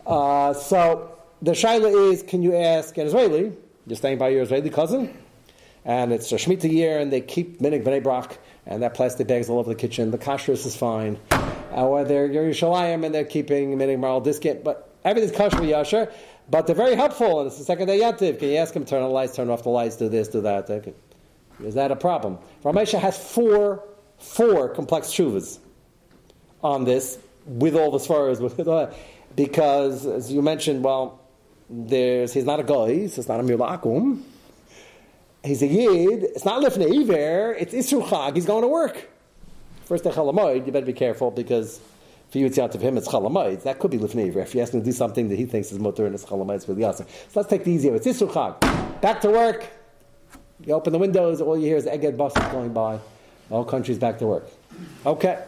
Uh, 0.07 0.53
so 0.53 1.17
the 1.41 1.53
shaila 1.53 2.13
is: 2.13 2.23
Can 2.23 2.43
you 2.43 2.55
ask 2.57 2.97
an 2.99 3.07
Israeli? 3.07 3.53
You're 3.87 3.97
staying 3.97 4.19
by 4.19 4.29
your 4.31 4.43
Israeli 4.43 4.71
cousin, 4.71 5.17
and 5.85 6.13
it's 6.13 6.31
a 6.33 6.37
Shemitah 6.37 6.71
year, 6.71 6.99
and 6.99 7.13
they 7.13 7.21
keep 7.21 7.61
minig 7.61 7.85
bnei 7.85 8.03
brak, 8.03 8.39
and 8.67 8.83
that 8.83 8.95
plastic 8.95 9.29
bag's 9.29 9.49
all 9.49 9.59
over 9.59 9.71
the 9.71 9.79
kitchen. 9.79 10.11
The 10.11 10.19
kashrus 10.19 10.67
is 10.67 10.77
fine. 10.77 11.19
Uh, 11.31 11.87
or 11.87 12.05
they're 12.05 12.29
Yerushalayim 12.29 13.05
and 13.05 13.15
they're 13.15 13.25
keeping 13.25 13.79
minig 13.79 13.99
maral 13.99 14.23
discount, 14.23 14.63
but 14.63 14.95
everything's 15.05 15.37
kosher 15.37 15.59
yasher. 15.59 16.13
But 16.51 16.67
they're 16.67 16.77
very 16.77 16.97
helpful, 16.97 17.41
and 17.41 17.47
it's 17.47 17.59
the 17.59 17.65
second 17.65 17.87
day 17.87 18.01
yantiv. 18.01 18.39
Can 18.39 18.49
you 18.51 18.57
ask 18.57 18.75
them 18.75 18.85
to 18.85 18.91
turn 18.91 19.03
on 19.03 19.09
the 19.09 19.15
lights, 19.15 19.37
turn 19.37 19.49
off 19.49 19.63
the 19.63 19.71
lights, 19.71 19.97
do 19.97 20.09
this, 20.09 20.29
do 20.29 20.43
that? 20.43 20.69
Okay. 20.69 20.93
Is 21.65 21.75
that 21.75 21.91
a 21.91 21.97
problem? 21.97 22.39
Ramesha 22.65 22.99
has 22.99 23.17
four, 23.17 23.85
four 24.19 24.69
complex 24.69 25.09
shuvas 25.09 25.59
on 26.63 26.85
this 26.85 27.19
with 27.47 27.75
all 27.75 27.91
the 27.91 27.99
svaras, 27.99 28.95
because 29.35 30.07
as 30.07 30.33
you 30.33 30.43
mentioned, 30.43 30.85
well, 30.85 31.21
there's 31.69 32.33
he's 32.33 32.45
not 32.45 32.61
a 32.61 32.63
guy, 32.63 33.07
so 33.07 33.21
it's 33.21 33.29
not 33.29 33.41
a 33.41 33.43
mulakum. 33.43 34.23
He's 35.43 35.63
a 35.63 35.67
yid. 35.67 36.23
It's 36.23 36.45
not 36.45 36.63
lifnei 36.63 37.03
iver. 37.03 37.55
It's 37.55 37.75
isru 37.75 38.03
chag. 38.05 38.37
He's 38.37 38.47
going 38.47 38.63
to 38.63 38.69
work. 38.69 39.09
First 39.85 40.05
day 40.05 40.11
chalamoid, 40.11 40.67
you 40.67 40.73
better 40.73 40.87
be 40.87 40.93
careful 40.93 41.33
because 41.33 41.81
for 42.31 42.39
you 42.39 42.47
it's 42.47 42.59
out 42.59 42.75
of 42.75 42.81
him, 42.81 42.97
it's 42.97 43.09
chalamoid. 43.09 43.65
That 43.65 43.81
could 43.81 43.91
be 43.91 43.99
lifnei 43.99 44.29
iver. 44.29 44.41
If 44.41 44.55
you 44.55 44.61
ask 44.61 44.73
him 44.73 44.81
to 44.81 44.85
do 44.85 44.93
something 44.93 45.29
that 45.31 45.39
he 45.39 45.47
thinks 45.47 45.73
is 45.73 45.79
mutter 45.81 46.07
and 46.07 46.15
it's 46.15 46.25
chalamoid, 46.25 46.57
it's 46.57 46.69
really 46.69 46.85
awesome. 46.85 47.07
So 47.29 47.41
let's 47.41 47.51
take 47.51 47.65
the 47.65 47.73
easy 47.73 47.91
way. 47.91 47.97
It's 47.97 48.07
isru 48.07 48.31
chag. 48.31 49.01
Back 49.01 49.21
to 49.23 49.31
work. 49.31 49.67
You 50.65 50.75
open 50.75 50.93
the 50.93 50.99
windows, 50.99 51.41
all 51.41 51.59
you 51.59 51.67
hear 51.67 51.77
is 51.77 51.87
Egged 51.87 52.17
buses 52.17 52.45
going 52.53 52.73
by. 52.73 52.99
The 53.49 53.55
whole 53.55 53.65
country's 53.65 53.99
back 53.99 54.19
to 54.19 54.27
work. 54.27 54.49
Okay. 55.05 55.43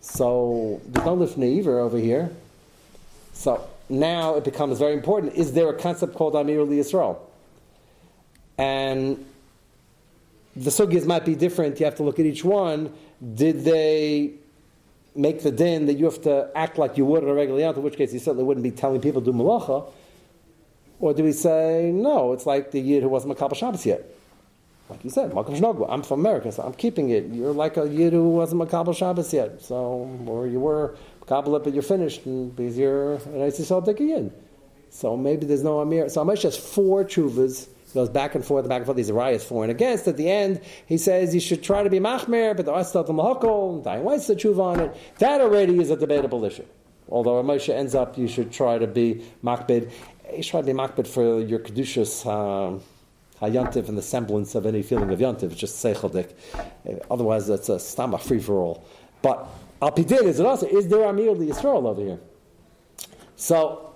So 0.00 0.80
there's 0.86 1.04
no 1.04 1.16
lifnei 1.16 1.58
iver 1.58 1.80
over 1.80 1.98
here. 1.98 2.30
So 3.32 3.68
now 3.88 4.36
it 4.36 4.44
becomes 4.44 4.78
very 4.78 4.94
important. 4.94 5.34
Is 5.34 5.52
there 5.52 5.68
a 5.68 5.74
concept 5.74 6.14
called 6.14 6.34
Amir 6.36 6.64
Yisrael? 6.64 7.18
And 8.56 9.24
the 10.54 10.70
sugyas 10.70 11.06
might 11.06 11.24
be 11.24 11.34
different. 11.34 11.80
You 11.80 11.86
have 11.86 11.96
to 11.96 12.02
look 12.02 12.18
at 12.18 12.26
each 12.26 12.44
one. 12.44 12.92
Did 13.34 13.64
they 13.64 14.32
make 15.14 15.42
the 15.42 15.50
din 15.50 15.86
that 15.86 15.94
you 15.94 16.04
have 16.04 16.22
to 16.22 16.50
act 16.54 16.78
like 16.78 16.96
you 16.96 17.04
would 17.04 17.24
on 17.24 17.30
a 17.30 17.34
regular 17.34 17.60
yom, 17.60 17.74
in 17.74 17.82
which 17.82 17.96
case 17.96 18.12
you 18.12 18.20
certainly 18.20 18.44
wouldn't 18.44 18.64
be 18.64 18.70
telling 18.70 19.00
people 19.00 19.20
to 19.20 19.32
do 19.32 19.36
malacha? 19.36 19.90
Or 21.00 21.14
do 21.14 21.24
we 21.24 21.32
say, 21.32 21.90
no, 21.92 22.32
it's 22.32 22.46
like 22.46 22.70
the 22.70 22.80
yid 22.80 23.02
who 23.02 23.08
wasn't 23.08 23.36
Makabal 23.36 23.56
Shabbos 23.56 23.84
yet? 23.84 24.04
Like 24.90 25.04
you 25.04 25.10
said, 25.10 25.32
Malcolm 25.32 25.54
I'm 25.88 26.02
from 26.02 26.20
America, 26.20 26.50
so 26.50 26.64
I'm 26.64 26.72
keeping 26.74 27.10
it. 27.10 27.26
You're 27.26 27.52
like 27.52 27.76
a 27.76 27.88
yid 27.88 28.12
who 28.12 28.28
wasn't 28.30 28.62
Makabal 28.62 28.96
Shabbos 28.96 29.32
yet. 29.32 29.62
So, 29.62 30.10
or 30.26 30.48
you 30.48 30.58
were 30.58 30.96
Makabal 31.22 31.56
it, 31.56 31.64
but 31.64 31.72
you're 31.72 31.82
finished 31.82 32.26
and 32.26 32.54
because 32.56 32.76
you're 32.76 33.14
an 33.14 33.40
Yisrael 33.48 33.98
yid. 34.00 34.32
So 34.90 35.16
maybe 35.16 35.46
there's 35.46 35.62
no 35.62 35.78
Amir. 35.78 36.08
So 36.08 36.24
Amish 36.24 36.42
has 36.42 36.56
four 36.56 37.04
chuvas 37.04 37.68
He 37.86 37.94
goes 37.94 38.08
back 38.08 38.34
and 38.34 38.44
forth, 38.44 38.68
back 38.68 38.78
and 38.78 38.86
forth. 38.86 38.96
These 38.96 39.12
riots 39.12 39.44
for 39.44 39.62
and 39.62 39.70
against. 39.70 40.08
At 40.08 40.16
the 40.16 40.28
end, 40.28 40.60
he 40.86 40.98
says 40.98 41.32
you 41.32 41.40
should 41.40 41.62
try 41.62 41.84
to 41.84 41.90
be 41.90 42.00
machmer, 42.00 42.56
but 42.56 42.66
the 42.66 42.72
Astat 42.72 43.06
Mahakol, 43.06 43.84
Dayan 43.84 44.02
Weiss 44.02 44.26
the 44.26 44.34
tshuva 44.34 44.60
on 44.60 44.80
it. 44.80 44.96
That 45.18 45.40
already 45.40 45.78
is 45.78 45.90
a 45.90 45.96
debatable 45.96 46.44
issue. 46.44 46.66
Although 47.08 47.42
Moshe 47.42 47.72
ends 47.72 47.94
up, 47.94 48.18
you 48.18 48.26
should 48.26 48.52
try 48.52 48.78
to 48.78 48.86
be 48.86 49.24
makbid. 49.44 49.90
You 50.34 50.42
should 50.42 50.50
try 50.50 50.60
to 50.60 50.66
be 50.66 50.72
makbid 50.72 51.06
for 51.06 51.40
your 51.40 51.60
kedushas. 51.60 52.26
Um, 52.26 52.82
Hayantiv 53.40 53.88
and 53.88 53.96
the 53.96 54.02
semblance 54.02 54.54
of 54.54 54.66
any 54.66 54.82
feeling 54.82 55.10
of 55.10 55.18
yantiv, 55.18 55.44
it's 55.44 55.60
just 55.60 55.82
seicheldik. 55.82 56.32
Uh, 56.86 56.94
otherwise, 57.10 57.46
that's 57.46 57.68
a 57.68 57.76
stama 57.76 58.20
free 58.20 58.38
for 58.38 58.56
all. 58.56 58.84
But 59.22 59.46
alpidin 59.80 60.24
is 60.24 60.40
it 60.40 60.46
also? 60.46 60.66
Is 60.66 60.88
there 60.88 61.04
Amir 61.04 61.34
Yisrael 61.34 61.86
over 61.86 62.02
here? 62.02 62.20
So 63.36 63.92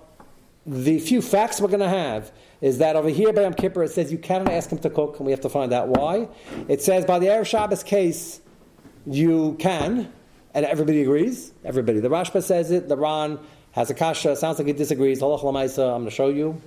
the 0.65 0.99
few 0.99 1.21
facts 1.21 1.61
we're 1.61 1.67
going 1.67 1.79
to 1.79 1.89
have 1.89 2.31
is 2.61 2.79
that 2.79 2.95
over 2.95 3.09
here 3.09 3.31
by 3.31 3.43
Yom 3.43 3.53
Kippur 3.53 3.83
it 3.83 3.91
says 3.91 4.11
you 4.11 4.17
cannot 4.17 4.51
ask 4.51 4.71
him 4.71 4.79
to 4.79 4.89
cook, 4.89 5.17
and 5.17 5.25
we 5.25 5.31
have 5.31 5.41
to 5.41 5.49
find 5.49 5.71
out 5.71 5.87
why. 5.89 6.27
It 6.67 6.81
says 6.81 7.05
by 7.05 7.19
the 7.19 7.27
Erev 7.27 7.45
Shabbos 7.45 7.83
case 7.83 8.41
you 9.05 9.55
can, 9.59 10.11
and 10.55 10.65
everybody 10.65 11.01
agrees. 11.01 11.53
Everybody. 11.63 11.99
The 11.99 12.09
Rashba 12.09 12.41
says 12.41 12.71
it. 12.71 12.87
The 12.87 12.97
Ran 12.97 13.37
has 13.73 13.89
a 13.89 13.93
kasha. 13.93 14.35
Sounds 14.35 14.57
like 14.57 14.67
he 14.67 14.73
disagrees. 14.73 15.21
I'm 15.21 15.37
going 15.37 16.05
to 16.05 16.09
show 16.09 16.29
you. 16.29 16.59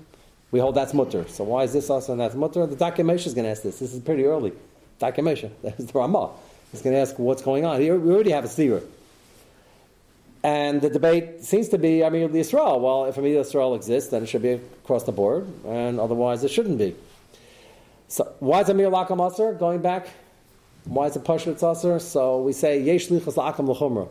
We 0.51 0.61
hold 0.61 0.75
that's 0.75 0.95
mutter. 0.95 1.27
So 1.29 1.45
why 1.45 1.65
is 1.65 1.73
this 1.73 1.91
also 1.91 2.13
and 2.13 2.21
that's 2.21 2.35
mutter? 2.35 2.67
The 2.67 2.77
Dakemesh 2.77 3.27
is 3.27 3.35
going 3.35 3.45
to 3.45 3.51
ask 3.51 3.63
this. 3.63 3.79
This 3.79 3.93
is 3.93 4.01
pretty 4.01 4.25
early. 4.25 4.53
Dakemesh. 5.01 5.49
That's 5.63 5.85
the 5.85 5.99
Ramah. 5.99 6.31
He's 6.73 6.83
going 6.83 6.95
to 6.95 7.01
ask 7.01 7.19
what's 7.19 7.43
going 7.43 7.65
on. 7.65 7.79
We 7.79 7.91
already 7.91 8.31
have 8.31 8.45
a 8.45 8.49
seer. 8.49 8.83
And 10.43 10.81
the 10.81 10.91
debate 10.91 11.45
seems 11.45 11.69
to 11.71 11.79
be 11.79 12.03
Amir 12.03 12.29
Yisrael. 12.29 12.81
Well, 12.81 13.07
if 13.07 13.17
Amir 13.17 13.43
Yisrael 13.43 13.77
exists, 13.77 14.11
then 14.11 14.23
it 14.23 14.27
should 14.27 14.43
be 14.43 14.53
across 14.85 15.05
the 15.05 15.13
board, 15.13 15.47
and 15.67 15.99
otherwise 15.99 16.45
it 16.45 16.51
shouldn't 16.51 16.79
be. 16.79 16.95
So 18.09 18.33
why 18.39 18.61
is 18.61 18.69
Amir 18.69 18.89
Lakam 18.89 19.25
Aser 19.31 19.53
going 19.53 19.83
back? 19.83 20.09
Why 20.85 21.07
is 21.07 21.17
it 21.17 21.25
Pashut 21.25 21.63
Aser? 21.63 21.99
So 21.99 22.41
we 22.43 22.53
say 22.53 22.81
Yesh 22.81 23.09
Lichas 23.09 23.35
Lakam 23.35 23.69
L'chumra. 23.69 24.09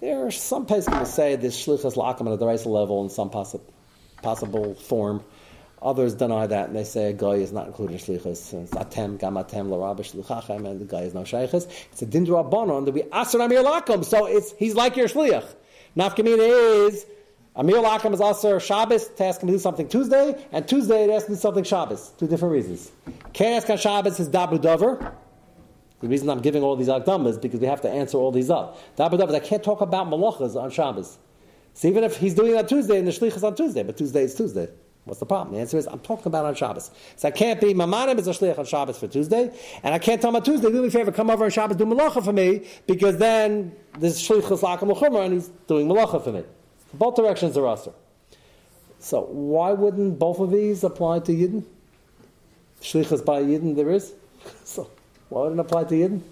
There 0.00 0.26
are 0.26 0.30
some 0.30 0.66
places 0.66 0.86
that 0.86 1.06
say 1.08 1.36
this 1.36 1.64
Shlichas 1.64 1.94
Lakam 1.96 2.32
at 2.32 2.38
the 2.38 2.46
right 2.46 2.66
level 2.66 3.02
in 3.02 3.10
some 3.10 3.30
possi- 3.30 3.60
possible 4.22 4.74
form. 4.74 5.22
Others 5.80 6.14
deny 6.14 6.46
that, 6.46 6.68
and 6.68 6.76
they 6.76 6.82
say 6.82 7.10
a 7.10 7.12
guy 7.12 7.34
is 7.34 7.52
not 7.52 7.68
included 7.68 7.94
in 7.94 8.00
shlichus. 8.00 8.52
It's 8.52 8.72
atem, 8.72 9.18
gamatem, 9.18 9.68
larabish, 9.68 10.12
shlichachem, 10.12 10.68
and 10.68 10.80
the 10.80 10.84
guy 10.84 11.02
is 11.02 11.14
no 11.14 11.22
shaychus. 11.22 11.70
It's 11.92 12.02
a 12.02 12.06
dindra 12.06 12.44
abonon 12.44 12.84
that 12.86 12.92
we 12.92 13.02
asr 13.02 13.44
amir 13.44 13.62
lakum, 13.62 14.04
so 14.04 14.26
it's 14.26 14.52
he's 14.58 14.74
like 14.74 14.96
your 14.96 15.06
shliach. 15.06 15.46
Nafkamina 15.96 16.88
is 16.88 17.06
amir 17.54 17.76
lakum 17.76 18.12
is 18.12 18.18
asr 18.18 18.60
Shabbos 18.60 19.06
to 19.06 19.24
ask 19.24 19.40
him 19.40 19.46
to 19.46 19.54
do 19.54 19.58
something 19.60 19.88
Tuesday, 19.88 20.44
and 20.50 20.66
Tuesday 20.66 21.06
to 21.06 21.12
ask 21.12 21.28
him 21.28 21.34
to 21.34 21.38
do 21.38 21.40
something 21.40 21.64
Shabbos. 21.64 22.12
Two 22.18 22.26
different 22.26 22.54
reasons. 22.54 22.90
Can't 23.32 23.62
ask 23.62 23.70
on 23.70 23.78
Shabbos 23.78 24.18
is 24.18 24.28
dabu 24.28 24.60
dover. 24.60 25.14
The 26.00 26.08
reason 26.08 26.28
I'm 26.28 26.40
giving 26.40 26.64
all 26.64 26.74
these 26.74 26.88
akdamas 26.88 27.40
because 27.40 27.60
we 27.60 27.66
have 27.66 27.82
to 27.82 27.88
answer 27.88 28.18
all 28.18 28.32
these 28.32 28.50
up. 28.50 28.78
Dabu 28.96 29.16
dover. 29.16 29.34
I 29.34 29.40
can't 29.40 29.62
talk 29.62 29.80
about 29.80 30.08
malachas 30.08 30.60
on 30.60 30.72
Shabbos. 30.72 31.18
So 31.78 31.86
even 31.86 32.02
if 32.02 32.16
he's 32.16 32.34
doing 32.34 32.54
it 32.54 32.56
on 32.56 32.66
Tuesday 32.66 32.98
and 32.98 33.06
the 33.06 33.12
shlichus 33.12 33.44
on 33.44 33.54
Tuesday, 33.54 33.84
but 33.84 33.96
Tuesday 33.96 34.24
is 34.24 34.34
Tuesday. 34.34 34.68
What's 35.04 35.20
the 35.20 35.26
problem? 35.26 35.54
The 35.54 35.60
answer 35.60 35.78
is 35.78 35.86
I'm 35.86 36.00
talking 36.00 36.26
about 36.26 36.44
on 36.44 36.56
Shabbos. 36.56 36.90
So 37.14 37.28
I 37.28 37.30
can't 37.30 37.60
be 37.60 37.72
Mamanim 37.72 38.18
is 38.18 38.26
a 38.26 38.32
shlich 38.32 38.58
on 38.58 38.64
Shabbos 38.64 38.98
for 38.98 39.06
Tuesday, 39.06 39.56
and 39.84 39.94
I 39.94 40.00
can't 40.00 40.20
tell 40.20 40.32
my 40.32 40.40
Tuesday, 40.40 40.72
do 40.72 40.82
me 40.82 40.88
a 40.88 40.90
favor, 40.90 41.12
come 41.12 41.30
over 41.30 41.44
on 41.44 41.50
Shabbos, 41.52 41.76
do 41.76 41.86
malacha 41.86 42.24
for 42.24 42.32
me, 42.32 42.66
because 42.88 43.18
then 43.18 43.70
this 43.96 44.20
shliach 44.20 44.50
is 44.50 44.60
lakim 44.60 44.92
l'chumrah, 44.92 45.26
and 45.26 45.34
he's 45.34 45.50
doing 45.68 45.86
malacha 45.86 46.24
for 46.24 46.32
me. 46.32 46.42
Both 46.94 47.14
directions 47.14 47.56
are 47.56 47.68
usher. 47.68 47.92
So 48.98 49.26
why 49.26 49.70
wouldn't 49.70 50.18
both 50.18 50.40
of 50.40 50.50
these 50.50 50.82
apply 50.82 51.20
to 51.20 51.32
Yidden? 51.32 51.62
Shlichus 52.82 53.24
by 53.24 53.40
Yidden 53.40 53.76
there 53.76 53.92
is. 53.92 54.14
So 54.64 54.90
why 55.28 55.42
wouldn't 55.42 55.60
it 55.60 55.66
apply 55.66 55.84
to 55.84 55.94
Yidden? 55.94 56.22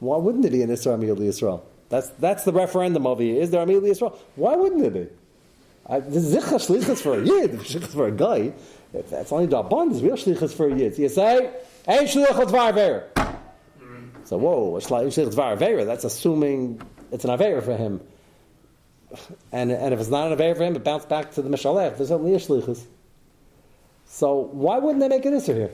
Why 0.00 0.18
wouldn't 0.18 0.44
it 0.44 0.52
be 0.52 0.60
an 0.60 0.68
Israel 0.68 0.98
Yisrael? 0.98 1.62
That's 1.88 2.08
that's 2.10 2.44
the 2.44 2.52
referendum 2.52 3.06
over 3.06 3.22
here. 3.22 3.40
Is 3.40 3.50
there 3.50 3.64
Amil 3.64 3.82
Yisrael? 3.82 4.16
Why 4.34 4.56
wouldn't 4.56 4.84
it 4.84 4.94
be? 4.94 5.06
I, 5.88 6.00
this 6.00 6.24
is 6.24 6.34
zichah 6.34 6.54
shlichus 6.54 7.00
for 7.00 7.18
a 7.18 7.24
yid, 7.24 7.52
shlichus 7.60 7.92
for 7.92 8.08
a 8.08 8.12
guy. 8.12 8.52
That's 8.92 9.30
only 9.30 9.46
the 9.46 9.62
bond, 9.62 9.92
there's 9.92 10.02
real 10.02 10.16
shlichus 10.16 10.52
for 10.52 10.68
a 10.68 10.74
yid. 10.74 10.96
So 10.96 11.02
you 11.02 11.08
say, 11.08 11.50
"Hey, 11.84 12.04
shlichus 12.04 12.50
var 12.50 12.72
So 14.24 14.36
whoa, 14.36 14.76
a 14.76 14.80
shlichus 14.80 15.34
var 15.34 15.56
That's 15.56 16.04
assuming 16.04 16.80
it's 17.12 17.24
an 17.24 17.30
avera 17.30 17.62
for 17.62 17.76
him. 17.76 18.00
And, 19.52 19.70
and 19.70 19.94
if 19.94 20.00
it's 20.00 20.10
not 20.10 20.32
an 20.32 20.38
avera 20.38 20.56
for 20.56 20.64
him, 20.64 20.74
it 20.74 20.82
bounced 20.82 21.08
back 21.08 21.32
to 21.34 21.42
the 21.42 21.48
mishalech. 21.48 21.96
There's 21.96 22.10
only 22.10 22.34
a 22.34 22.38
shlichus. 22.38 22.84
So 24.06 24.48
why 24.52 24.78
wouldn't 24.78 25.00
they 25.00 25.08
make 25.08 25.24
an 25.24 25.34
issue 25.34 25.54
here? 25.54 25.70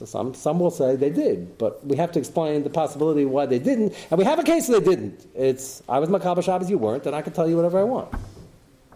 So 0.00 0.06
some, 0.06 0.32
some 0.32 0.58
will 0.58 0.70
say 0.70 0.96
they 0.96 1.10
did, 1.10 1.58
but 1.58 1.86
we 1.86 1.94
have 1.98 2.10
to 2.12 2.18
explain 2.18 2.62
the 2.62 2.70
possibility 2.70 3.26
why 3.26 3.44
they 3.44 3.58
didn't, 3.58 3.94
and 4.10 4.16
we 4.16 4.24
have 4.24 4.38
a 4.38 4.42
case 4.42 4.66
they 4.66 4.80
didn't. 4.80 5.26
It's 5.34 5.82
I 5.86 5.98
was 5.98 6.08
makabel 6.08 6.42
Shabbos, 6.42 6.70
you 6.70 6.78
weren't, 6.78 7.04
and 7.04 7.14
I 7.14 7.20
can 7.20 7.34
tell 7.34 7.46
you 7.46 7.56
whatever 7.56 7.78
I 7.80 7.82
want. 7.82 8.14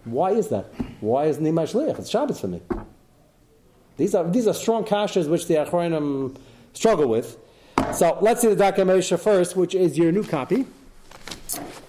Why 0.04 0.30
is 0.30 0.48
that? 0.48 0.64
Why 1.00 1.26
is 1.26 1.36
Nima 1.36 1.64
Shliach? 1.70 1.98
It's 1.98 2.08
Shabbos 2.08 2.40
for 2.40 2.48
me. 2.48 2.62
These 3.98 4.14
are, 4.14 4.24
these 4.30 4.46
are 4.46 4.54
strong 4.54 4.84
kashas 4.84 5.28
which 5.28 5.46
the 5.46 5.56
Achronim 5.56 6.38
struggle 6.72 7.06
with. 7.06 7.36
So 7.92 8.16
let's 8.22 8.40
see 8.40 8.48
the 8.48 8.56
Darkei 8.56 8.86
Moshe 8.86 9.20
first, 9.20 9.56
which 9.56 9.74
is 9.74 9.98
your 9.98 10.10
new 10.10 10.24
copy, 10.24 10.64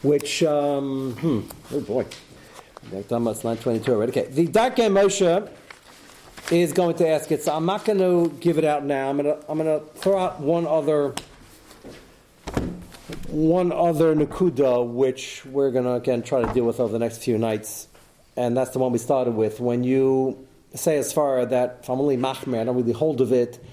which, 0.01 0.43
um, 0.43 1.13
hmm, 1.21 1.39
oh 1.73 1.80
boy, 1.80 2.06
it's 2.91 3.10
922 3.10 3.93
already. 3.93 4.12
Okay, 4.12 4.30
the 4.30 4.47
Darkei 4.47 4.91
Moshe 4.91 5.49
is 6.51 6.73
going 6.73 6.95
to 6.97 7.08
ask 7.08 7.31
it, 7.31 7.43
so 7.43 7.55
I'm 7.55 7.65
not 7.65 7.86
going 7.86 7.99
to 7.99 8.36
give 8.39 8.58
it 8.58 8.65
out 8.65 8.84
now. 8.84 9.10
I'm 9.10 9.17
going 9.17 9.39
to, 9.39 9.51
I'm 9.51 9.58
going 9.58 9.79
to 9.79 9.86
throw 9.99 10.17
out 10.17 10.39
one 10.39 10.67
other 10.67 11.13
one 13.27 13.71
other 13.71 14.15
nakuda, 14.15 14.88
which 14.88 15.45
we're 15.45 15.71
going 15.71 15.86
to 15.86 15.93
again 15.93 16.23
try 16.23 16.41
to 16.41 16.53
deal 16.53 16.65
with 16.65 16.79
over 16.79 16.93
the 16.93 16.99
next 16.99 17.23
few 17.23 17.38
nights 17.38 17.88
and 18.38 18.55
that's 18.55 18.71
the 18.71 18.79
one 18.79 18.91
we 18.91 18.97
started 18.97 19.31
with. 19.31 19.60
When 19.60 19.84
you 19.84 20.47
say 20.73 20.97
as 20.97 21.13
far 21.13 21.45
that 21.45 21.79
if 21.81 21.89
I'm 21.89 21.99
only 21.99 22.17
machmer, 22.17 22.60
I 22.60 22.63
don't 22.65 22.75
really 22.75 22.91
hold 22.91 23.21
of 23.21 23.31
it, 23.31 23.63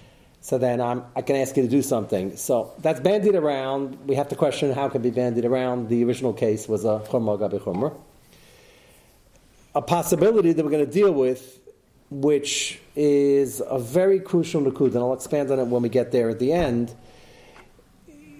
so 0.40 0.58
then 0.58 0.80
I'm, 0.80 1.04
I 1.16 1.22
can 1.22 1.37
ask 1.37 1.56
you 1.56 1.62
to 1.62 1.68
do 1.68 1.82
something. 1.82 2.37
So 2.37 2.72
that's 2.78 3.00
bandied 3.00 3.35
around. 3.35 4.06
We 4.06 4.14
have 4.16 4.28
to 4.28 4.37
question 4.37 4.72
how 4.72 4.87
it 4.87 4.90
can 4.90 5.02
be 5.02 5.11
bandied 5.11 5.44
around. 5.44 5.88
The 5.88 6.04
original 6.04 6.32
case 6.32 6.68
was 6.68 6.85
a 6.85 7.00
chumrah 7.08 7.38
gabi 7.38 7.61
chumrah. 7.61 7.96
A 9.74 9.82
possibility 9.82 10.52
that 10.52 10.64
we're 10.64 10.70
going 10.70 10.85
to 10.85 10.92
deal 10.92 11.12
with, 11.12 11.58
which 12.12 12.79
is 12.94 13.62
a 13.66 13.79
very 13.79 14.20
crucial 14.20 14.61
nakud, 14.61 14.88
and 14.88 14.98
I'll 14.98 15.14
expand 15.14 15.51
on 15.51 15.59
it 15.59 15.64
when 15.64 15.83
we 15.83 15.88
get 15.88 16.12
there 16.12 16.29
at 16.29 16.38
the 16.38 16.53
end. 16.53 16.94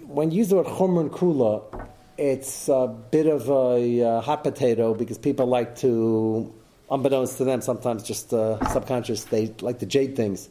When 0.06 0.30
you 0.30 0.38
use 0.38 0.48
the 0.48 0.56
word 0.56 0.66
chumrah 0.66 1.00
and 1.00 1.11
kula, 1.11 1.88
it's 2.18 2.68
a 2.68 2.94
bit 3.11 3.26
of 3.26 3.48
a 3.48 4.02
uh, 4.02 4.20
hot 4.20 4.44
potato 4.44 4.94
because 4.94 5.16
people 5.16 5.46
like 5.46 5.76
to, 5.76 6.52
unbeknownst 6.90 7.38
to 7.38 7.44
them, 7.44 7.62
sometimes 7.62 8.02
just 8.02 8.35
uh, 8.35 8.62
subconscious, 8.68 9.24
they 9.24 9.54
like 9.62 9.78
to 9.78 9.87
jade 9.87 10.16
things. 10.16 10.50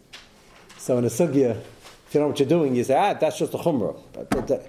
So 0.77 0.97
in 0.97 1.05
a 1.05 1.09
sugya, 1.09 1.57
if 2.07 2.15
you 2.15 2.19
know 2.19 2.27
what 2.27 2.39
you're 2.39 2.49
doing, 2.49 2.75
you 2.75 2.83
say, 2.83 2.95
ah, 2.95 3.13
that's 3.13 3.37
just 3.37 3.53
a 3.53 3.57
chumrah. 3.57 4.01
But, 4.13 4.29
but 4.31 4.51
uh, 4.51 4.59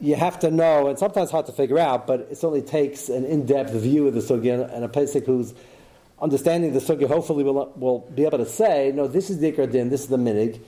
you 0.00 0.14
have 0.14 0.38
to 0.40 0.50
know, 0.50 0.86
and 0.86 0.98
sometimes 0.98 1.30
hard 1.32 1.46
to 1.46 1.52
figure 1.52 1.78
out, 1.78 2.06
but 2.06 2.20
it 2.20 2.36
certainly 2.36 2.62
takes 2.62 3.08
an 3.08 3.24
in-depth 3.24 3.72
view 3.72 4.06
of 4.06 4.14
the 4.14 4.20
sugya, 4.20 4.72
and 4.72 4.84
a 4.84 4.88
posek 4.88 5.26
who's 5.26 5.54
understanding 6.20 6.72
the 6.72 6.80
sugya 6.80 7.08
hopefully 7.08 7.44
will, 7.44 7.72
will 7.76 8.00
be 8.14 8.24
able 8.24 8.38
to 8.38 8.46
say, 8.46 8.92
no, 8.94 9.06
this 9.06 9.30
is 9.30 9.38
the 9.38 9.50
din, 9.66 9.90
this 9.90 10.02
is 10.02 10.08
the 10.08 10.16
minhag, 10.16 10.60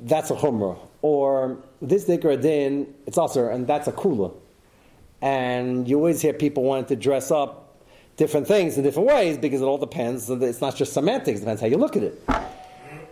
that's 0.00 0.30
a 0.30 0.34
chumrah. 0.34 0.78
Or 1.02 1.58
this 1.80 2.04
dikra 2.04 2.40
din, 2.40 2.94
it's 3.06 3.18
usher, 3.18 3.50
and 3.50 3.66
that's 3.66 3.88
a 3.88 3.92
kula. 3.92 4.34
And 5.22 5.88
you 5.88 5.96
always 5.96 6.20
hear 6.20 6.32
people 6.32 6.62
wanting 6.64 6.86
to 6.86 6.96
dress 6.96 7.30
up 7.30 7.80
different 8.16 8.46
things 8.46 8.76
in 8.76 8.82
different 8.82 9.08
ways 9.08 9.38
because 9.38 9.60
it 9.60 9.64
all 9.64 9.78
depends. 9.78 10.28
It's 10.30 10.60
not 10.60 10.76
just 10.76 10.92
semantics, 10.92 11.38
it 11.38 11.40
depends 11.40 11.60
how 11.60 11.66
you 11.66 11.76
look 11.76 11.96
at 11.96 12.02
it. 12.02 12.22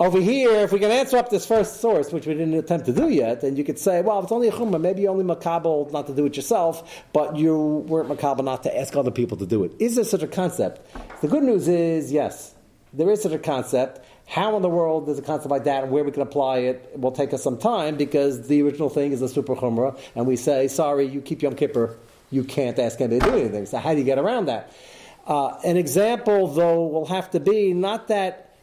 Over 0.00 0.20
here, 0.20 0.50
if 0.56 0.72
we 0.72 0.80
can 0.80 0.90
answer 0.90 1.16
up 1.16 1.30
this 1.30 1.46
first 1.46 1.80
source, 1.80 2.12
which 2.12 2.26
we 2.26 2.34
didn't 2.34 2.54
attempt 2.54 2.86
to 2.86 2.92
do 2.92 3.08
yet, 3.08 3.42
then 3.42 3.56
you 3.56 3.62
could 3.62 3.78
say, 3.78 4.02
well, 4.02 4.18
if 4.18 4.24
it's 4.24 4.32
only 4.32 4.48
a 4.48 4.52
chumrah, 4.52 4.80
maybe 4.80 5.02
you 5.02 5.08
only 5.08 5.24
makabel 5.24 5.90
not 5.92 6.08
to 6.08 6.14
do 6.14 6.26
it 6.26 6.36
yourself, 6.36 7.04
but 7.12 7.36
you 7.36 7.84
weren't 7.86 8.08
makabel 8.08 8.44
not 8.44 8.64
to 8.64 8.76
ask 8.76 8.96
other 8.96 9.12
people 9.12 9.36
to 9.36 9.46
do 9.46 9.62
it. 9.62 9.72
Is 9.78 9.94
there 9.94 10.04
such 10.04 10.22
a 10.22 10.26
concept? 10.26 10.80
The 11.20 11.28
good 11.28 11.44
news 11.44 11.68
is, 11.68 12.10
yes, 12.10 12.54
there 12.92 13.08
is 13.10 13.22
such 13.22 13.32
a 13.32 13.38
concept. 13.38 14.04
How 14.26 14.56
in 14.56 14.62
the 14.62 14.68
world 14.68 15.06
does 15.06 15.18
a 15.18 15.22
concept 15.22 15.50
like 15.50 15.64
that 15.64 15.84
and 15.84 15.92
where 15.92 16.02
we 16.02 16.10
can 16.10 16.22
apply 16.22 16.58
it 16.58 16.98
will 16.98 17.12
take 17.12 17.32
us 17.32 17.42
some 17.42 17.58
time 17.58 17.96
because 17.96 18.48
the 18.48 18.62
original 18.62 18.88
thing 18.88 19.12
is 19.12 19.22
a 19.22 19.28
super 19.28 19.54
chumrah, 19.54 19.98
and 20.16 20.26
we 20.26 20.36
say, 20.36 20.66
sorry, 20.66 21.06
you 21.06 21.20
keep 21.20 21.42
Yom 21.42 21.54
Kippur, 21.54 21.96
you 22.30 22.42
can't 22.42 22.78
ask 22.78 23.00
anybody 23.00 23.20
to 23.20 23.30
do 23.30 23.38
anything. 23.38 23.66
So 23.66 23.78
how 23.78 23.92
do 23.92 23.98
you 23.98 24.04
get 24.04 24.18
around 24.18 24.46
that? 24.46 24.72
Uh, 25.26 25.58
an 25.64 25.76
example, 25.76 26.48
though, 26.48 26.86
will 26.86 27.06
have 27.06 27.30
to 27.30 27.40
be 27.40 27.72
not 27.72 28.08
that, 28.08 28.53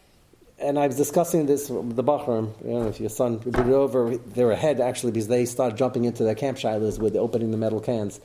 and 0.62 0.80
I 0.80 0.88
was 0.88 0.96
discussing 0.96 1.46
this 1.46 1.70
with 1.70 1.96
the 1.96 2.04
Bachram, 2.04 2.54
you 2.64 2.72
know, 2.72 2.88
if 2.88 3.00
your 3.00 3.10
son 3.10 3.40
put 3.40 3.56
it 3.56 3.74
over, 3.74 4.18
they're 4.18 4.52
ahead 4.52 4.80
actually 4.80 5.12
because 5.12 5.28
they 5.28 5.46
start 5.46 5.76
jumping 5.76 6.06
into 6.06 6.24
their 6.24 6.36
camp 6.36 6.58
shaylas 6.58 7.00
with 7.00 7.16
opening 7.16 7.52
the 7.52 7.58
metal 7.58 7.80
cans 7.80 8.20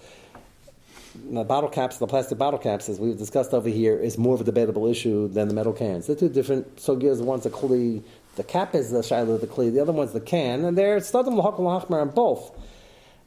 the 1.30 1.44
bottle 1.44 1.68
caps, 1.68 1.98
the 1.98 2.06
plastic 2.06 2.38
bottle 2.38 2.58
caps, 2.58 2.88
as 2.88 2.98
we've 2.98 3.16
discussed 3.16 3.52
over 3.52 3.68
here, 3.68 3.98
is 3.98 4.18
more 4.18 4.34
of 4.34 4.40
a 4.40 4.44
debatable 4.44 4.86
issue 4.86 5.28
than 5.28 5.48
the 5.48 5.54
metal 5.54 5.72
cans. 5.72 6.06
They're 6.06 6.16
two 6.16 6.28
different 6.28 6.76
sugyas. 6.76 7.20
One's 7.20 7.46
a 7.46 7.50
kli, 7.50 8.02
the 8.36 8.44
cap 8.44 8.74
is 8.74 8.90
the 8.90 9.02
shiloh 9.02 9.34
of 9.34 9.40
the 9.40 9.46
kli, 9.46 9.72
the 9.72 9.80
other 9.80 9.92
one's 9.92 10.12
the 10.12 10.20
can, 10.20 10.64
and 10.64 10.76
they're 10.76 10.98
stadim 10.98 11.36
l'hachmer 11.36 12.00
on 12.00 12.10
both, 12.10 12.52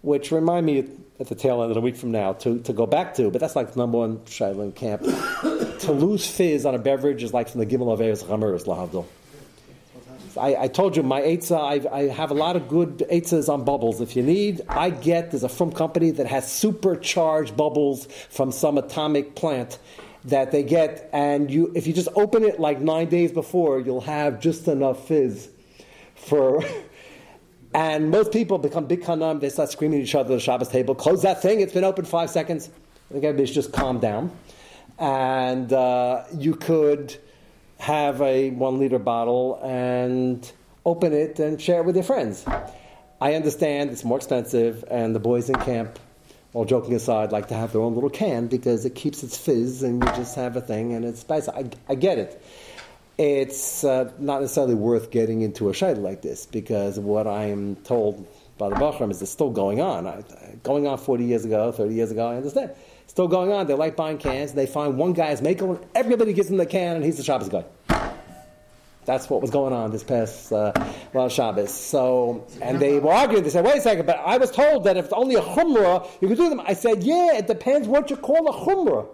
which 0.01 0.31
remind 0.31 0.65
me 0.65 0.87
at 1.19 1.27
the 1.27 1.35
tail 1.35 1.61
end 1.61 1.71
of 1.71 1.77
a 1.77 1.81
week 1.81 1.95
from 1.95 2.11
now 2.11 2.33
to, 2.33 2.59
to 2.59 2.73
go 2.73 2.85
back 2.85 3.13
to, 3.15 3.29
but 3.29 3.41
that's 3.41 3.55
like 3.55 3.75
number 3.75 3.97
one 3.97 4.25
shiloh 4.25 4.71
camp. 4.71 5.03
To 5.79 5.91
lose 5.93 6.29
fizz 6.29 6.65
on 6.65 6.75
a 6.75 6.79
beverage 6.79 7.23
is 7.23 7.33
like 7.33 7.49
from 7.49 7.59
the 7.59 7.65
Gimel 7.65 7.93
of 7.93 8.01
Eres 8.01 8.23
Chameris 8.23 8.65
Lahavdil. 8.65 9.05
I, 10.37 10.63
I, 10.63 10.67
told 10.67 10.95
you 10.95 11.03
my 11.03 11.21
eitzah, 11.21 11.85
I, 11.91 11.95
I, 11.95 12.07
have 12.07 12.31
a 12.31 12.33
lot 12.33 12.55
of 12.55 12.67
good 12.67 12.99
eitzahs 13.11 13.49
on 13.49 13.63
bubbles. 13.63 13.99
If 13.99 14.15
you 14.15 14.23
need, 14.23 14.61
I 14.69 14.89
get, 14.89 15.31
there's 15.31 15.43
a 15.43 15.49
from 15.49 15.71
company 15.71 16.11
that 16.11 16.27
has 16.27 16.51
supercharged 16.51 17.57
bubbles 17.57 18.05
from 18.29 18.51
some 18.51 18.77
atomic 18.77 19.35
plant 19.35 19.79
that 20.25 20.51
they 20.51 20.63
get, 20.63 21.09
and 21.13 21.49
you, 21.49 21.71
if 21.75 21.87
you 21.87 21.93
just 21.93 22.09
open 22.15 22.43
it 22.43 22.59
like 22.59 22.79
nine 22.79 23.07
days 23.07 23.31
before, 23.31 23.79
you'll 23.79 24.01
have 24.01 24.39
just 24.39 24.67
enough 24.67 25.07
fizz 25.07 25.49
for. 26.15 26.63
and 27.73 28.11
most 28.11 28.31
people 28.31 28.57
become 28.57 28.85
big 28.85 29.01
kanaim, 29.01 29.39
they 29.39 29.49
start 29.49 29.71
screaming 29.71 29.99
at 29.99 30.03
each 30.03 30.15
other 30.15 30.33
at 30.33 30.37
the 30.37 30.39
Shabbos 30.39 30.67
table, 30.67 30.93
close 30.93 31.21
that 31.23 31.41
thing, 31.41 31.61
it's 31.61 31.73
been 31.73 31.83
open 31.85 32.05
five 32.05 32.29
seconds. 32.29 32.69
I 33.09 33.13
think 33.13 33.23
everybody's 33.23 33.53
just 33.53 33.71
calm 33.71 33.99
down. 33.99 34.31
And 34.97 35.71
uh, 35.71 36.23
you 36.35 36.55
could 36.55 37.17
have 37.79 38.21
a 38.21 38.51
one 38.51 38.79
liter 38.79 38.99
bottle 38.99 39.59
and 39.63 40.51
open 40.85 41.13
it 41.13 41.39
and 41.39 41.61
share 41.61 41.81
it 41.81 41.85
with 41.85 41.95
your 41.95 42.03
friends. 42.03 42.45
I 43.21 43.33
understand 43.33 43.89
it's 43.91 44.03
more 44.03 44.17
expensive, 44.17 44.83
and 44.89 45.13
the 45.13 45.19
boys 45.19 45.49
in 45.49 45.55
camp, 45.55 45.99
all 46.53 46.65
joking 46.65 46.93
aside, 46.93 47.31
like 47.31 47.49
to 47.49 47.53
have 47.53 47.73
their 47.73 47.81
own 47.81 47.93
little 47.93 48.09
can 48.09 48.47
because 48.47 48.85
it 48.85 48.95
keeps 48.95 49.23
its 49.23 49.37
fizz 49.37 49.83
and 49.83 50.03
you 50.03 50.09
just 50.13 50.35
have 50.35 50.55
a 50.55 50.61
thing 50.61 50.93
and 50.93 51.05
it's 51.05 51.19
spicy. 51.19 51.51
I, 51.51 51.69
I 51.87 51.95
get 51.95 52.17
it. 52.17 52.41
It's 53.17 53.83
uh, 53.83 54.11
not 54.17 54.41
necessarily 54.41 54.75
worth 54.75 55.11
getting 55.11 55.41
into 55.41 55.67
a 55.67 55.73
shayla 55.73 56.01
like 56.01 56.21
this 56.21 56.45
because 56.45 56.97
what 56.97 57.27
I 57.27 57.45
am 57.45 57.75
told 57.75 58.25
by 58.57 58.69
the 58.69 58.75
Bachram 58.75 59.11
is 59.11 59.21
it's 59.21 59.31
still 59.31 59.51
going 59.51 59.81
on. 59.81 60.07
I, 60.07 60.23
going 60.63 60.87
on 60.87 60.97
40 60.97 61.25
years 61.25 61.43
ago, 61.43 61.73
30 61.73 61.93
years 61.93 62.11
ago, 62.11 62.27
I 62.29 62.37
understand 62.37 62.71
still 63.09 63.27
going 63.27 63.51
on. 63.51 63.67
They 63.67 63.73
like 63.73 63.95
buying 63.95 64.17
cans. 64.17 64.53
They 64.53 64.67
find 64.67 64.95
one 64.97 65.13
guy 65.13 65.31
is 65.31 65.41
making 65.41 65.67
one. 65.67 65.79
Everybody 65.95 66.31
gives 66.33 66.49
him 66.49 66.57
the 66.57 66.65
can, 66.65 66.95
and 66.95 67.03
he's 67.03 67.17
the 67.17 67.23
Shabbos 67.23 67.49
guy. 67.49 67.65
That's 69.05 69.27
what 69.27 69.41
was 69.41 69.49
going 69.49 69.73
on 69.73 69.91
this 69.91 70.03
past 70.03 70.53
uh, 70.53 70.71
well 71.13 71.29
Shabbos. 71.29 71.73
So, 71.73 72.45
and 72.61 72.79
they 72.79 72.99
were 72.99 73.11
arguing. 73.11 73.43
They 73.43 73.49
said, 73.49 73.65
"Wait 73.65 73.79
a 73.79 73.81
second, 73.81 74.05
but 74.05 74.19
I 74.19 74.37
was 74.37 74.51
told 74.51 74.83
that 74.83 74.97
if 74.97 75.05
it's 75.05 75.13
only 75.13 75.35
a 75.35 75.41
chumrah, 75.41 76.07
you 76.21 76.27
can 76.27 76.37
do 76.37 76.49
them." 76.49 76.61
I 76.61 76.73
said, 76.73 77.03
"Yeah, 77.03 77.37
it 77.37 77.47
depends 77.47 77.87
what 77.87 78.09
you 78.11 78.17
call 78.17 78.47
a 78.47 78.53
chumrah. 78.53 79.07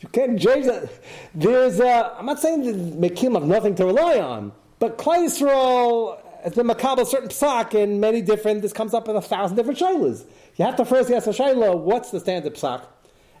You 0.00 0.08
can't 0.10 0.40
change 0.40 0.66
that. 0.66 0.88
There's, 1.34 1.80
a, 1.80 2.14
I'm 2.16 2.26
not 2.26 2.38
saying 2.38 2.62
that 2.62 3.00
Mekim 3.00 3.34
have 3.34 3.42
nothing 3.42 3.74
to 3.76 3.86
rely 3.86 4.20
on, 4.20 4.52
but 4.78 4.96
Klal 4.96 5.26
Yisrael 5.26 6.20
has 6.44 6.54
been 6.54 6.68
makabel 6.68 7.04
certain 7.04 7.28
psak 7.28 7.74
in 7.74 7.98
many 7.98 8.22
different. 8.22 8.62
This 8.62 8.72
comes 8.72 8.94
up 8.94 9.08
in 9.08 9.16
a 9.16 9.20
thousand 9.20 9.56
different 9.56 9.80
shaylas. 9.80 10.24
You 10.56 10.64
have 10.64 10.76
to 10.76 10.84
first 10.84 11.10
ask 11.10 11.26
a 11.26 11.30
shayla, 11.30 11.76
what's 11.76 12.12
the 12.12 12.20
standard 12.20 12.54
psak? 12.54 12.84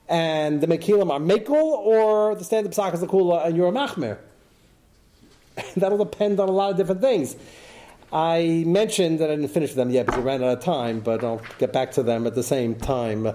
And 0.08 0.60
the 0.60 0.66
Mekilim 0.66 1.10
are 1.10 1.20
Mekel, 1.20 1.50
or 1.54 2.34
the 2.34 2.44
stand-up 2.44 2.72
Psak 2.72 2.94
is 2.94 3.00
the 3.00 3.06
Kula 3.06 3.46
and 3.46 3.56
you're 3.56 3.68
a 3.68 3.72
Machmer. 3.72 4.18
That'll 5.76 5.98
depend 5.98 6.40
on 6.40 6.48
a 6.48 6.52
lot 6.52 6.70
of 6.70 6.76
different 6.76 7.00
things. 7.00 7.36
I 8.12 8.64
mentioned 8.66 9.18
that 9.18 9.30
I 9.30 9.36
didn't 9.36 9.50
finish 9.50 9.74
them 9.74 9.90
yet 9.90 10.06
because 10.06 10.20
I 10.20 10.22
ran 10.22 10.42
out 10.42 10.56
of 10.58 10.64
time, 10.64 11.00
but 11.00 11.22
I'll 11.22 11.42
get 11.58 11.72
back 11.72 11.92
to 11.92 12.02
them 12.02 12.26
at 12.26 12.34
the 12.34 12.42
same 12.42 12.74
time. 12.74 13.26
Uh, 13.26 13.34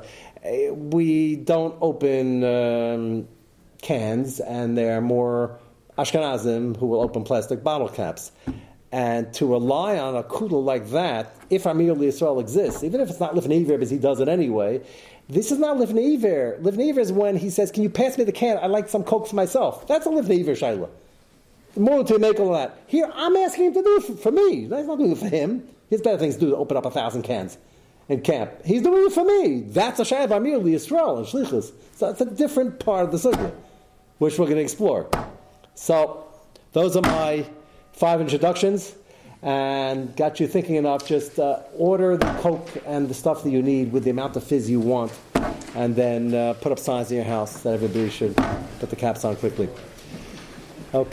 We 0.73 1.35
don't 1.35 1.75
open 1.79 2.43
um, 2.43 3.27
cans, 3.81 4.39
and 4.39 4.75
there 4.77 4.97
are 4.97 5.01
more 5.01 5.59
Ashkenazim 5.97 6.75
who 6.77 6.87
will 6.87 7.01
open 7.01 7.23
plastic 7.23 7.63
bottle 7.63 7.87
caps. 7.87 8.31
And 8.91 9.33
to 9.35 9.47
rely 9.47 9.97
on 9.97 10.15
a 10.15 10.23
kudel 10.23 10.63
like 10.63 10.89
that, 10.89 11.35
if 11.49 11.65
Amir 11.65 11.95
Yisrael 11.95 12.39
exists, 12.39 12.83
even 12.83 13.01
if 13.01 13.09
it's 13.09 13.19
not 13.19 13.33
Lifnei 13.33 13.67
because 13.67 13.89
he 13.89 13.97
does 13.97 14.19
it 14.19 14.27
anyway, 14.27 14.81
this 15.33 15.51
is 15.51 15.59
not 15.59 15.77
Lifnei 15.77 16.15
Iver. 16.15 16.59
Lifnei 16.61 16.89
Iver 16.89 16.99
is 16.99 17.11
when 17.11 17.37
he 17.37 17.49
says, 17.49 17.71
Can 17.71 17.83
you 17.83 17.89
pass 17.89 18.17
me 18.17 18.23
the 18.23 18.31
can? 18.31 18.57
I'd 18.57 18.71
like 18.71 18.89
some 18.89 19.03
Coke 19.03 19.27
for 19.27 19.35
myself. 19.35 19.87
That's 19.87 20.05
a 20.05 20.09
Lifnei 20.09 20.41
Iver 20.41 20.53
Shaila. 20.53 20.89
More 21.75 22.03
to 22.03 22.19
make 22.19 22.39
all 22.39 22.53
that. 22.53 22.77
Here, 22.87 23.09
I'm 23.13 23.35
asking 23.35 23.65
him 23.65 23.73
to 23.73 23.81
do 23.81 23.97
it 23.97 24.03
for, 24.03 24.15
for 24.15 24.31
me. 24.31 24.61
He's 24.61 24.69
not 24.69 24.97
doing 24.97 25.11
it 25.11 25.17
for 25.17 25.27
him. 25.27 25.67
He 25.89 25.95
has 25.95 26.01
better 26.01 26.17
things 26.17 26.35
to 26.35 26.41
do 26.41 26.49
to 26.51 26.55
open 26.55 26.77
up 26.77 26.85
a 26.85 26.91
thousand 26.91 27.23
cans 27.23 27.57
in 28.09 28.21
camp. 28.21 28.51
He's 28.63 28.81
doing 28.81 29.07
it 29.07 29.13
for 29.13 29.25
me. 29.25 29.61
That's 29.61 29.99
a 29.99 30.03
Shav 30.03 30.31
Amir 30.31 30.59
Yisrael 30.59 31.17
and 31.17 31.25
Shlichus. 31.25 31.71
So 31.95 32.09
it's 32.09 32.21
a 32.21 32.25
different 32.25 32.79
part 32.79 33.05
of 33.05 33.11
the 33.11 33.17
Sugya, 33.17 33.53
which 34.19 34.37
we're 34.37 34.45
going 34.45 34.57
to 34.57 34.63
explore. 34.63 35.09
So, 35.75 36.27
those 36.73 36.95
are 36.95 37.01
my 37.01 37.45
five 37.93 38.21
introductions 38.21 38.93
and 39.43 40.15
got 40.15 40.39
you 40.39 40.47
thinking 40.47 40.75
enough. 40.75 41.05
Just 41.05 41.37
uh, 41.37 41.59
order 41.77 42.17
the 42.17 42.31
Coke 42.39 42.69
and 42.85 43.07
the 43.07 43.13
stuff 43.13 43.43
that 43.43 43.49
you 43.51 43.61
need 43.61 43.91
with 43.91 44.05
the 44.05 44.09
amount 44.09 44.35
of 44.35 44.43
fizz 44.43 44.69
you 44.69 44.79
want, 44.79 45.11
and 45.75 45.95
then 45.95 46.33
uh, 46.33 46.53
put 46.53 46.71
up 46.71 46.79
signs 46.79 47.11
in 47.11 47.17
your 47.17 47.25
house 47.25 47.61
that 47.61 47.73
everybody 47.73 48.09
should 48.09 48.35
put 48.79 48.89
the 48.89 48.95
caps 48.95 49.25
on 49.25 49.35
quickly. 49.35 49.69
Okay. 50.93 51.11